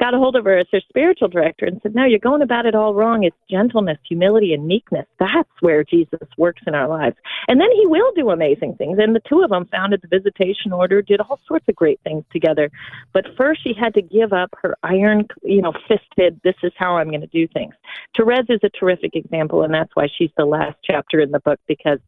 got 0.00 0.12
a 0.12 0.18
hold 0.18 0.34
of 0.34 0.44
her 0.44 0.58
as 0.58 0.66
her 0.72 0.80
spiritual 0.88 1.28
director 1.28 1.66
and 1.66 1.80
said, 1.82 1.94
No, 1.94 2.04
you're 2.04 2.18
going 2.18 2.42
about 2.42 2.66
it 2.66 2.74
all 2.74 2.94
wrong. 2.94 3.22
It's 3.22 3.36
gentleness, 3.48 3.98
humility, 4.06 4.52
and 4.52 4.66
meekness. 4.66 5.06
That's 5.18 5.48
where 5.60 5.84
Jesus 5.84 6.28
works 6.36 6.62
in 6.66 6.74
our 6.74 6.88
lives. 6.88 7.16
And 7.46 7.60
then 7.60 7.70
he 7.72 7.86
will 7.86 8.10
do 8.16 8.30
amazing 8.30 8.74
things. 8.74 8.98
And 9.00 9.14
the 9.14 9.22
two 9.28 9.42
of 9.42 9.50
them 9.50 9.66
founded 9.66 10.02
the 10.02 10.08
Visitation 10.08 10.72
Order, 10.72 11.00
did 11.00 11.20
all 11.20 11.38
sorts 11.46 11.66
of 11.68 11.76
great 11.76 12.00
things 12.02 12.24
together. 12.32 12.70
But 13.12 13.26
first, 13.36 13.62
she 13.62 13.72
had 13.78 13.94
to 13.94 14.02
give 14.02 14.32
up 14.32 14.50
her 14.62 14.76
iron, 14.82 15.28
you 15.42 15.62
know, 15.62 15.72
fisted, 15.86 16.40
this 16.42 16.56
is 16.62 16.72
how 16.76 16.96
I'm 16.96 17.08
going 17.08 17.20
to 17.20 17.26
do 17.28 17.46
things. 17.46 17.74
Therese 18.16 18.46
is 18.48 18.60
a 18.64 18.70
terrific 18.70 19.14
example, 19.14 19.59
and 19.62 19.74
that's 19.74 19.90
why 19.94 20.08
she's 20.16 20.30
the 20.36 20.44
last 20.44 20.76
chapter 20.84 21.20
in 21.20 21.30
the 21.30 21.40
book 21.40 21.60
because, 21.66 21.98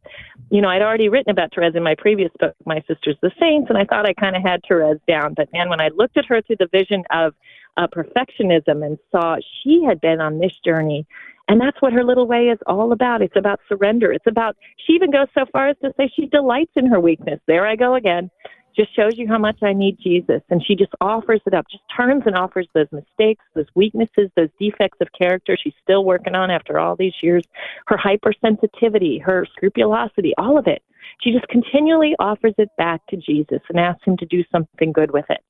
you 0.49 0.61
know, 0.61 0.69
I'd 0.69 0.81
already 0.81 1.09
written 1.09 1.31
about 1.31 1.53
Therese 1.53 1.75
in 1.75 1.83
my 1.83 1.95
previous 1.95 2.31
book, 2.39 2.55
My 2.65 2.83
Sisters 2.87 3.17
the 3.21 3.31
Saints, 3.39 3.69
and 3.69 3.77
I 3.77 3.85
thought 3.85 4.07
I 4.07 4.13
kind 4.13 4.35
of 4.35 4.41
had 4.41 4.61
Therese 4.67 4.99
down. 5.07 5.33
But 5.33 5.51
man, 5.53 5.69
when 5.69 5.81
I 5.81 5.89
looked 5.89 6.17
at 6.17 6.25
her 6.25 6.41
through 6.41 6.57
the 6.59 6.67
vision 6.71 7.03
of 7.11 7.33
uh, 7.77 7.87
perfectionism 7.87 8.85
and 8.85 8.97
saw 9.11 9.37
she 9.63 9.83
had 9.83 9.99
been 9.99 10.21
on 10.21 10.39
this 10.39 10.53
journey. 10.63 11.05
And 11.47 11.59
that's 11.59 11.81
what 11.81 11.91
her 11.91 12.03
little 12.03 12.27
way 12.27 12.45
is 12.45 12.59
all 12.67 12.93
about. 12.93 13.21
It's 13.21 13.35
about 13.35 13.59
surrender. 13.67 14.11
It's 14.13 14.27
about, 14.27 14.55
she 14.85 14.93
even 14.93 15.11
goes 15.11 15.27
so 15.33 15.45
far 15.51 15.69
as 15.69 15.75
to 15.83 15.93
say 15.97 16.09
she 16.15 16.27
delights 16.27 16.71
in 16.75 16.85
her 16.85 16.99
weakness. 16.99 17.39
There 17.47 17.65
I 17.67 17.75
go 17.75 17.95
again 17.95 18.29
just 18.75 18.95
shows 18.95 19.17
you 19.17 19.27
how 19.27 19.37
much 19.37 19.57
I 19.61 19.73
need 19.73 19.97
Jesus. 20.01 20.41
And 20.49 20.63
she 20.65 20.75
just 20.75 20.91
offers 21.01 21.41
it 21.45 21.53
up, 21.53 21.65
just 21.71 21.83
turns 21.95 22.23
and 22.25 22.35
offers 22.35 22.67
those 22.73 22.87
mistakes, 22.91 23.43
those 23.55 23.67
weaknesses, 23.75 24.29
those 24.35 24.49
defects 24.59 24.97
of 25.01 25.07
character 25.17 25.57
she's 25.61 25.73
still 25.81 26.05
working 26.05 26.35
on 26.35 26.51
after 26.51 26.79
all 26.79 26.95
these 26.95 27.13
years, 27.21 27.43
her 27.87 27.97
hypersensitivity, 27.97 29.21
her 29.21 29.45
scrupulosity, 29.55 30.33
all 30.37 30.57
of 30.57 30.67
it. 30.67 30.81
She 31.21 31.31
just 31.31 31.47
continually 31.47 32.15
offers 32.19 32.53
it 32.57 32.69
back 32.77 33.05
to 33.07 33.17
Jesus 33.17 33.59
and 33.69 33.79
asks 33.79 34.03
him 34.05 34.17
to 34.17 34.25
do 34.25 34.43
something 34.51 34.91
good 34.91 35.11
with 35.11 35.25
it. 35.29 35.41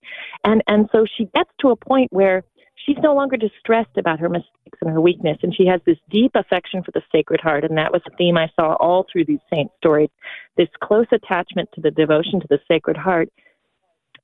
And 0.43 0.63
and 0.67 0.89
so 0.91 1.05
she 1.17 1.26
gets 1.34 1.49
to 1.61 1.69
a 1.69 1.76
point 1.76 2.11
where 2.11 2.43
she's 2.86 2.97
no 3.01 3.13
longer 3.13 3.38
distressed 3.38 3.97
about 3.97 4.19
her 4.19 4.29
mistakes 4.29 4.79
and 4.81 4.89
her 4.89 5.01
weakness, 5.01 5.38
and 5.41 5.55
she 5.55 5.65
has 5.65 5.81
this 5.86 5.97
deep 6.09 6.31
affection 6.36 6.84
for 6.84 6.91
the 6.91 7.01
Sacred 7.11 7.41
Heart. 7.41 7.63
And 7.63 7.77
that 7.77 7.91
was 7.91 8.01
a 8.07 8.15
theme 8.17 8.38
I 8.38 8.49
saw 8.55 8.75
all 8.75 9.05
through 9.11 9.25
these 9.25 9.39
saint 9.51 9.71
stories 9.77 10.09
this 10.57 10.69
close 10.81 11.07
attachment 11.11 11.69
to 11.73 11.81
the 11.81 11.91
devotion 11.91 12.39
to 12.39 12.47
the 12.49 12.59
Sacred 12.67 12.97
Heart. 12.97 13.29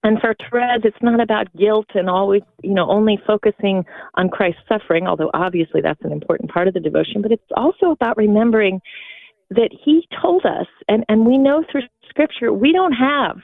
And 0.03 0.19
for 0.21 0.33
Therese, 0.49 0.81
it's 0.85 1.01
not 1.01 1.19
about 1.19 1.53
guilt 1.57 1.87
and 1.93 2.09
always, 2.09 2.41
you 2.63 2.73
know, 2.73 2.89
only 2.89 3.19
focusing 3.27 3.83
on 4.15 4.29
Christ's 4.29 4.61
suffering, 4.69 5.07
although 5.07 5.29
obviously 5.33 5.81
that's 5.81 6.03
an 6.03 6.13
important 6.13 6.51
part 6.51 6.67
of 6.67 6.73
the 6.73 6.79
devotion, 6.79 7.21
but 7.21 7.31
it's 7.31 7.51
also 7.57 7.91
about 7.91 8.15
remembering 8.15 8.79
that 9.49 9.71
he 9.83 10.07
told 10.21 10.45
us, 10.45 10.67
and, 10.87 11.03
and 11.09 11.25
we 11.25 11.37
know 11.37 11.65
through 11.69 11.81
scripture, 12.07 12.53
we 12.53 12.71
don't 12.71 12.93
have 12.93 13.37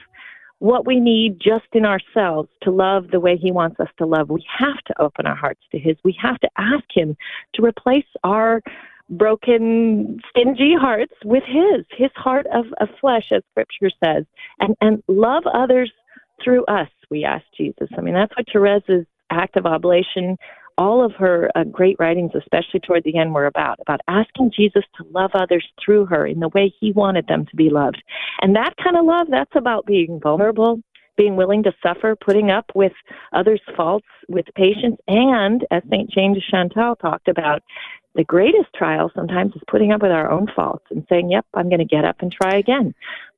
what 0.58 0.86
we 0.86 1.00
need 1.00 1.38
just 1.40 1.66
in 1.72 1.84
ourselves 1.84 2.48
to 2.62 2.70
love 2.70 3.10
the 3.10 3.20
way 3.20 3.36
He 3.36 3.52
wants 3.52 3.78
us 3.80 3.88
to 3.98 4.06
love. 4.06 4.30
We 4.30 4.44
have 4.58 4.78
to 4.86 5.02
open 5.02 5.26
our 5.26 5.36
hearts 5.36 5.60
to 5.72 5.78
His. 5.78 5.96
We 6.04 6.16
have 6.20 6.38
to 6.40 6.48
ask 6.56 6.84
Him 6.94 7.16
to 7.54 7.64
replace 7.64 8.06
our 8.24 8.62
broken, 9.10 10.20
stingy 10.30 10.74
hearts 10.78 11.14
with 11.24 11.44
His, 11.46 11.84
His 11.96 12.10
heart 12.16 12.46
of, 12.52 12.66
of 12.80 12.88
flesh, 13.00 13.30
as 13.32 13.42
Scripture 13.52 13.90
says, 14.02 14.24
and, 14.60 14.74
and 14.80 15.02
love 15.08 15.44
others 15.52 15.92
through 16.42 16.64
us, 16.66 16.88
we 17.10 17.24
ask 17.24 17.44
Jesus. 17.56 17.88
I 17.96 18.00
mean, 18.00 18.14
that's 18.14 18.32
what 18.36 18.46
Therese's 18.52 19.06
act 19.30 19.56
of 19.56 19.66
oblation 19.66 20.36
all 20.78 21.04
of 21.04 21.12
her 21.12 21.50
uh, 21.54 21.64
great 21.64 21.96
writings, 21.98 22.32
especially 22.34 22.80
toward 22.80 23.04
the 23.04 23.18
end, 23.18 23.34
were 23.34 23.46
about 23.46 23.78
about 23.80 24.00
asking 24.08 24.52
Jesus 24.54 24.84
to 24.96 25.06
love 25.10 25.30
others 25.34 25.66
through 25.84 26.06
her 26.06 26.26
in 26.26 26.40
the 26.40 26.48
way 26.48 26.72
He 26.80 26.92
wanted 26.92 27.26
them 27.26 27.46
to 27.46 27.56
be 27.56 27.70
loved, 27.70 28.02
and 28.42 28.54
that 28.56 28.74
kind 28.82 28.96
of 28.96 29.04
love 29.04 29.28
that's 29.30 29.54
about 29.54 29.86
being 29.86 30.20
vulnerable, 30.22 30.80
being 31.16 31.36
willing 31.36 31.62
to 31.62 31.72
suffer, 31.82 32.16
putting 32.16 32.50
up 32.50 32.70
with 32.74 32.92
others' 33.32 33.60
faults 33.76 34.06
with 34.28 34.46
patience, 34.54 34.96
and 35.08 35.64
as 35.70 35.82
Saint 35.90 36.10
Jane 36.10 36.34
de 36.34 36.40
Chantal 36.40 36.96
talked 36.96 37.28
about, 37.28 37.62
the 38.16 38.24
greatest 38.24 38.72
trial 38.74 39.12
sometimes 39.14 39.54
is 39.54 39.62
putting 39.68 39.92
up 39.92 40.00
with 40.00 40.10
our 40.10 40.30
own 40.30 40.48
faults 40.56 40.86
and 40.90 41.06
saying, 41.08 41.30
"Yep, 41.30 41.44
I'm 41.52 41.68
going 41.68 41.80
to 41.80 41.84
get 41.84 42.04
up 42.04 42.16
and 42.20 42.32
try 42.32 42.56
again, 42.56 42.94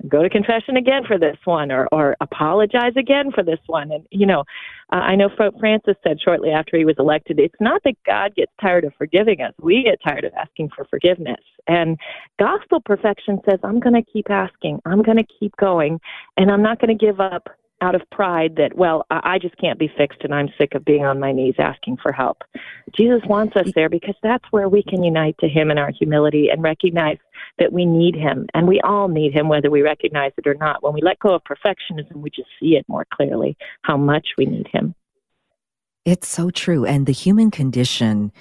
go 0.07 0.23
to 0.23 0.31
confession 0.31 0.77
again 0.77 1.05
for 1.05 1.19
this 1.19 1.37
one, 1.45 1.73
or 1.73 1.89
or 1.91 2.17
apologize 2.21 2.93
again 2.97 3.33
for 3.33 3.43
this 3.43 3.59
one." 3.67 3.91
And 3.91 4.07
you 4.11 4.25
know, 4.25 4.45
uh, 4.93 4.97
I 4.97 5.17
know 5.17 5.31
Francis 5.59 5.97
said 6.05 6.21
shortly 6.21 6.51
after 6.51 6.77
he 6.79 6.85
was 6.85 6.95
elected, 6.99 7.41
"It's 7.41 7.61
not 7.61 7.83
that 7.83 7.97
God 8.07 8.37
gets 8.37 8.53
tired 8.61 8.85
of 8.85 8.95
forgiving 8.95 9.43
us; 9.43 9.53
we 9.61 9.83
get 9.83 10.01
tired 10.01 10.25
of 10.25 10.33
asking 10.35 10.71
for 10.71 10.85
forgiveness." 10.85 11.43
And 11.67 11.99
gospel 12.39 12.81
perfection 12.81 13.41
says, 13.51 13.59
"I'm 13.65 13.81
going 13.81 13.97
to 13.97 14.11
keep 14.11 14.31
asking, 14.31 14.81
I'm 14.87 15.03
going 15.03 15.19
to 15.19 15.27
keep 15.41 15.57
going, 15.57 16.01
and 16.37 16.53
I'm 16.53 16.63
not 16.63 16.79
going 16.81 16.97
to 16.97 17.07
give 17.07 17.21
up 17.21 17.49
out 17.81 17.95
of 17.95 18.03
pride 18.11 18.57
that, 18.57 18.77
well, 18.77 19.07
I 19.11 19.39
just 19.39 19.57
can't 19.59 19.79
be 19.79 19.91
fixed 19.97 20.21
and 20.23 20.35
I'm 20.35 20.49
sick 20.59 20.75
of 20.75 20.85
being 20.85 21.05
on 21.05 21.21
my 21.21 21.33
knees 21.33 21.55
asking 21.59 21.99
for 22.03 22.13
help. 22.13 22.43
Jesus 22.97 23.21
wants 23.27 23.57
us 23.57 23.71
there 23.75 23.89
because 23.89 24.17
that's 24.23 24.45
where 24.51 24.69
we 24.69 24.83
can 24.83 25.03
unite 25.03 25.37
to 25.41 25.49
Him 25.49 25.71
in 25.71 25.79
our 25.79 25.91
humility 25.91 26.49
and 26.51 26.63
recognize 26.63 27.19
that 27.59 27.73
we 27.73 27.87
need 27.87 28.17
Him. 28.17 28.47
And 28.55 28.67
we 28.67 28.81
all 28.83 29.09
need 29.09 29.33
Him, 29.33 29.49
whether 29.49 29.71
we 29.71 29.83
recognize 29.83 30.33
it 30.37 30.47
or 30.47 30.55
not. 30.55 30.83
When 30.83 30.93
we 30.93 31.01
let 31.03 31.19
go 31.21 31.35
of 31.35 31.43
perfectionism, 31.45 32.17
we 32.17 32.31
just 32.31 32.49
see 32.61 32.77
it 32.77 32.85
more 32.89 33.07
clearly 33.13 33.57
how 33.83 33.97
much 33.97 34.27
we 34.37 34.47
need 34.47 34.67
Him. 34.73 34.95
It's 36.05 36.29
so 36.29 36.51
true. 36.51 36.85
And 36.85 37.07
the 37.07 37.13
human 37.13 37.51
condition 37.51 38.33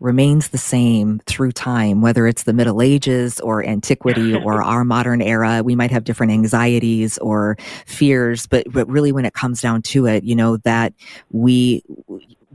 remains 0.00 0.48
the 0.48 0.58
same 0.58 1.20
through 1.26 1.52
time, 1.52 2.00
whether 2.00 2.26
it's 2.26 2.44
the 2.44 2.52
Middle 2.52 2.82
Ages 2.82 3.40
or 3.40 3.64
antiquity 3.64 4.34
or 4.44 4.62
our 4.62 4.84
modern 4.84 5.22
era. 5.22 5.62
We 5.64 5.74
might 5.74 5.90
have 5.90 6.04
different 6.04 6.32
anxieties 6.32 7.18
or 7.18 7.56
fears, 7.86 8.46
but, 8.46 8.66
but 8.72 8.88
really 8.88 9.12
when 9.12 9.24
it 9.24 9.34
comes 9.34 9.60
down 9.60 9.82
to 9.82 10.06
it, 10.06 10.24
you 10.24 10.36
know, 10.36 10.58
that 10.58 10.92
we, 11.30 11.82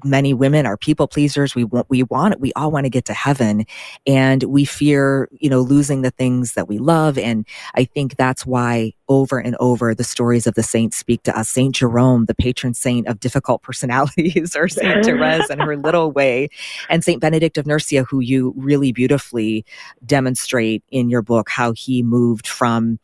many 0.03 0.33
women 0.33 0.65
are 0.65 0.77
people 0.77 1.07
pleasers. 1.07 1.55
We 1.55 1.63
want, 1.63 1.87
we 1.89 2.03
want, 2.03 2.39
we 2.39 2.51
all 2.53 2.71
want 2.71 2.85
to 2.85 2.89
get 2.89 3.05
to 3.05 3.13
heaven 3.13 3.65
and 4.05 4.43
we 4.43 4.65
fear, 4.65 5.29
you 5.39 5.49
know, 5.49 5.61
losing 5.61 6.01
the 6.01 6.11
things 6.11 6.53
that 6.53 6.67
we 6.67 6.77
love. 6.77 7.17
And 7.17 7.45
I 7.75 7.85
think 7.85 8.15
that's 8.15 8.45
why 8.45 8.93
over 9.11 9.39
and 9.39 9.57
over 9.59 9.93
the 9.93 10.05
stories 10.05 10.47
of 10.47 10.53
the 10.55 10.63
saints 10.63 10.95
speak 10.95 11.21
to 11.23 11.37
us. 11.37 11.49
Saint 11.49 11.75
Jerome, 11.75 12.27
the 12.27 12.33
patron 12.33 12.73
saint 12.73 13.07
of 13.07 13.19
difficult 13.19 13.61
personalities, 13.67 14.55
or 14.55 14.69
Saint 14.69 15.03
Therese 15.03 15.49
and 15.49 15.61
her 15.61 15.75
little 15.75 16.13
way, 16.13 16.47
and 16.89 17.03
Saint 17.03 17.19
Benedict 17.19 17.57
of 17.57 17.67
Nursia, 17.67 18.03
who 18.05 18.21
you 18.21 18.53
really 18.55 18.93
beautifully 18.93 19.65
demonstrate 20.05 20.81
in 20.91 21.09
your 21.09 21.21
book 21.21 21.49
how 21.49 21.73
he 21.73 22.01
moved 22.01 22.47
from 22.47 22.99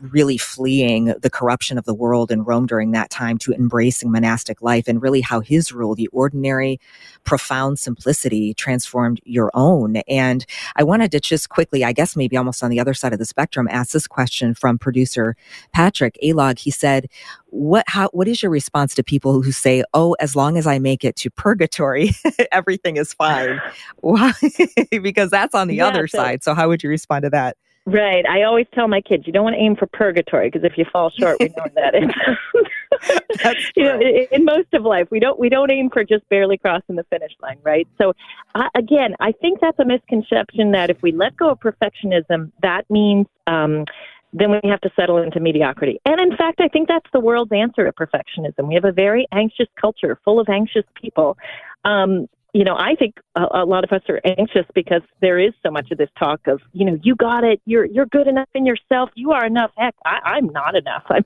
really 0.00 0.38
fleeing 0.38 1.06
the 1.20 1.30
corruption 1.30 1.76
of 1.76 1.84
the 1.84 1.94
world 1.94 2.30
in 2.30 2.44
Rome 2.44 2.66
during 2.66 2.92
that 2.92 3.10
time 3.10 3.36
to 3.38 3.52
embracing 3.52 4.12
monastic 4.12 4.62
life 4.62 4.86
and 4.86 5.02
really 5.02 5.20
how 5.20 5.40
his 5.40 5.72
rule, 5.72 5.96
the 5.96 6.06
ordinary, 6.08 6.80
profound 7.24 7.80
simplicity 7.80 8.54
transformed 8.54 9.20
your 9.24 9.50
own. 9.54 9.96
And 10.08 10.46
I 10.76 10.84
wanted 10.84 11.10
to 11.12 11.20
just 11.20 11.48
quickly, 11.48 11.84
I 11.84 11.92
guess 11.92 12.16
maybe 12.16 12.36
almost 12.36 12.62
on 12.62 12.70
the 12.70 12.78
other 12.80 12.94
side 12.94 13.12
of 13.12 13.18
the 13.18 13.26
spectrum, 13.26 13.68
ask 13.70 13.92
this 13.92 14.06
question 14.06 14.54
from 14.54 14.78
producer 14.78 15.31
Patrick 15.72 16.18
Alog. 16.22 16.58
He 16.58 16.70
said, 16.70 17.08
what 17.46 17.84
how 17.86 18.08
what 18.12 18.28
is 18.28 18.42
your 18.42 18.50
response 18.50 18.94
to 18.94 19.02
people 19.02 19.42
who 19.42 19.52
say, 19.52 19.84
"Oh, 19.92 20.14
as 20.20 20.34
long 20.34 20.56
as 20.56 20.66
I 20.66 20.78
make 20.78 21.04
it 21.04 21.16
to 21.16 21.30
purgatory, 21.30 22.12
everything 22.52 22.96
is 22.96 23.12
fine"? 23.12 23.60
Why? 23.98 24.32
because 24.90 25.30
that's 25.30 25.54
on 25.54 25.68
the 25.68 25.76
yeah, 25.76 25.86
other 25.86 26.08
so, 26.08 26.18
side. 26.18 26.42
So 26.42 26.54
how 26.54 26.68
would 26.68 26.82
you 26.82 26.88
respond 26.88 27.24
to 27.24 27.30
that? 27.30 27.56
Right. 27.84 28.24
I 28.26 28.42
always 28.42 28.66
tell 28.74 28.86
my 28.86 29.00
kids, 29.00 29.26
you 29.26 29.32
don't 29.32 29.42
want 29.42 29.54
to 29.54 29.60
aim 29.60 29.74
for 29.74 29.86
purgatory 29.86 30.48
because 30.48 30.64
if 30.64 30.78
you 30.78 30.84
fall 30.92 31.10
short, 31.10 31.38
we 31.40 31.48
know 31.48 31.64
that 31.74 31.94
is. 31.96 33.62
you 33.76 33.82
know, 33.82 34.00
in, 34.00 34.26
in, 34.30 34.44
most 34.44 34.72
of 34.72 34.84
life, 34.84 35.08
we 35.10 35.18
don't 35.18 35.36
we 35.36 35.48
don't 35.48 35.70
aim 35.72 35.90
for 35.90 36.04
just 36.04 36.28
barely 36.28 36.56
crossing 36.56 36.94
the 36.94 37.02
finish 37.04 37.32
line, 37.42 37.58
right? 37.64 37.88
So, 37.98 38.12
uh, 38.54 38.68
again, 38.76 39.16
I 39.18 39.32
think 39.32 39.60
that's 39.60 39.78
a 39.80 39.84
misconception 39.84 40.70
that 40.72 40.90
if 40.90 41.02
we 41.02 41.10
let 41.10 41.36
go 41.36 41.50
of 41.50 41.58
perfectionism, 41.58 42.52
that 42.62 42.88
means 42.88 43.26
um, 43.48 43.86
then 44.32 44.50
we 44.50 44.60
have 44.64 44.80
to 44.80 44.90
settle 44.96 45.18
into 45.18 45.40
mediocrity. 45.40 46.00
And 46.04 46.20
in 46.20 46.36
fact, 46.36 46.60
I 46.60 46.68
think 46.68 46.88
that's 46.88 47.08
the 47.12 47.20
world's 47.20 47.52
answer 47.52 47.84
to 47.84 47.92
perfectionism. 47.92 48.68
We 48.68 48.74
have 48.74 48.84
a 48.84 48.92
very 48.92 49.26
anxious 49.32 49.68
culture 49.80 50.18
full 50.24 50.40
of 50.40 50.48
anxious 50.48 50.84
people. 51.00 51.36
Um, 51.84 52.28
you 52.52 52.64
know, 52.64 52.76
I 52.76 52.94
think 52.96 53.14
a, 53.34 53.62
a, 53.62 53.64
lot 53.64 53.82
of 53.82 53.92
us 53.92 54.02
are 54.10 54.20
anxious 54.24 54.66
because 54.74 55.00
there 55.22 55.38
is 55.38 55.54
so 55.62 55.70
much 55.70 55.90
of 55.90 55.96
this 55.96 56.10
talk 56.18 56.46
of, 56.46 56.60
you 56.72 56.84
know, 56.84 56.98
you 57.02 57.16
got 57.16 57.44
it, 57.44 57.62
you're 57.64 57.86
you're 57.86 58.06
good 58.06 58.26
enough 58.26 58.48
in 58.54 58.66
yourself, 58.66 59.08
you 59.14 59.32
are 59.32 59.46
enough. 59.46 59.70
Heck, 59.78 59.94
I, 60.04 60.18
I'm 60.24 60.48
not 60.48 60.74
enough. 60.76 61.04
I'm, 61.08 61.24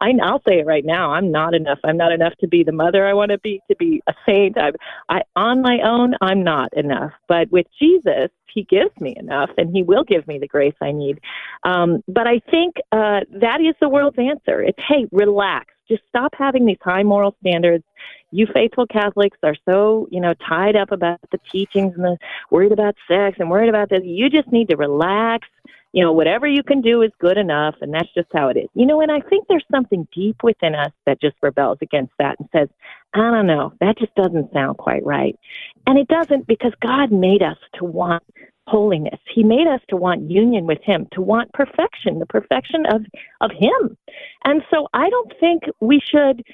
I, 0.00 0.12
I'll 0.22 0.42
say 0.46 0.58
it 0.58 0.66
right 0.66 0.84
now. 0.84 1.12
I'm 1.12 1.30
not 1.32 1.54
enough. 1.54 1.78
I'm 1.84 1.96
not 1.96 2.12
enough 2.12 2.34
to 2.40 2.48
be 2.48 2.64
the 2.64 2.72
mother 2.72 3.06
I 3.06 3.14
want 3.14 3.30
to 3.30 3.38
be, 3.38 3.60
to 3.70 3.76
be 3.76 4.02
a 4.06 4.12
saint. 4.26 4.58
I'm, 4.58 4.74
I 5.08 5.22
on 5.36 5.62
my 5.62 5.78
own, 5.82 6.14
I'm 6.20 6.44
not 6.44 6.74
enough. 6.74 7.12
But 7.28 7.50
with 7.50 7.66
Jesus, 7.78 8.30
He 8.52 8.64
gives 8.64 8.94
me 9.00 9.16
enough, 9.18 9.50
and 9.56 9.74
He 9.74 9.82
will 9.82 10.04
give 10.04 10.26
me 10.28 10.38
the 10.38 10.48
grace 10.48 10.76
I 10.82 10.92
need. 10.92 11.18
Um, 11.64 12.02
but 12.08 12.26
I 12.26 12.40
think 12.50 12.76
uh, 12.92 13.20
that 13.40 13.62
is 13.62 13.74
the 13.80 13.88
world's 13.88 14.18
answer. 14.18 14.60
It's 14.60 14.78
hey, 14.86 15.06
relax. 15.12 15.72
Just 15.88 16.02
stop 16.10 16.34
having 16.36 16.66
these 16.66 16.76
high 16.82 17.04
moral 17.04 17.34
standards 17.40 17.84
you 18.30 18.46
faithful 18.52 18.86
Catholics 18.86 19.38
are 19.42 19.56
so, 19.64 20.08
you 20.10 20.20
know, 20.20 20.34
tied 20.34 20.76
up 20.76 20.92
about 20.92 21.20
the 21.30 21.38
teachings 21.50 21.94
and 21.94 22.04
the 22.04 22.18
worried 22.50 22.72
about 22.72 22.96
sex 23.06 23.36
and 23.38 23.50
worried 23.50 23.68
about 23.68 23.88
this. 23.90 24.02
You 24.04 24.28
just 24.28 24.52
need 24.52 24.68
to 24.68 24.76
relax. 24.76 25.48
You 25.92 26.04
know, 26.04 26.12
whatever 26.12 26.46
you 26.46 26.62
can 26.62 26.82
do 26.82 27.00
is 27.00 27.10
good 27.18 27.38
enough, 27.38 27.74
and 27.80 27.94
that's 27.94 28.12
just 28.14 28.28
how 28.34 28.48
it 28.48 28.58
is. 28.58 28.68
You 28.74 28.84
know, 28.84 29.00
and 29.00 29.10
I 29.10 29.20
think 29.20 29.46
there's 29.48 29.64
something 29.70 30.06
deep 30.14 30.42
within 30.42 30.74
us 30.74 30.92
that 31.06 31.20
just 31.20 31.36
rebels 31.40 31.78
against 31.80 32.12
that 32.18 32.38
and 32.38 32.48
says, 32.52 32.68
I 33.14 33.30
don't 33.30 33.46
know, 33.46 33.72
that 33.80 33.96
just 33.96 34.14
doesn't 34.14 34.52
sound 34.52 34.76
quite 34.76 35.04
right. 35.06 35.38
And 35.86 35.98
it 35.98 36.06
doesn't 36.08 36.46
because 36.46 36.72
God 36.82 37.10
made 37.10 37.42
us 37.42 37.56
to 37.78 37.84
want 37.84 38.22
holiness. 38.66 39.18
He 39.34 39.42
made 39.42 39.66
us 39.66 39.80
to 39.88 39.96
want 39.96 40.30
union 40.30 40.66
with 40.66 40.82
him, 40.82 41.08
to 41.12 41.22
want 41.22 41.52
perfection, 41.54 42.18
the 42.18 42.26
perfection 42.26 42.84
of 42.86 43.06
of 43.40 43.50
him. 43.50 43.96
And 44.44 44.62
so 44.70 44.88
I 44.92 45.08
don't 45.08 45.32
think 45.40 45.62
we 45.80 46.00
should 46.00 46.44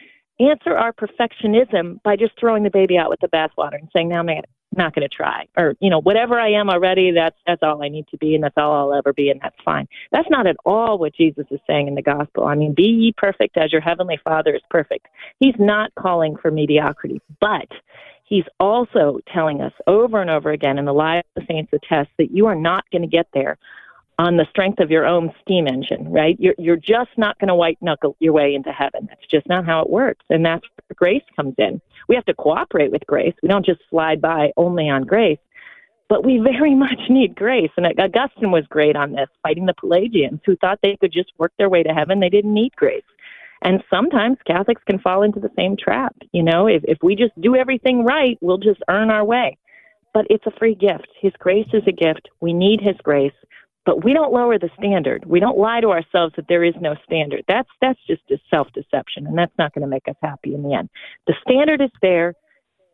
answer 0.41 0.77
our 0.77 0.93
perfectionism 0.93 2.03
by 2.03 2.17
just 2.17 2.33
throwing 2.39 2.63
the 2.63 2.71
baby 2.71 2.99
out 2.99 3.11
with 3.11 3.21
the 3.21 3.29
bathwater 3.29 3.79
and 3.79 3.89
saying, 3.93 4.09
now 4.09 4.21
I'm 4.21 4.27
not 4.77 4.95
going 4.95 5.09
to 5.09 5.15
try. 5.15 5.47
Or, 5.57 5.75
you 5.81 5.91
know, 5.91 6.01
whatever 6.01 6.39
I 6.39 6.53
am 6.53 6.69
already, 6.69 7.13
that's, 7.13 7.37
that's 7.47 7.63
all 7.63 7.83
I 7.83 7.89
need 7.89 8.07
to 8.09 8.17
be 8.17 8.35
and 8.35 8.43
that's 8.43 8.57
all 8.57 8.73
I'll 8.73 8.99
ever 8.99 9.13
be 9.13 9.31
and 9.31 9.41
that's 9.41 9.57
fine. 9.65 9.87
That's 10.11 10.29
not 10.31 10.47
at 10.47 10.57
all 10.65 10.99
what 10.99 11.15
Jesus 11.15 11.47
is 11.51 11.61
saying 11.67 11.89
in 11.89 11.95
the 11.95 12.03
gospel. 12.03 12.47
I 12.47 12.55
mean, 12.55 12.75
be 12.75 12.83
ye 12.85 13.15
perfect 13.17 13.57
as 13.57 13.73
your 13.73 13.81
heavenly 13.81 14.19
Father 14.25 14.55
is 14.55 14.63
perfect. 14.71 15.07
He's 15.39 15.55
not 15.59 15.95
calling 15.97 16.37
for 16.37 16.51
mediocrity, 16.51 17.21
but 17.41 17.69
he's 18.25 18.45
also 18.59 19.21
telling 19.33 19.61
us 19.61 19.73
over 19.87 20.21
and 20.21 20.31
over 20.31 20.51
again 20.51 20.79
in 20.79 20.85
the 20.85 20.93
lives 20.93 21.27
of 21.37 21.43
the 21.43 21.53
saints 21.53 21.73
attest 21.73 22.11
that 22.19 22.33
you 22.33 22.47
are 22.47 22.57
not 22.57 22.85
going 22.91 23.03
to 23.03 23.09
get 23.09 23.29
there 23.35 23.59
on 24.19 24.37
the 24.37 24.47
strength 24.51 24.79
of 24.81 24.91
your 24.91 25.07
own 25.07 25.33
steam 25.43 25.67
engine, 25.67 26.11
right? 26.11 26.37
You're, 26.39 26.55
you're 26.59 26.77
just 26.77 27.11
not 27.17 27.39
going 27.39 27.49
to 27.49 27.55
white 27.55 27.79
knuckle 27.81 28.17
your 28.21 28.33
way 28.33 28.55
into 28.55 28.71
heaven. 28.71 29.07
That's 29.09 29.27
just 29.29 29.49
not 29.49 29.67
how 29.67 29.81
it 29.81 29.91
works. 29.91 30.25
And 30.31 30.45
that's 30.45 30.63
where 30.63 30.95
grace 30.95 31.25
comes 31.35 31.55
in. 31.59 31.81
We 32.09 32.15
have 32.15 32.25
to 32.27 32.35
cooperate 32.35 32.93
with 32.93 33.07
grace. 33.07 33.35
We 33.43 33.49
don't 33.49 33.67
just 33.67 33.81
slide 33.91 34.21
by 34.21 34.53
only 34.57 34.89
on 34.89 35.03
grace, 35.03 35.39
but 36.09 36.25
we 36.25 36.39
very 36.39 36.75
much 36.87 37.01
need 37.09 37.35
grace. 37.35 37.71
And 37.77 37.87
Augustine 37.87 38.53
was 38.53 38.65
great 38.69 38.97
on 38.97 39.13
this, 39.13 39.29
fighting 39.43 39.67
the 39.67 39.75
Pelagians 39.75 40.41
who 40.47 40.57
thought 40.57 40.79
they 40.83 40.97
could 41.01 41.13
just 41.13 41.33
work 41.39 41.53
their 41.59 41.69
way 41.69 41.83
to 41.83 41.93
heaven. 41.93 42.21
They 42.21 42.29
didn't 42.29 42.55
need 42.55 42.77
grace. 42.77 43.03
And 43.63 43.83
sometimes 43.89 44.37
Catholics 44.47 44.83
can 44.87 44.99
fall 44.99 45.23
into 45.23 45.41
the 45.41 45.51
same 45.57 45.77
trap. 45.77 46.15
You 46.33 46.43
know, 46.43 46.67
if, 46.67 46.83
if 46.85 46.99
we 47.03 47.17
just 47.17 47.39
do 47.41 47.57
everything 47.57 48.05
right, 48.05 48.39
we'll 48.43 48.59
just 48.59 48.83
earn 48.89 49.11
our 49.11 49.25
way. 49.25 49.57
But 50.13 50.27
it's 50.31 50.47
a 50.47 50.57
free 50.59 50.75
gift. 50.75 51.09
His 51.21 51.33
grace 51.39 51.67
is 51.73 51.83
a 51.89 51.93
gift. 51.93 52.29
We 52.41 52.53
need 52.53 52.81
His 52.81 52.97
grace 53.03 53.33
but 53.85 54.05
we 54.05 54.13
don't 54.13 54.33
lower 54.33 54.59
the 54.59 54.71
standard. 54.79 55.25
We 55.27 55.41
don't 55.41 55.59
lie 55.59 55.81
to 55.81 55.91
ourselves 55.91 56.35
that 56.37 56.49
there 56.49 56.65
is 56.65 56.75
no 56.81 56.97
standard. 57.05 57.45
That's 57.49 57.69
that's 57.81 57.99
just 58.07 58.23
a 58.31 58.39
self-deception, 58.51 59.27
and 59.27 59.37
that's 59.37 59.57
not 59.59 59.75
going 59.75 59.83
to 59.83 59.89
make 59.89 60.09
us 60.09 60.17
happy 60.23 60.55
in 60.55 60.63
the 60.63 60.75
end. 60.75 60.89
The 61.27 61.35
standard 61.47 61.81
is 61.81 61.91
there. 62.03 62.35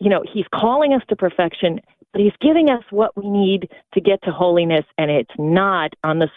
You 0.00 0.10
know, 0.10 0.22
He's 0.32 0.46
calling 0.54 0.92
us 0.92 1.02
to 1.08 1.16
perfection, 1.16 1.80
but 2.12 2.20
He's 2.20 2.32
giving 2.40 2.70
us 2.70 2.82
what 2.90 3.16
we 3.16 3.28
need 3.28 3.70
to 3.94 4.00
get 4.00 4.22
to 4.24 4.32
holiness, 4.32 4.84
and 4.98 5.10
it's 5.10 5.30
not 5.38 5.92
on 6.02 6.18
the 6.18 6.28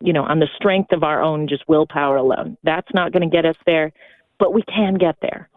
you 0.00 0.12
know 0.12 0.24
on 0.24 0.40
the 0.40 0.48
strength 0.56 0.92
of 0.92 1.02
our 1.02 1.22
own 1.22 1.48
just 1.48 1.68
willpower 1.68 2.16
alone. 2.16 2.56
That's 2.62 2.92
not 2.92 3.12
going 3.12 3.28
to 3.28 3.34
get 3.34 3.46
us 3.46 3.56
there, 3.66 3.92
but 4.38 4.52
we 4.52 4.62
can 4.62 4.94
get 4.94 5.16
there 5.22 5.48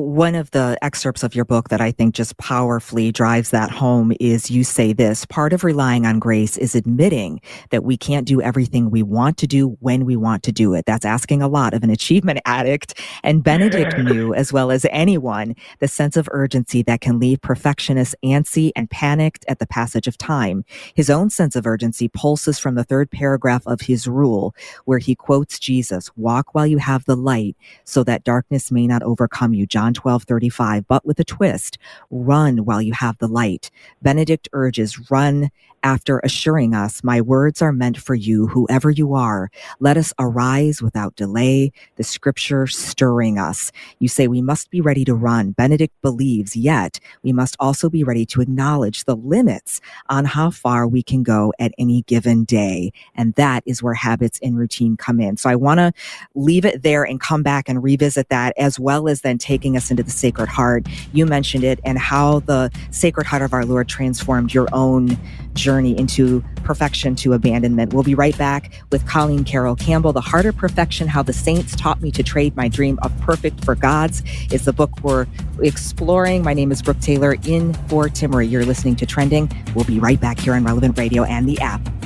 one 0.00 0.34
of 0.34 0.50
the 0.52 0.78
excerpts 0.82 1.22
of 1.22 1.34
your 1.34 1.44
book 1.44 1.68
that 1.68 1.80
I 1.80 1.90
think 1.92 2.14
just 2.14 2.36
powerfully 2.38 3.12
drives 3.12 3.50
that 3.50 3.70
home 3.70 4.12
is 4.18 4.50
you 4.50 4.64
say 4.64 4.92
this 4.92 5.26
part 5.26 5.52
of 5.52 5.62
relying 5.62 6.06
on 6.06 6.18
grace 6.18 6.56
is 6.56 6.74
admitting 6.74 7.40
that 7.70 7.84
we 7.84 7.96
can't 7.96 8.26
do 8.26 8.40
everything 8.40 8.90
we 8.90 9.02
want 9.02 9.36
to 9.38 9.46
do 9.46 9.76
when 9.80 10.04
we 10.04 10.16
want 10.16 10.42
to 10.44 10.52
do 10.52 10.74
it. 10.74 10.86
That's 10.86 11.04
asking 11.04 11.42
a 11.42 11.48
lot 11.48 11.74
of 11.74 11.82
an 11.82 11.90
achievement 11.90 12.40
addict. 12.46 12.98
And 13.22 13.44
Benedict 13.44 13.98
knew, 14.04 14.32
as 14.34 14.52
well 14.52 14.70
as 14.70 14.86
anyone, 14.90 15.54
the 15.78 15.88
sense 15.88 16.16
of 16.16 16.28
urgency 16.32 16.82
that 16.82 17.00
can 17.00 17.18
leave 17.18 17.40
perfectionists 17.42 18.14
antsy 18.24 18.72
and 18.74 18.90
panicked 18.90 19.44
at 19.48 19.58
the 19.58 19.66
passage 19.66 20.06
of 20.06 20.16
time. 20.16 20.64
His 20.94 21.10
own 21.10 21.30
sense 21.30 21.56
of 21.56 21.66
urgency 21.66 22.08
pulses 22.08 22.58
from 22.58 22.74
the 22.74 22.84
third 22.84 23.10
paragraph 23.10 23.66
of 23.66 23.82
his 23.82 24.08
rule, 24.08 24.54
where 24.86 24.98
he 24.98 25.14
quotes 25.14 25.58
Jesus, 25.58 26.10
walk 26.16 26.54
while 26.54 26.66
you 26.66 26.78
have 26.78 27.04
the 27.04 27.16
light 27.16 27.56
so 27.84 28.02
that 28.04 28.24
darkness 28.24 28.70
may 28.70 28.86
not 28.86 29.02
overcome 29.02 29.54
you. 29.54 29.66
John 29.66 29.89
John 29.90 29.94
12, 29.94 30.22
35, 30.22 30.86
but 30.86 31.04
with 31.04 31.18
a 31.18 31.24
twist. 31.24 31.76
Run 32.10 32.58
while 32.64 32.80
you 32.80 32.92
have 32.92 33.18
the 33.18 33.26
light. 33.26 33.72
Benedict 34.02 34.48
urges, 34.52 35.10
run 35.10 35.50
after 35.82 36.18
assuring 36.20 36.74
us, 36.74 37.02
My 37.02 37.20
words 37.20 37.62
are 37.62 37.72
meant 37.72 37.96
for 37.96 38.14
you, 38.14 38.46
whoever 38.46 38.90
you 38.90 39.14
are. 39.14 39.50
Let 39.78 39.96
us 39.96 40.12
arise 40.18 40.82
without 40.82 41.16
delay, 41.16 41.72
the 41.96 42.04
scripture 42.04 42.66
stirring 42.66 43.38
us. 43.38 43.72
You 43.98 44.08
say 44.08 44.28
we 44.28 44.42
must 44.42 44.70
be 44.70 44.80
ready 44.80 45.04
to 45.04 45.14
run. 45.14 45.52
Benedict 45.52 45.94
believes, 46.02 46.56
yet 46.56 47.00
we 47.22 47.32
must 47.32 47.56
also 47.58 47.88
be 47.88 48.04
ready 48.04 48.26
to 48.26 48.40
acknowledge 48.40 49.04
the 49.04 49.16
limits 49.16 49.80
on 50.08 50.24
how 50.24 50.50
far 50.50 50.86
we 50.86 51.02
can 51.02 51.22
go 51.22 51.52
at 51.58 51.72
any 51.78 52.02
given 52.02 52.44
day. 52.44 52.92
And 53.14 53.34
that 53.34 53.62
is 53.66 53.82
where 53.82 53.94
habits 53.94 54.38
and 54.42 54.56
routine 54.56 54.96
come 54.96 55.20
in. 55.20 55.36
So 55.36 55.48
I 55.48 55.56
want 55.56 55.78
to 55.78 55.92
leave 56.34 56.64
it 56.64 56.82
there 56.82 57.04
and 57.04 57.20
come 57.20 57.42
back 57.42 57.68
and 57.68 57.82
revisit 57.82 58.28
that 58.28 58.54
as 58.56 58.78
well 58.78 59.08
as 59.08 59.22
then 59.22 59.38
taking 59.38 59.69
us 59.76 59.90
into 59.90 60.02
the 60.02 60.10
Sacred 60.10 60.48
Heart. 60.48 60.86
You 61.12 61.26
mentioned 61.26 61.64
it 61.64 61.80
and 61.84 61.98
how 61.98 62.40
the 62.40 62.70
Sacred 62.90 63.26
Heart 63.26 63.42
of 63.42 63.52
our 63.52 63.64
Lord 63.64 63.88
transformed 63.88 64.52
your 64.54 64.68
own 64.72 65.18
journey 65.54 65.98
into 65.98 66.42
perfection 66.64 67.16
to 67.16 67.32
abandonment. 67.32 67.92
We'll 67.92 68.02
be 68.02 68.14
right 68.14 68.36
back 68.38 68.72
with 68.90 69.06
Colleen 69.06 69.44
Carroll 69.44 69.76
Campbell. 69.76 70.12
The 70.12 70.20
Heart 70.20 70.46
of 70.46 70.56
Perfection 70.56 71.08
How 71.08 71.22
the 71.22 71.32
Saints 71.32 71.74
Taught 71.74 72.00
Me 72.00 72.10
to 72.12 72.22
Trade 72.22 72.56
My 72.56 72.68
Dream 72.68 72.98
of 73.02 73.16
Perfect 73.20 73.64
for 73.64 73.74
God's 73.74 74.22
is 74.52 74.64
the 74.64 74.72
book 74.72 74.90
we're 75.02 75.26
exploring. 75.60 76.42
My 76.42 76.54
name 76.54 76.72
is 76.72 76.82
Brooke 76.82 77.00
Taylor 77.00 77.36
in 77.44 77.74
for 77.88 78.08
Timmerie. 78.08 78.50
You're 78.50 78.64
listening 78.64 78.96
to 78.96 79.06
Trending. 79.06 79.50
We'll 79.74 79.84
be 79.84 79.98
right 79.98 80.20
back 80.20 80.38
here 80.38 80.54
on 80.54 80.64
Relevant 80.64 80.98
Radio 80.98 81.24
and 81.24 81.48
the 81.48 81.58
app. 81.60 81.99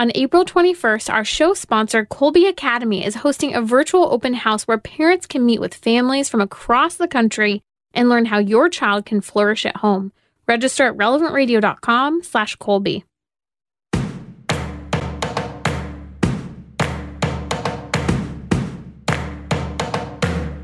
On 0.00 0.10
April 0.14 0.46
21st, 0.46 1.12
our 1.12 1.26
show 1.26 1.52
sponsor, 1.52 2.06
Kolbe 2.06 2.48
Academy, 2.48 3.04
is 3.04 3.16
hosting 3.16 3.54
a 3.54 3.60
virtual 3.60 4.10
open 4.10 4.32
house 4.32 4.66
where 4.66 4.78
parents 4.78 5.26
can 5.26 5.44
meet 5.44 5.60
with 5.60 5.74
families 5.74 6.26
from 6.30 6.40
across 6.40 6.96
the 6.96 7.06
country 7.06 7.60
and 7.92 8.08
learn 8.08 8.24
how 8.24 8.38
your 8.38 8.70
child 8.70 9.04
can 9.04 9.20
flourish 9.20 9.66
at 9.66 9.76
home. 9.76 10.12
Register 10.48 10.86
at 10.86 10.96
relevantradio.com 10.96 12.22
slash 12.22 12.56
Kolbe. 12.56 13.04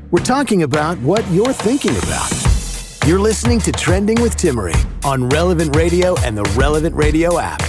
We're 0.09 0.25
talking 0.25 0.63
about 0.63 0.97
what 1.01 1.23
you're 1.29 1.53
thinking 1.53 1.95
about. 1.97 2.31
You're 3.05 3.19
listening 3.19 3.59
to 3.59 3.71
Trending 3.71 4.19
with 4.19 4.35
Timmerie 4.35 5.05
on 5.05 5.29
Relevant 5.29 5.75
Radio 5.75 6.17
and 6.21 6.35
the 6.35 6.51
Relevant 6.57 6.95
Radio 6.95 7.37
app. 7.37 7.61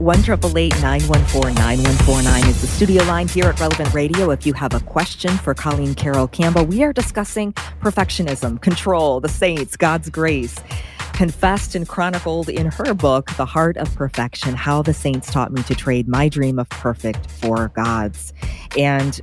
One 0.00 0.22
triple 0.22 0.56
eight 0.56 0.72
nine 0.80 1.02
one 1.02 1.22
four 1.26 1.50
nine 1.50 1.82
one 1.82 1.94
four 2.06 2.22
nine 2.22 2.46
is 2.46 2.62
the 2.62 2.66
studio 2.66 3.04
line 3.04 3.28
here 3.28 3.44
at 3.44 3.60
Relevant 3.60 3.92
Radio. 3.92 4.30
If 4.30 4.46
you 4.46 4.54
have 4.54 4.72
a 4.72 4.80
question 4.80 5.36
for 5.36 5.52
Colleen 5.52 5.94
Carroll 5.94 6.26
Campbell, 6.26 6.64
we 6.64 6.82
are 6.82 6.94
discussing 6.94 7.52
perfectionism, 7.82 8.62
control, 8.62 9.20
the 9.20 9.28
saints, 9.28 9.76
God's 9.76 10.08
grace 10.08 10.58
confessed 11.12 11.74
and 11.74 11.86
chronicled 11.86 12.48
in 12.48 12.64
her 12.68 12.94
book, 12.94 13.30
The 13.36 13.44
Heart 13.44 13.76
of 13.76 13.94
Perfection 13.94 14.54
How 14.54 14.80
the 14.80 14.94
Saints 14.94 15.30
Taught 15.30 15.52
Me 15.52 15.62
to 15.64 15.74
Trade 15.74 16.08
My 16.08 16.30
Dream 16.30 16.58
of 16.58 16.70
Perfect 16.70 17.30
for 17.30 17.68
God's. 17.68 18.32
And 18.78 19.20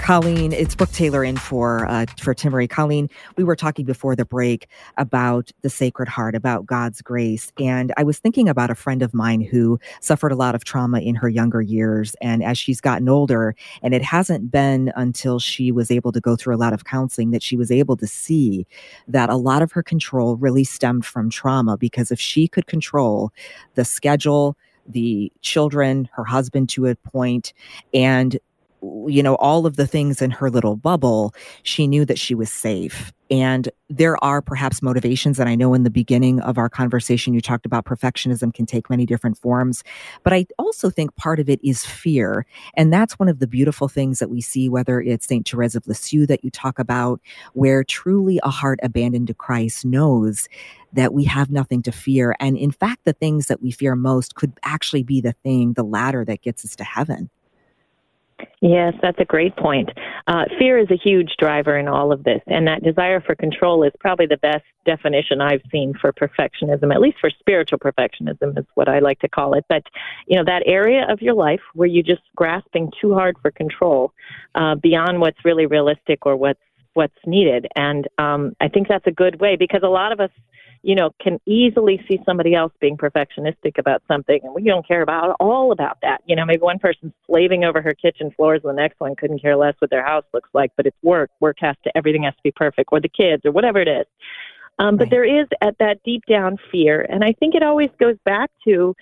Colleen, 0.00 0.52
it's 0.52 0.74
Brooke 0.74 0.92
Taylor 0.92 1.22
in 1.22 1.36
for 1.36 1.86
uh, 1.86 2.06
for 2.18 2.34
Timmerie. 2.34 2.68
Colleen, 2.68 3.10
we 3.36 3.44
were 3.44 3.54
talking 3.54 3.84
before 3.84 4.16
the 4.16 4.24
break 4.24 4.66
about 4.96 5.50
the 5.62 5.68
Sacred 5.68 6.08
Heart, 6.08 6.34
about 6.34 6.64
God's 6.64 7.02
grace, 7.02 7.52
and 7.60 7.92
I 7.96 8.02
was 8.02 8.18
thinking 8.18 8.48
about 8.48 8.70
a 8.70 8.74
friend 8.74 9.02
of 9.02 9.12
mine 9.12 9.40
who 9.42 9.78
suffered 10.00 10.32
a 10.32 10.36
lot 10.36 10.54
of 10.54 10.64
trauma 10.64 11.00
in 11.00 11.14
her 11.14 11.28
younger 11.28 11.60
years, 11.60 12.16
and 12.22 12.42
as 12.42 12.56
she's 12.56 12.80
gotten 12.80 13.08
older, 13.08 13.54
and 13.82 13.92
it 13.92 14.02
hasn't 14.02 14.50
been 14.50 14.92
until 14.96 15.38
she 15.38 15.70
was 15.70 15.90
able 15.90 16.12
to 16.12 16.20
go 16.20 16.36
through 16.36 16.54
a 16.54 16.56
lot 16.56 16.72
of 16.72 16.84
counseling 16.84 17.30
that 17.32 17.42
she 17.42 17.56
was 17.56 17.70
able 17.70 17.96
to 17.96 18.06
see 18.06 18.66
that 19.08 19.28
a 19.28 19.36
lot 19.36 19.60
of 19.60 19.72
her 19.72 19.82
control 19.82 20.36
really 20.36 20.64
stemmed 20.64 21.04
from 21.04 21.28
trauma. 21.28 21.76
Because 21.76 22.10
if 22.10 22.18
she 22.18 22.48
could 22.48 22.66
control 22.66 23.30
the 23.74 23.84
schedule, 23.84 24.56
the 24.86 25.30
children, 25.42 26.08
her 26.12 26.24
husband 26.24 26.68
to 26.70 26.86
a 26.86 26.96
point, 26.96 27.52
and 27.92 28.38
you 28.82 29.22
know, 29.22 29.34
all 29.36 29.66
of 29.66 29.76
the 29.76 29.86
things 29.86 30.22
in 30.22 30.30
her 30.30 30.50
little 30.50 30.76
bubble, 30.76 31.34
she 31.62 31.86
knew 31.86 32.04
that 32.04 32.18
she 32.18 32.34
was 32.34 32.50
safe. 32.50 33.12
And 33.30 33.68
there 33.90 34.22
are 34.24 34.40
perhaps 34.40 34.80
motivations. 34.80 35.38
And 35.38 35.48
I 35.48 35.54
know 35.54 35.74
in 35.74 35.82
the 35.82 35.90
beginning 35.90 36.40
of 36.40 36.56
our 36.56 36.68
conversation, 36.68 37.34
you 37.34 37.40
talked 37.40 37.66
about 37.66 37.84
perfectionism 37.84 38.54
can 38.54 38.64
take 38.64 38.88
many 38.88 39.04
different 39.04 39.36
forms. 39.36 39.84
But 40.22 40.32
I 40.32 40.46
also 40.58 40.88
think 40.88 41.14
part 41.16 41.38
of 41.38 41.50
it 41.50 41.60
is 41.62 41.84
fear. 41.84 42.46
And 42.74 42.92
that's 42.92 43.18
one 43.18 43.28
of 43.28 43.38
the 43.38 43.46
beautiful 43.46 43.88
things 43.88 44.18
that 44.18 44.30
we 44.30 44.40
see, 44.40 44.68
whether 44.68 45.00
it's 45.00 45.26
St. 45.26 45.46
Therese 45.46 45.74
of 45.74 45.86
Lisieux 45.86 46.26
that 46.26 46.42
you 46.42 46.50
talk 46.50 46.78
about, 46.78 47.20
where 47.52 47.84
truly 47.84 48.40
a 48.42 48.50
heart 48.50 48.80
abandoned 48.82 49.26
to 49.26 49.34
Christ 49.34 49.84
knows 49.84 50.48
that 50.94 51.12
we 51.12 51.24
have 51.24 51.50
nothing 51.50 51.82
to 51.82 51.92
fear. 51.92 52.34
And 52.40 52.56
in 52.56 52.70
fact, 52.70 53.04
the 53.04 53.12
things 53.12 53.48
that 53.48 53.60
we 53.60 53.70
fear 53.70 53.94
most 53.94 54.36
could 54.36 54.52
actually 54.62 55.02
be 55.02 55.20
the 55.20 55.32
thing, 55.44 55.74
the 55.74 55.82
ladder 55.82 56.24
that 56.24 56.40
gets 56.40 56.64
us 56.64 56.74
to 56.76 56.84
heaven. 56.84 57.28
Yes, 58.60 58.94
that's 59.02 59.18
a 59.20 59.24
great 59.24 59.56
point. 59.56 59.90
Uh, 60.26 60.44
fear 60.58 60.78
is 60.78 60.90
a 60.90 60.96
huge 60.96 61.34
driver 61.38 61.78
in 61.78 61.88
all 61.88 62.12
of 62.12 62.24
this, 62.24 62.40
and 62.46 62.66
that 62.66 62.82
desire 62.82 63.20
for 63.20 63.34
control 63.34 63.84
is 63.84 63.92
probably 64.00 64.26
the 64.26 64.36
best 64.36 64.64
definition 64.84 65.40
I've 65.40 65.62
seen 65.70 65.94
for 66.00 66.12
perfectionism, 66.12 66.92
at 66.92 67.00
least 67.00 67.18
for 67.20 67.30
spiritual 67.30 67.78
perfectionism 67.78 68.58
is 68.58 68.64
what 68.74 68.88
I 68.88 68.98
like 68.98 69.20
to 69.20 69.28
call 69.28 69.54
it. 69.54 69.64
But, 69.68 69.84
you 70.26 70.36
know, 70.36 70.44
that 70.44 70.62
area 70.66 71.06
of 71.08 71.22
your 71.22 71.34
life 71.34 71.60
where 71.74 71.88
you're 71.88 72.02
just 72.02 72.22
grasping 72.36 72.92
too 73.00 73.14
hard 73.14 73.36
for 73.42 73.50
control 73.50 74.12
uh, 74.54 74.74
beyond 74.76 75.20
what's 75.20 75.44
really 75.44 75.66
realistic 75.66 76.26
or 76.26 76.36
what's 76.36 76.60
what's 76.98 77.22
needed. 77.24 77.68
And 77.76 78.08
um, 78.18 78.56
I 78.60 78.66
think 78.66 78.88
that's 78.88 79.06
a 79.06 79.12
good 79.12 79.40
way 79.40 79.54
because 79.54 79.82
a 79.84 79.88
lot 79.88 80.10
of 80.10 80.18
us 80.18 80.30
you 80.82 80.94
know, 80.94 81.10
can 81.20 81.40
easily 81.46 82.02
see 82.08 82.20
somebody 82.24 82.54
else 82.54 82.72
being 82.80 82.96
perfectionistic 82.96 83.78
about 83.78 84.02
something, 84.06 84.40
and 84.42 84.54
we 84.54 84.62
don't 84.62 84.86
care 84.86 85.02
about 85.02 85.36
all 85.40 85.72
about 85.72 85.98
that. 86.02 86.22
You 86.26 86.36
know, 86.36 86.44
maybe 86.44 86.62
one 86.62 86.78
person's 86.78 87.12
slaving 87.26 87.64
over 87.64 87.82
her 87.82 87.94
kitchen 87.94 88.30
floors, 88.30 88.60
and 88.62 88.70
the 88.70 88.80
next 88.80 89.00
one 89.00 89.16
couldn't 89.16 89.40
care 89.40 89.56
less 89.56 89.74
what 89.80 89.90
their 89.90 90.06
house 90.06 90.24
looks 90.32 90.50
like, 90.54 90.70
but 90.76 90.86
it's 90.86 90.96
work. 91.02 91.30
Work 91.40 91.56
has 91.60 91.76
to, 91.84 91.96
everything 91.96 92.22
has 92.24 92.34
to 92.34 92.42
be 92.44 92.52
perfect, 92.52 92.90
or 92.92 93.00
the 93.00 93.08
kids, 93.08 93.44
or 93.44 93.50
whatever 93.50 93.80
it 93.80 93.88
is. 93.88 94.06
Um, 94.78 94.96
but 94.96 95.10
there 95.10 95.24
is 95.24 95.48
at 95.60 95.76
that 95.78 96.00
deep 96.04 96.22
down 96.26 96.56
fear, 96.70 97.04
and 97.08 97.24
I 97.24 97.32
think 97.32 97.56
it 97.56 97.64
always 97.64 97.90
goes 97.98 98.16
back 98.24 98.50
to 98.66 98.94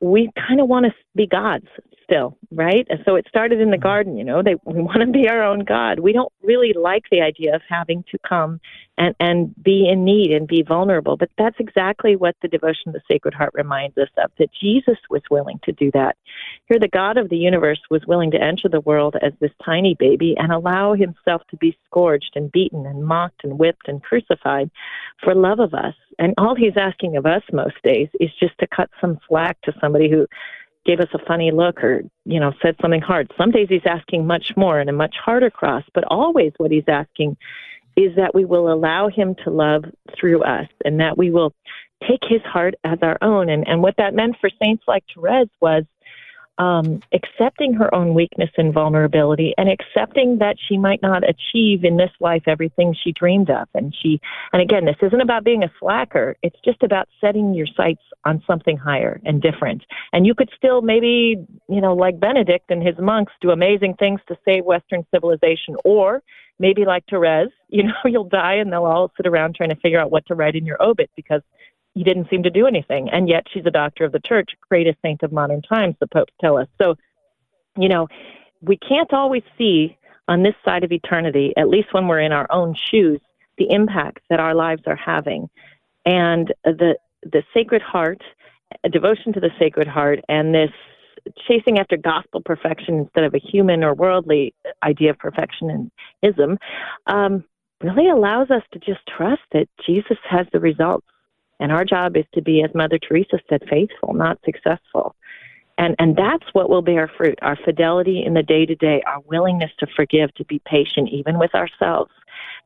we 0.00 0.30
kind 0.48 0.60
of 0.60 0.68
want 0.68 0.86
to 0.86 0.92
be 1.14 1.26
gods 1.26 1.66
still, 2.06 2.38
right? 2.52 2.86
And 2.88 3.00
so 3.04 3.16
it 3.16 3.26
started 3.28 3.60
in 3.60 3.70
the 3.70 3.76
mm-hmm. 3.76 3.82
garden, 3.82 4.16
you 4.16 4.24
know, 4.24 4.42
they 4.42 4.54
we 4.64 4.80
want 4.80 5.00
to 5.00 5.06
be 5.06 5.28
our 5.28 5.42
own 5.42 5.64
God. 5.64 6.00
We 6.00 6.12
don't 6.12 6.32
really 6.42 6.72
like 6.72 7.04
the 7.10 7.20
idea 7.20 7.54
of 7.54 7.62
having 7.68 8.04
to 8.10 8.18
come 8.26 8.60
and, 8.96 9.14
and 9.20 9.54
be 9.62 9.88
in 9.90 10.04
need 10.04 10.30
and 10.30 10.46
be 10.46 10.62
vulnerable. 10.62 11.16
But 11.16 11.30
that's 11.36 11.56
exactly 11.58 12.16
what 12.16 12.36
the 12.40 12.48
devotion 12.48 12.88
of 12.88 12.94
the 12.94 13.00
Sacred 13.08 13.34
Heart 13.34 13.50
reminds 13.54 13.98
us 13.98 14.08
of, 14.16 14.30
that 14.38 14.48
Jesus 14.60 14.96
was 15.10 15.22
willing 15.30 15.58
to 15.64 15.72
do 15.72 15.90
that. 15.92 16.16
Here 16.68 16.78
the 16.78 16.88
God 16.88 17.16
of 17.16 17.28
the 17.28 17.36
universe 17.36 17.80
was 17.90 18.06
willing 18.06 18.30
to 18.30 18.42
enter 18.42 18.68
the 18.68 18.80
world 18.80 19.16
as 19.20 19.32
this 19.40 19.50
tiny 19.64 19.96
baby 19.98 20.34
and 20.38 20.52
allow 20.52 20.94
himself 20.94 21.42
to 21.50 21.56
be 21.56 21.76
scourged 21.86 22.32
and 22.34 22.52
beaten 22.52 22.86
and 22.86 23.04
mocked 23.04 23.44
and 23.44 23.58
whipped 23.58 23.88
and 23.88 24.02
crucified 24.02 24.70
for 25.22 25.34
love 25.34 25.60
of 25.60 25.74
us. 25.74 25.94
And 26.18 26.34
all 26.38 26.54
he's 26.54 26.76
asking 26.76 27.16
of 27.16 27.26
us 27.26 27.42
most 27.52 27.76
days 27.82 28.08
is 28.20 28.30
just 28.40 28.56
to 28.60 28.66
cut 28.66 28.88
some 29.00 29.18
slack 29.28 29.60
to 29.62 29.74
somebody 29.80 30.10
who 30.10 30.26
gave 30.86 31.00
us 31.00 31.08
a 31.12 31.18
funny 31.26 31.50
look 31.50 31.82
or, 31.82 32.02
you 32.24 32.40
know, 32.40 32.52
said 32.62 32.76
something 32.80 33.00
hard. 33.00 33.30
Some 33.36 33.50
days 33.50 33.66
he's 33.68 33.86
asking 33.86 34.26
much 34.26 34.52
more 34.56 34.78
and 34.78 34.88
a 34.88 34.92
much 34.92 35.16
harder 35.22 35.50
cross, 35.50 35.82
but 35.92 36.04
always 36.04 36.52
what 36.58 36.70
he's 36.70 36.88
asking 36.88 37.36
is 37.96 38.14
that 38.16 38.34
we 38.34 38.44
will 38.44 38.72
allow 38.72 39.08
him 39.08 39.34
to 39.44 39.50
love 39.50 39.84
through 40.18 40.42
us 40.42 40.68
and 40.84 41.00
that 41.00 41.18
we 41.18 41.30
will 41.30 41.52
take 42.06 42.20
his 42.28 42.42
heart 42.42 42.74
as 42.84 42.98
our 43.02 43.18
own. 43.22 43.48
And, 43.48 43.66
and 43.66 43.82
what 43.82 43.96
that 43.96 44.14
meant 44.14 44.36
for 44.40 44.50
saints 44.62 44.84
like 44.86 45.04
Therese 45.14 45.48
was 45.60 45.84
um, 46.58 47.00
accepting 47.12 47.74
her 47.74 47.94
own 47.94 48.14
weakness 48.14 48.50
and 48.56 48.72
vulnerability 48.72 49.54
and 49.58 49.68
accepting 49.68 50.38
that 50.38 50.56
she 50.68 50.76
might 50.78 51.02
not 51.02 51.22
achieve 51.22 51.84
in 51.84 51.96
this 51.96 52.10
life 52.20 52.42
everything 52.46 52.94
she 52.94 53.12
dreamed 53.12 53.50
of. 53.50 53.68
And 53.74 53.94
she, 54.02 54.20
and 54.52 54.62
again, 54.62 54.84
this 54.84 54.96
isn't 55.02 55.20
about 55.20 55.44
being 55.44 55.62
a 55.62 55.72
slacker. 55.78 56.36
It's 56.42 56.58
just 56.64 56.82
about 56.82 57.08
setting 57.20 57.54
your 57.54 57.66
sights 57.76 58.02
on 58.24 58.42
something 58.46 58.76
higher 58.76 59.20
and 59.24 59.42
different. 59.42 59.82
And 60.12 60.26
you 60.26 60.34
could 60.34 60.50
still 60.56 60.80
maybe, 60.82 61.36
you 61.68 61.80
know, 61.80 61.94
like 61.94 62.18
Benedict 62.18 62.70
and 62.70 62.82
his 62.82 62.96
monks 62.98 63.32
do 63.40 63.50
amazing 63.50 63.94
things 63.94 64.20
to 64.28 64.36
save 64.44 64.64
Western 64.64 65.06
civilization 65.12 65.76
or 65.84 66.22
maybe 66.58 66.84
like 66.84 67.04
Therese, 67.08 67.52
you 67.68 67.82
know, 67.82 67.92
you'll 68.04 68.24
die 68.24 68.54
and 68.54 68.72
they'll 68.72 68.84
all 68.84 69.12
sit 69.16 69.26
around 69.26 69.54
trying 69.54 69.70
to 69.70 69.76
figure 69.76 70.00
out 70.00 70.10
what 70.10 70.26
to 70.26 70.34
write 70.34 70.54
in 70.54 70.64
your 70.64 70.82
obit 70.82 71.10
because 71.16 71.42
you 71.96 72.04
didn't 72.04 72.28
seem 72.28 72.42
to 72.42 72.50
do 72.50 72.66
anything. 72.66 73.08
And 73.10 73.26
yet 73.26 73.46
she's 73.50 73.64
a 73.64 73.70
doctor 73.70 74.04
of 74.04 74.12
the 74.12 74.20
church, 74.20 74.50
greatest 74.68 74.98
saint 75.00 75.22
of 75.22 75.32
modern 75.32 75.62
times, 75.62 75.96
the 75.98 76.06
popes 76.06 76.32
tell 76.38 76.58
us. 76.58 76.68
So, 76.80 76.94
you 77.78 77.88
know, 77.88 78.06
we 78.60 78.76
can't 78.76 79.14
always 79.14 79.42
see 79.56 79.96
on 80.28 80.42
this 80.42 80.54
side 80.62 80.84
of 80.84 80.92
eternity, 80.92 81.54
at 81.56 81.68
least 81.68 81.94
when 81.94 82.06
we're 82.06 82.20
in 82.20 82.32
our 82.32 82.46
own 82.50 82.74
shoes, 82.90 83.18
the 83.56 83.70
impact 83.70 84.20
that 84.28 84.40
our 84.40 84.54
lives 84.54 84.82
are 84.86 84.96
having. 84.96 85.48
And 86.04 86.52
the 86.64 86.96
the 87.22 87.42
Sacred 87.54 87.80
Heart, 87.80 88.22
devotion 88.92 89.32
to 89.32 89.40
the 89.40 89.50
Sacred 89.58 89.88
Heart, 89.88 90.20
and 90.28 90.54
this 90.54 90.70
chasing 91.48 91.78
after 91.78 91.96
gospel 91.96 92.42
perfection 92.44 92.96
instead 92.96 93.24
of 93.24 93.34
a 93.34 93.38
human 93.38 93.82
or 93.82 93.94
worldly 93.94 94.54
idea 94.84 95.10
of 95.10 95.18
perfection 95.18 95.90
perfectionism, 96.22 96.58
um, 97.06 97.42
really 97.82 98.08
allows 98.08 98.50
us 98.50 98.62
to 98.72 98.78
just 98.78 99.00
trust 99.08 99.42
that 99.52 99.66
Jesus 99.84 100.18
has 100.28 100.46
the 100.52 100.60
results 100.60 101.06
and 101.60 101.72
our 101.72 101.84
job 101.84 102.16
is 102.16 102.24
to 102.34 102.42
be, 102.42 102.62
as 102.62 102.74
Mother 102.74 102.98
Teresa 102.98 103.38
said, 103.48 103.62
faithful, 103.68 104.12
not 104.14 104.38
successful. 104.44 105.14
And, 105.78 105.94
and 105.98 106.16
that's 106.16 106.44
what 106.52 106.70
will 106.70 106.82
bear 106.82 107.10
fruit 107.16 107.38
our 107.42 107.56
fidelity 107.56 108.22
in 108.24 108.34
the 108.34 108.42
day 108.42 108.64
to 108.64 108.74
day, 108.74 109.02
our 109.06 109.20
willingness 109.26 109.70
to 109.78 109.86
forgive, 109.94 110.34
to 110.34 110.44
be 110.44 110.60
patient, 110.64 111.10
even 111.10 111.38
with 111.38 111.54
ourselves, 111.54 112.10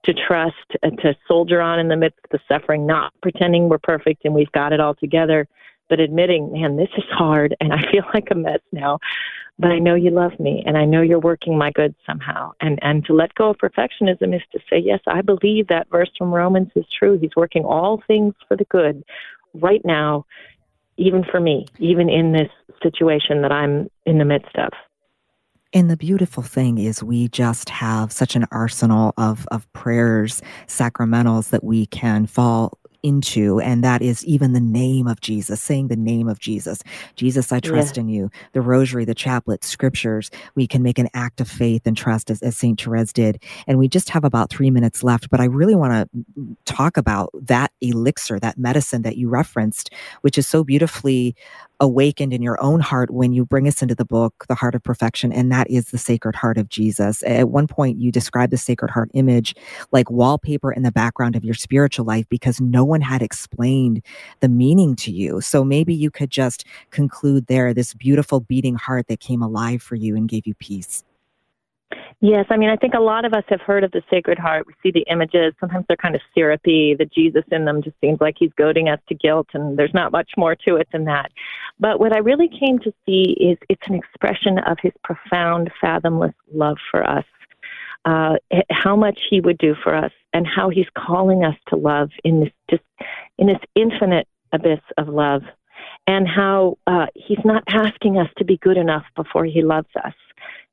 to 0.05 0.15
trust, 0.15 0.55
and 0.83 0.99
to 1.01 1.17
soldier 1.27 1.61
on 1.61 1.81
in 1.81 1.89
the 1.89 1.97
midst 1.97 2.21
of 2.25 2.31
the 2.31 2.41
suffering, 2.47 2.87
not 2.87 3.13
pretending 3.21 3.69
we're 3.69 3.79
perfect 3.79 4.25
and 4.25 4.35
we've 4.35 4.53
got 4.53 4.73
it 4.73 4.81
all 4.81 4.95
together, 4.95 5.49
but 5.91 6.01
admitting, 6.01 6.53
man, 6.53 6.77
this 6.77 6.89
is 6.97 7.05
hard 7.11 7.55
and 7.61 7.73
I 7.75 7.83
feel 7.91 8.05
like 8.15 8.29
a 8.31 8.35
mess 8.35 8.61
now 8.73 8.99
but 9.61 9.71
I 9.71 9.79
know 9.79 9.95
you 9.95 10.11
love 10.11 10.41
me 10.41 10.63
and 10.65 10.79
I 10.79 10.87
know 10.87 11.03
you're 11.03 11.21
working 11.21 11.59
my 11.59 11.71
good 11.71 11.95
somehow. 12.07 12.53
And 12.63 12.79
and 12.81 13.05
to 13.05 13.13
let 13.13 13.35
go 13.35 13.51
of 13.51 13.59
perfectionism 13.59 14.35
is 14.35 14.43
to 14.53 14.59
say, 14.71 14.79
yes, 14.79 15.01
I 15.07 15.21
believe 15.21 15.69
that 15.69 15.91
verse 15.91 16.11
from 16.17 16.33
Romans 16.33 16.71
is 16.75 16.87
true. 16.99 17.19
He's 17.19 17.37
working 17.37 17.65
all 17.65 18.03
things 18.07 18.35
for 18.49 18.57
the 18.57 18.65
good 18.65 19.05
right 19.53 19.85
now, 19.85 20.25
even 20.97 21.25
for 21.31 21.41
me, 21.41 21.67
even 21.79 22.09
in 22.09 22.33
this 22.33 22.49
situation 22.83 23.43
that 23.43 23.53
I'm 23.53 23.91
in 24.07 24.17
the 24.17 24.25
midst 24.25 24.57
of. 24.57 24.71
And 25.73 25.89
the 25.89 25.97
beautiful 25.97 26.43
thing 26.43 26.79
is 26.79 27.03
we 27.03 27.29
just 27.29 27.69
have 27.69 28.11
such 28.11 28.35
an 28.35 28.47
arsenal 28.51 29.13
of, 29.17 29.47
of 29.53 29.73
prayers, 29.73 30.43
sacramentals 30.67 31.51
that 31.51 31.63
we 31.63 31.87
can 31.87 32.27
fall 32.27 32.80
into, 33.03 33.61
and 33.61 33.83
that 33.85 34.03
is 34.03 34.25
even 34.25 34.53
the 34.53 34.61
name 34.61 35.07
of 35.07 35.21
Jesus, 35.21 35.61
saying 35.61 35.89
the 35.89 35.97
name 35.97 36.29
of 36.29 36.39
Jesus. 36.39 36.83
Jesus, 37.17 37.53
I 37.53 37.61
trust 37.61 37.97
yeah. 37.97 38.03
in 38.03 38.09
you. 38.09 38.31
The 38.53 38.61
rosary, 38.61 39.05
the 39.05 39.15
chaplet, 39.15 39.65
scriptures. 39.65 40.31
We 40.55 40.67
can 40.67 40.83
make 40.83 40.99
an 40.99 41.09
act 41.15 41.41
of 41.41 41.49
faith 41.49 41.83
and 41.87 41.97
trust 41.97 42.31
as, 42.31 42.43
as 42.43 42.57
St. 42.57 42.81
Therese 42.81 43.13
did. 43.13 43.43
And 43.67 43.79
we 43.79 43.89
just 43.89 44.11
have 44.11 44.25
about 44.25 44.51
three 44.51 44.71
minutes 44.71 45.03
left, 45.03 45.31
but 45.31 45.41
I 45.41 45.45
really 45.45 45.75
want 45.75 45.93
to 45.93 46.57
talk 46.65 46.97
about 46.97 47.31
that 47.35 47.73
elixir, 47.81 48.39
that 48.41 48.59
medicine 48.59 49.03
that 49.03 49.17
you 49.17 49.29
referenced, 49.29 49.93
which 50.23 50.39
is 50.39 50.47
so 50.47 50.65
beautifully 50.65 51.35
awakened 51.81 52.33
in 52.33 52.43
your 52.43 52.63
own 52.63 52.81
heart 52.81 53.11
when 53.11 53.33
you 53.33 53.45
bring 53.45 53.67
us 53.67 53.83
into 53.83 53.95
the 53.95 54.05
book, 54.05 54.45
The 54.49 54.55
Heart 54.55 54.75
of 54.75 54.83
Perfection, 54.83 55.33
and 55.33 55.51
that 55.51 55.69
is 55.71 55.87
the 55.87 55.99
Sacred 55.99 56.37
Heart 56.37 56.59
of 56.59 56.69
Jesus. 56.69 57.23
At 57.25 57.49
one 57.49 57.67
point, 57.67 57.99
you 57.99 58.13
described 58.13 58.53
the 58.53 58.59
Sacred 58.59 58.91
Heart 58.91 59.11
image 59.15 59.55
like 59.91 60.11
wallpaper 60.11 60.71
in 60.71 60.83
the 60.83 60.93
background 60.93 61.37
of 61.37 61.45
your 61.45 61.55
spiritual 61.55 62.05
life 62.05 62.29
because 62.29 62.61
no 62.61 62.85
one 62.85 63.01
had 63.01 63.23
explained 63.23 64.05
the 64.41 64.49
meaning 64.49 64.95
to 64.97 65.11
you. 65.11 65.41
So 65.41 65.65
maybe 65.65 65.95
you 65.95 66.11
could 66.11 66.31
just 66.31 66.65
conclude 66.91 67.47
there 67.47 67.73
this 67.73 67.95
beautiful 67.95 68.41
beating 68.41 68.75
heart 68.75 69.09
that 69.09 69.21
came 69.21 69.43
alive 69.43 69.83
for 69.83 69.95
you 69.95 70.17
and 70.17 70.29
gave 70.29 70.47
you 70.47 70.55
peace. 70.55 71.03
Yes, 72.21 72.45
I 72.51 72.59
mean, 72.59 72.69
I 72.69 72.77
think 72.77 72.93
a 72.93 73.01
lot 73.01 73.25
of 73.25 73.33
us 73.33 73.45
have 73.49 73.63
heard 73.63 73.83
of 73.83 73.93
the 73.93 74.03
Sacred 74.11 74.39
Heart. 74.39 74.67
We 74.67 74.75
see 74.83 74.91
the 74.91 75.11
images. 75.11 75.55
Sometimes 75.59 75.87
they're 75.89 75.97
kind 75.97 76.15
of 76.15 76.21
syrupy. 76.35 76.95
The 76.95 77.07
Jesus 77.07 77.45
in 77.51 77.65
them 77.65 77.83
just 77.83 77.97
seems 78.01 78.21
like 78.21 78.37
he's 78.39 78.53
goading 78.59 78.91
us 78.91 79.01
to 79.09 79.15
guilt, 79.15 79.49
and 79.55 79.79
there's 79.79 79.95
not 79.95 80.13
much 80.13 80.33
more 80.37 80.55
to 80.55 80.77
it 80.77 80.89
than 80.93 81.07
that. 81.07 81.33
But 81.81 81.99
what 81.99 82.15
I 82.15 82.19
really 82.19 82.49
came 82.49 82.79
to 82.81 82.93
see 83.07 83.37
is 83.41 83.59
it's 83.69 83.83
an 83.87 83.95
expression 83.95 84.59
of 84.59 84.77
his 84.81 84.93
profound, 85.03 85.71
fathomless 85.81 86.35
love 86.53 86.77
for 86.91 87.03
us. 87.03 87.25
Uh, 88.05 88.37
how 88.71 88.97
much 88.97 89.19
he 89.29 89.41
would 89.41 89.59
do 89.59 89.75
for 89.83 89.95
us, 89.95 90.13
and 90.33 90.47
how 90.47 90.71
he's 90.71 90.87
calling 90.97 91.45
us 91.45 91.57
to 91.69 91.77
love 91.77 92.11
in 92.25 92.41
this 92.41 92.53
just 92.71 92.83
in 93.37 93.47
this 93.47 93.61
infinite 93.75 94.27
abyss 94.53 94.81
of 94.97 95.09
love, 95.09 95.43
and 96.07 96.27
how 96.27 96.79
uh, 96.87 97.07
he's 97.15 97.45
not 97.45 97.63
asking 97.69 98.17
us 98.17 98.29
to 98.39 98.45
be 98.45 98.57
good 98.57 98.79
enough 98.79 99.05
before 99.17 99.45
he 99.45 99.63
loves 99.63 99.89
us 100.03 100.15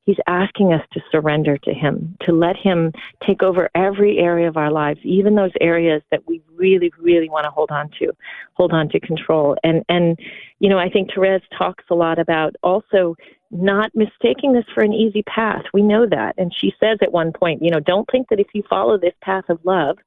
He's 0.07 0.15
asking 0.25 0.71
us 0.71 0.81
to 0.93 1.01
surrender 1.11 1.57
to 1.57 1.73
Him, 1.73 2.15
to 2.21 2.31
let 2.31 2.55
Him 2.55 2.93
take 3.25 3.43
over 3.43 3.69
every 3.75 4.19
area 4.19 4.47
of 4.47 4.55
our 4.55 4.71
lives, 4.71 5.01
even 5.03 5.35
those 5.35 5.51
areas 5.59 6.01
that 6.11 6.25
we 6.25 6.41
really, 6.55 6.93
really 6.97 7.29
want 7.29 7.43
to 7.43 7.51
hold 7.51 7.71
on 7.71 7.89
to, 7.99 8.13
hold 8.53 8.71
on 8.71 8.87
to 8.89 9.01
control. 9.01 9.57
And 9.65 9.83
and 9.89 10.17
you 10.59 10.69
know, 10.69 10.79
I 10.79 10.89
think 10.89 11.09
Therese 11.13 11.43
talks 11.57 11.83
a 11.89 11.93
lot 11.93 12.19
about 12.19 12.55
also 12.63 13.17
not 13.51 13.91
mistaking 13.95 14.53
this 14.53 14.63
for 14.73 14.81
an 14.81 14.93
easy 14.93 15.23
path. 15.23 15.63
We 15.73 15.81
know 15.81 16.07
that, 16.09 16.35
and 16.37 16.55
she 16.57 16.73
says 16.79 16.99
at 17.01 17.11
one 17.11 17.33
point, 17.33 17.61
you 17.61 17.69
know, 17.69 17.81
don't 17.81 18.09
think 18.09 18.29
that 18.29 18.39
if 18.39 18.47
you 18.53 18.63
follow 18.69 18.97
this 18.97 19.13
path 19.21 19.49
of 19.49 19.59
love, 19.65 19.97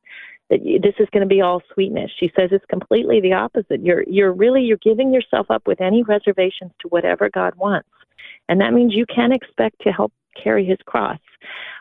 that 0.48 0.60
this 0.82 0.94
is 0.98 1.10
going 1.12 1.28
to 1.28 1.28
be 1.28 1.42
all 1.42 1.60
sweetness. 1.74 2.10
She 2.18 2.32
says 2.34 2.48
it's 2.52 2.64
completely 2.70 3.20
the 3.20 3.34
opposite. 3.34 3.84
You're 3.84 4.04
you're 4.06 4.32
really 4.32 4.62
you're 4.62 4.78
giving 4.78 5.12
yourself 5.12 5.50
up 5.50 5.66
with 5.66 5.82
any 5.82 6.02
reservations 6.04 6.72
to 6.80 6.88
whatever 6.88 7.28
God 7.28 7.54
wants. 7.56 7.90
And 8.50 8.60
that 8.60 8.72
means 8.72 8.92
you 8.92 9.06
can 9.06 9.30
expect 9.30 9.80
to 9.82 9.92
help 9.92 10.12
carry 10.42 10.66
his 10.66 10.78
cross. 10.84 11.20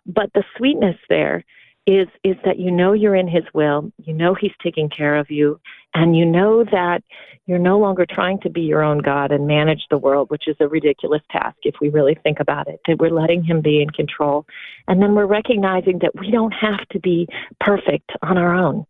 But 0.05 0.29
the 0.33 0.43
sweetness 0.55 0.97
there 1.09 1.43
is 1.87 2.07
is 2.23 2.35
that 2.45 2.59
you 2.59 2.69
know 2.69 2.93
you're 2.93 3.15
in 3.15 3.27
his 3.27 3.43
will, 3.55 3.91
you 3.97 4.13
know 4.13 4.35
he's 4.35 4.51
taking 4.61 4.87
care 4.87 5.15
of 5.15 5.31
you, 5.31 5.59
and 5.95 6.15
you 6.15 6.23
know 6.23 6.63
that 6.65 7.01
you're 7.47 7.57
no 7.57 7.79
longer 7.79 8.05
trying 8.07 8.39
to 8.41 8.51
be 8.51 8.61
your 8.61 8.83
own 8.83 8.99
God 8.99 9.31
and 9.31 9.47
manage 9.47 9.81
the 9.89 9.97
world, 9.97 10.29
which 10.29 10.47
is 10.47 10.55
a 10.59 10.67
ridiculous 10.67 11.23
task 11.31 11.57
if 11.63 11.73
we 11.81 11.89
really 11.89 12.15
think 12.21 12.39
about 12.39 12.67
it. 12.67 12.79
That 12.87 12.99
we're 12.99 13.09
letting 13.09 13.43
him 13.43 13.61
be 13.61 13.81
in 13.81 13.89
control. 13.89 14.45
And 14.87 15.01
then 15.01 15.15
we're 15.15 15.25
recognizing 15.25 15.97
that 16.03 16.11
we 16.19 16.29
don't 16.29 16.53
have 16.53 16.87
to 16.91 16.99
be 16.99 17.27
perfect 17.59 18.11
on 18.21 18.37
our 18.37 18.53
own. 18.53 18.85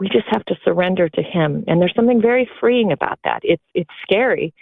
We 0.00 0.08
just 0.08 0.28
have 0.30 0.46
to 0.46 0.56
surrender 0.64 1.10
to 1.10 1.22
him. 1.22 1.64
And 1.66 1.82
there's 1.82 1.94
something 1.94 2.22
very 2.22 2.48
freeing 2.58 2.90
about 2.90 3.18
that. 3.24 3.40
It's 3.42 3.62
it's 3.74 3.90
scary 4.02 4.54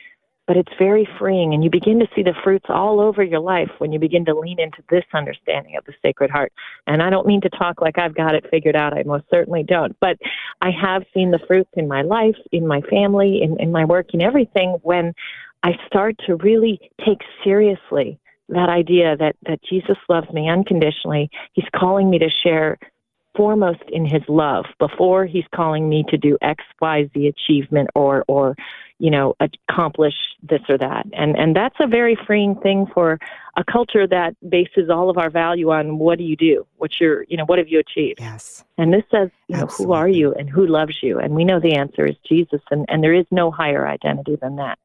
but 0.47 0.57
it's 0.57 0.73
very 0.79 1.09
freeing 1.19 1.55
and 1.55 1.65
you 1.65 1.71
begin 1.71 1.99
to 1.99 2.09
see 2.15 2.23
the 2.23 2.35
fruits 2.45 2.67
all 2.69 3.01
over 3.01 3.23
your 3.23 3.41
life 3.41 3.71
when 3.79 3.93
you 3.93 3.99
begin 3.99 4.25
to 4.25 4.35
lean 4.35 4.61
into 4.61 4.83
this 4.91 5.05
understanding 5.13 5.77
of 5.77 5.85
the 5.85 5.95
sacred 6.03 6.31
heart. 6.31 6.53
And 6.87 7.03
i 7.03 7.11
don't 7.11 7.27
mean 7.27 7.41
to 7.43 7.51
talk 7.51 7.81
like 7.81 7.99
i've 7.99 8.15
got 8.15 8.35
it 8.35 8.47
figured 8.51 8.77
out. 8.77 8.97
I 8.97 9.03
most 9.05 9.25
certainly 9.31 9.63
don't. 9.63 9.97
But 10.01 10.19
I 10.61 10.71
have 10.71 11.05
seen 11.13 11.31
the 11.31 11.41
fruits 11.47 11.71
in 11.75 11.89
my 11.89 12.03
life, 12.03 12.37
in 12.53 12.67
my 12.67 12.81
family, 12.83 13.43
in, 13.43 13.59
in 13.61 13.73
my 13.73 13.85
work, 13.85 14.15
in 14.15 14.23
everything 14.23 14.79
when 14.83 15.13
I 15.63 15.73
start 15.87 16.17
to 16.27 16.37
really 16.37 16.81
take 17.05 17.21
seriously 17.43 18.19
that 18.49 18.69
idea 18.69 19.17
that, 19.17 19.35
that 19.47 19.59
Jesus 19.69 19.97
loves 20.09 20.31
me 20.33 20.49
unconditionally. 20.49 21.31
He's 21.53 21.67
calling 21.75 22.09
me 22.09 22.19
to 22.19 22.31
share 22.45 22.79
foremost 23.37 23.83
in 23.89 24.05
his 24.05 24.23
love 24.29 24.65
before 24.79 25.27
he's 25.27 25.45
calling 25.55 25.89
me 25.89 26.05
to 26.09 26.17
do 26.17 26.39
X, 26.43 26.65
Y, 26.81 27.09
Z 27.13 27.27
achievement 27.27 27.89
or, 27.95 28.25
or, 28.29 28.57
you 28.99 29.11
know, 29.11 29.35
accomplish 29.41 30.15
this 30.43 30.63
or 30.69 30.79
that. 30.79 31.07
And, 31.13 31.37
and 31.37 31.55
that's 31.55 31.77
a 31.81 31.87
very 31.87 32.17
freeing 32.27 32.55
thing 32.57 32.87
for 32.93 33.19
a 33.57 33.65
culture 33.65 34.07
that 34.07 34.35
bases 34.49 34.91
all 34.91 35.11
of 35.11 35.19
our 35.19 35.31
value 35.31 35.71
on 35.71 35.99
what 35.99 36.19
do 36.19 36.25
you 36.25 36.37
do? 36.37 36.67
What's 36.77 37.01
your, 37.01 37.25
you 37.29 37.37
know, 37.37 37.45
what 37.45 37.59
have 37.59 37.69
you 37.69 37.79
achieved? 37.79 38.21
Yes. 38.21 38.65
And 38.79 38.93
this 38.93 39.05
says, 39.11 39.31
you 39.49 39.57
know, 39.57 39.67
who 39.67 39.93
are 39.93 40.09
you 40.09 40.35
and 40.35 40.49
who 40.49 40.67
loves 40.67 41.03
you? 41.03 41.19
And 41.19 41.35
we 41.35 41.45
know 41.45 41.61
the 41.61 41.75
answer 41.75 42.07
is 42.07 42.17
Jesus. 42.29 42.61
And, 42.71 42.87
and 42.89 43.03
there 43.03 43.15
is 43.15 43.27
no 43.31 43.51
higher 43.51 43.87
identity 43.87 44.37
than 44.37 44.57
that. 44.57 44.79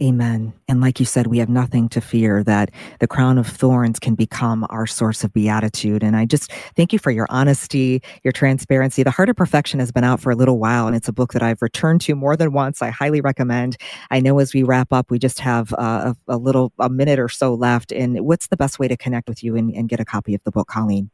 Amen. 0.00 0.52
And 0.68 0.80
like 0.80 1.00
you 1.00 1.06
said, 1.06 1.26
we 1.26 1.38
have 1.38 1.48
nothing 1.48 1.88
to 1.88 2.00
fear 2.00 2.44
that 2.44 2.70
the 3.00 3.08
crown 3.08 3.36
of 3.36 3.48
thorns 3.48 3.98
can 3.98 4.14
become 4.14 4.64
our 4.70 4.86
source 4.86 5.24
of 5.24 5.32
beatitude. 5.32 6.04
And 6.04 6.16
I 6.16 6.24
just 6.24 6.52
thank 6.76 6.92
you 6.92 7.00
for 7.00 7.10
your 7.10 7.26
honesty, 7.30 8.00
your 8.22 8.30
transparency. 8.30 9.02
The 9.02 9.10
Heart 9.10 9.30
of 9.30 9.36
Perfection 9.36 9.80
has 9.80 9.90
been 9.90 10.04
out 10.04 10.20
for 10.20 10.30
a 10.30 10.36
little 10.36 10.60
while, 10.60 10.86
and 10.86 10.94
it's 10.94 11.08
a 11.08 11.12
book 11.12 11.32
that 11.32 11.42
I've 11.42 11.60
returned 11.62 12.00
to 12.02 12.14
more 12.14 12.36
than 12.36 12.52
once. 12.52 12.80
I 12.80 12.90
highly 12.90 13.20
recommend. 13.20 13.76
I 14.12 14.20
know 14.20 14.38
as 14.38 14.54
we 14.54 14.62
wrap 14.62 14.92
up, 14.92 15.10
we 15.10 15.18
just 15.18 15.40
have 15.40 15.72
uh, 15.72 16.14
a, 16.28 16.34
a, 16.34 16.36
little, 16.36 16.72
a 16.78 16.88
minute 16.88 17.18
or 17.18 17.28
so 17.28 17.54
left. 17.54 17.90
And 17.90 18.20
what's 18.20 18.46
the 18.46 18.56
best 18.56 18.78
way 18.78 18.86
to 18.86 18.96
connect 18.96 19.28
with 19.28 19.42
you 19.42 19.56
and, 19.56 19.74
and 19.74 19.88
get 19.88 19.98
a 19.98 20.04
copy 20.04 20.32
of 20.32 20.44
the 20.44 20.52
book, 20.52 20.68
Colleen? 20.68 21.10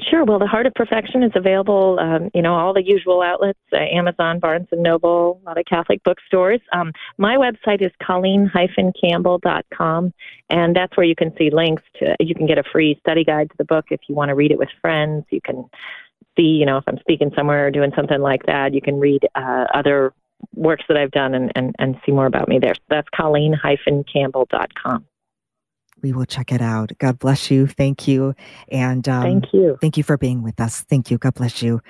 Sure. 0.00 0.24
Well, 0.24 0.40
The 0.40 0.46
Heart 0.46 0.66
of 0.66 0.74
Perfection 0.74 1.22
is 1.22 1.30
available, 1.36 2.00
um, 2.00 2.28
you 2.34 2.42
know, 2.42 2.54
all 2.54 2.74
the 2.74 2.84
usual 2.84 3.22
outlets, 3.22 3.60
uh, 3.72 3.76
Amazon, 3.76 4.40
Barnes 4.40 4.66
& 4.70 4.72
Noble, 4.72 5.40
a 5.40 5.44
lot 5.46 5.56
of 5.56 5.66
Catholic 5.66 6.02
bookstores. 6.02 6.60
Um, 6.72 6.92
my 7.16 7.36
website 7.36 7.80
is 7.80 7.92
colleen-campbell.com, 8.02 10.12
and 10.50 10.74
that's 10.74 10.96
where 10.96 11.06
you 11.06 11.14
can 11.14 11.32
see 11.36 11.50
links 11.50 11.84
to, 12.00 12.16
you 12.18 12.34
can 12.34 12.46
get 12.46 12.58
a 12.58 12.64
free 12.64 12.98
study 13.00 13.22
guide 13.22 13.50
to 13.50 13.56
the 13.56 13.64
book 13.64 13.84
if 13.90 14.00
you 14.08 14.16
want 14.16 14.30
to 14.30 14.34
read 14.34 14.50
it 14.50 14.58
with 14.58 14.68
friends. 14.80 15.26
You 15.30 15.40
can 15.40 15.64
see, 16.36 16.42
you 16.42 16.66
know, 16.66 16.78
if 16.78 16.84
I'm 16.88 16.98
speaking 16.98 17.30
somewhere 17.36 17.68
or 17.68 17.70
doing 17.70 17.92
something 17.94 18.20
like 18.20 18.46
that, 18.46 18.74
you 18.74 18.80
can 18.80 18.98
read 18.98 19.28
uh, 19.36 19.66
other 19.72 20.12
works 20.56 20.82
that 20.88 20.96
I've 20.96 21.12
done 21.12 21.34
and, 21.34 21.52
and, 21.54 21.72
and 21.78 21.94
see 22.04 22.10
more 22.10 22.26
about 22.26 22.48
me 22.48 22.58
there. 22.58 22.74
So 22.74 22.82
that's 22.90 23.08
colleen-campbell.com 23.14 25.06
we 26.02 26.12
will 26.12 26.26
check 26.26 26.52
it 26.52 26.60
out. 26.60 26.92
God 26.98 27.18
bless 27.18 27.50
you. 27.50 27.66
Thank 27.66 28.06
you. 28.06 28.34
And 28.68 29.08
um, 29.08 29.22
thank 29.22 29.52
you. 29.52 29.78
Thank 29.80 29.96
you 29.96 30.02
for 30.02 30.16
being 30.16 30.42
with 30.42 30.60
us. 30.60 30.82
Thank 30.82 31.10
you. 31.10 31.18
God 31.18 31.34
bless 31.34 31.62
you. 31.62 31.80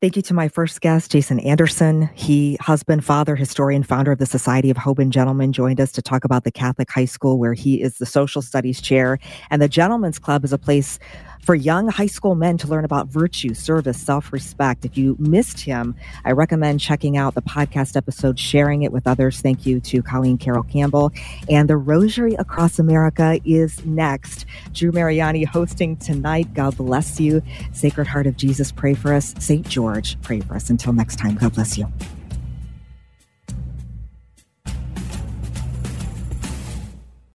Thank 0.00 0.16
you 0.16 0.22
to 0.22 0.32
my 0.32 0.48
first 0.48 0.80
guest, 0.80 1.12
Jason 1.12 1.40
Anderson. 1.40 2.08
He, 2.14 2.56
husband, 2.58 3.04
father, 3.04 3.36
historian, 3.36 3.82
founder 3.82 4.10
of 4.10 4.18
the 4.18 4.24
Society 4.24 4.70
of 4.70 4.78
Hoban 4.78 5.10
Gentlemen, 5.10 5.52
joined 5.52 5.78
us 5.78 5.92
to 5.92 6.00
talk 6.00 6.24
about 6.24 6.44
the 6.44 6.50
Catholic 6.50 6.90
high 6.90 7.04
school 7.04 7.38
where 7.38 7.52
he 7.52 7.82
is 7.82 7.98
the 7.98 8.06
social 8.06 8.40
studies 8.40 8.80
chair. 8.80 9.18
And 9.50 9.60
the 9.60 9.68
Gentlemen's 9.68 10.18
Club 10.18 10.42
is 10.42 10.54
a 10.54 10.58
place 10.58 10.98
for 11.42 11.54
young 11.54 11.88
high 11.88 12.06
school 12.06 12.34
men 12.34 12.58
to 12.58 12.68
learn 12.68 12.84
about 12.84 13.08
virtue, 13.08 13.54
service, 13.54 14.00
self 14.00 14.32
respect. 14.32 14.84
If 14.84 14.96
you 14.96 15.16
missed 15.18 15.60
him, 15.60 15.94
I 16.24 16.32
recommend 16.32 16.80
checking 16.80 17.16
out 17.16 17.34
the 17.34 17.42
podcast 17.42 17.96
episode, 17.96 18.38
sharing 18.38 18.82
it 18.82 18.92
with 18.92 19.06
others. 19.06 19.40
Thank 19.40 19.66
you 19.66 19.80
to 19.80 20.02
Colleen 20.02 20.38
Carroll 20.38 20.64
Campbell. 20.64 21.12
And 21.48 21.68
the 21.68 21.76
Rosary 21.76 22.34
Across 22.34 22.78
America 22.78 23.40
is 23.44 23.84
next. 23.84 24.46
Drew 24.72 24.92
Mariani 24.92 25.44
hosting 25.44 25.96
tonight. 25.96 26.52
God 26.54 26.76
bless 26.76 27.20
you. 27.20 27.42
Sacred 27.72 28.06
Heart 28.06 28.26
of 28.26 28.36
Jesus, 28.36 28.72
pray 28.72 28.94
for 28.94 29.12
us. 29.12 29.34
St. 29.38 29.66
George, 29.68 30.20
pray 30.22 30.40
for 30.40 30.54
us. 30.54 30.70
Until 30.70 30.92
next 30.92 31.16
time, 31.16 31.36
God 31.36 31.54
bless 31.54 31.78
you. 31.78 31.86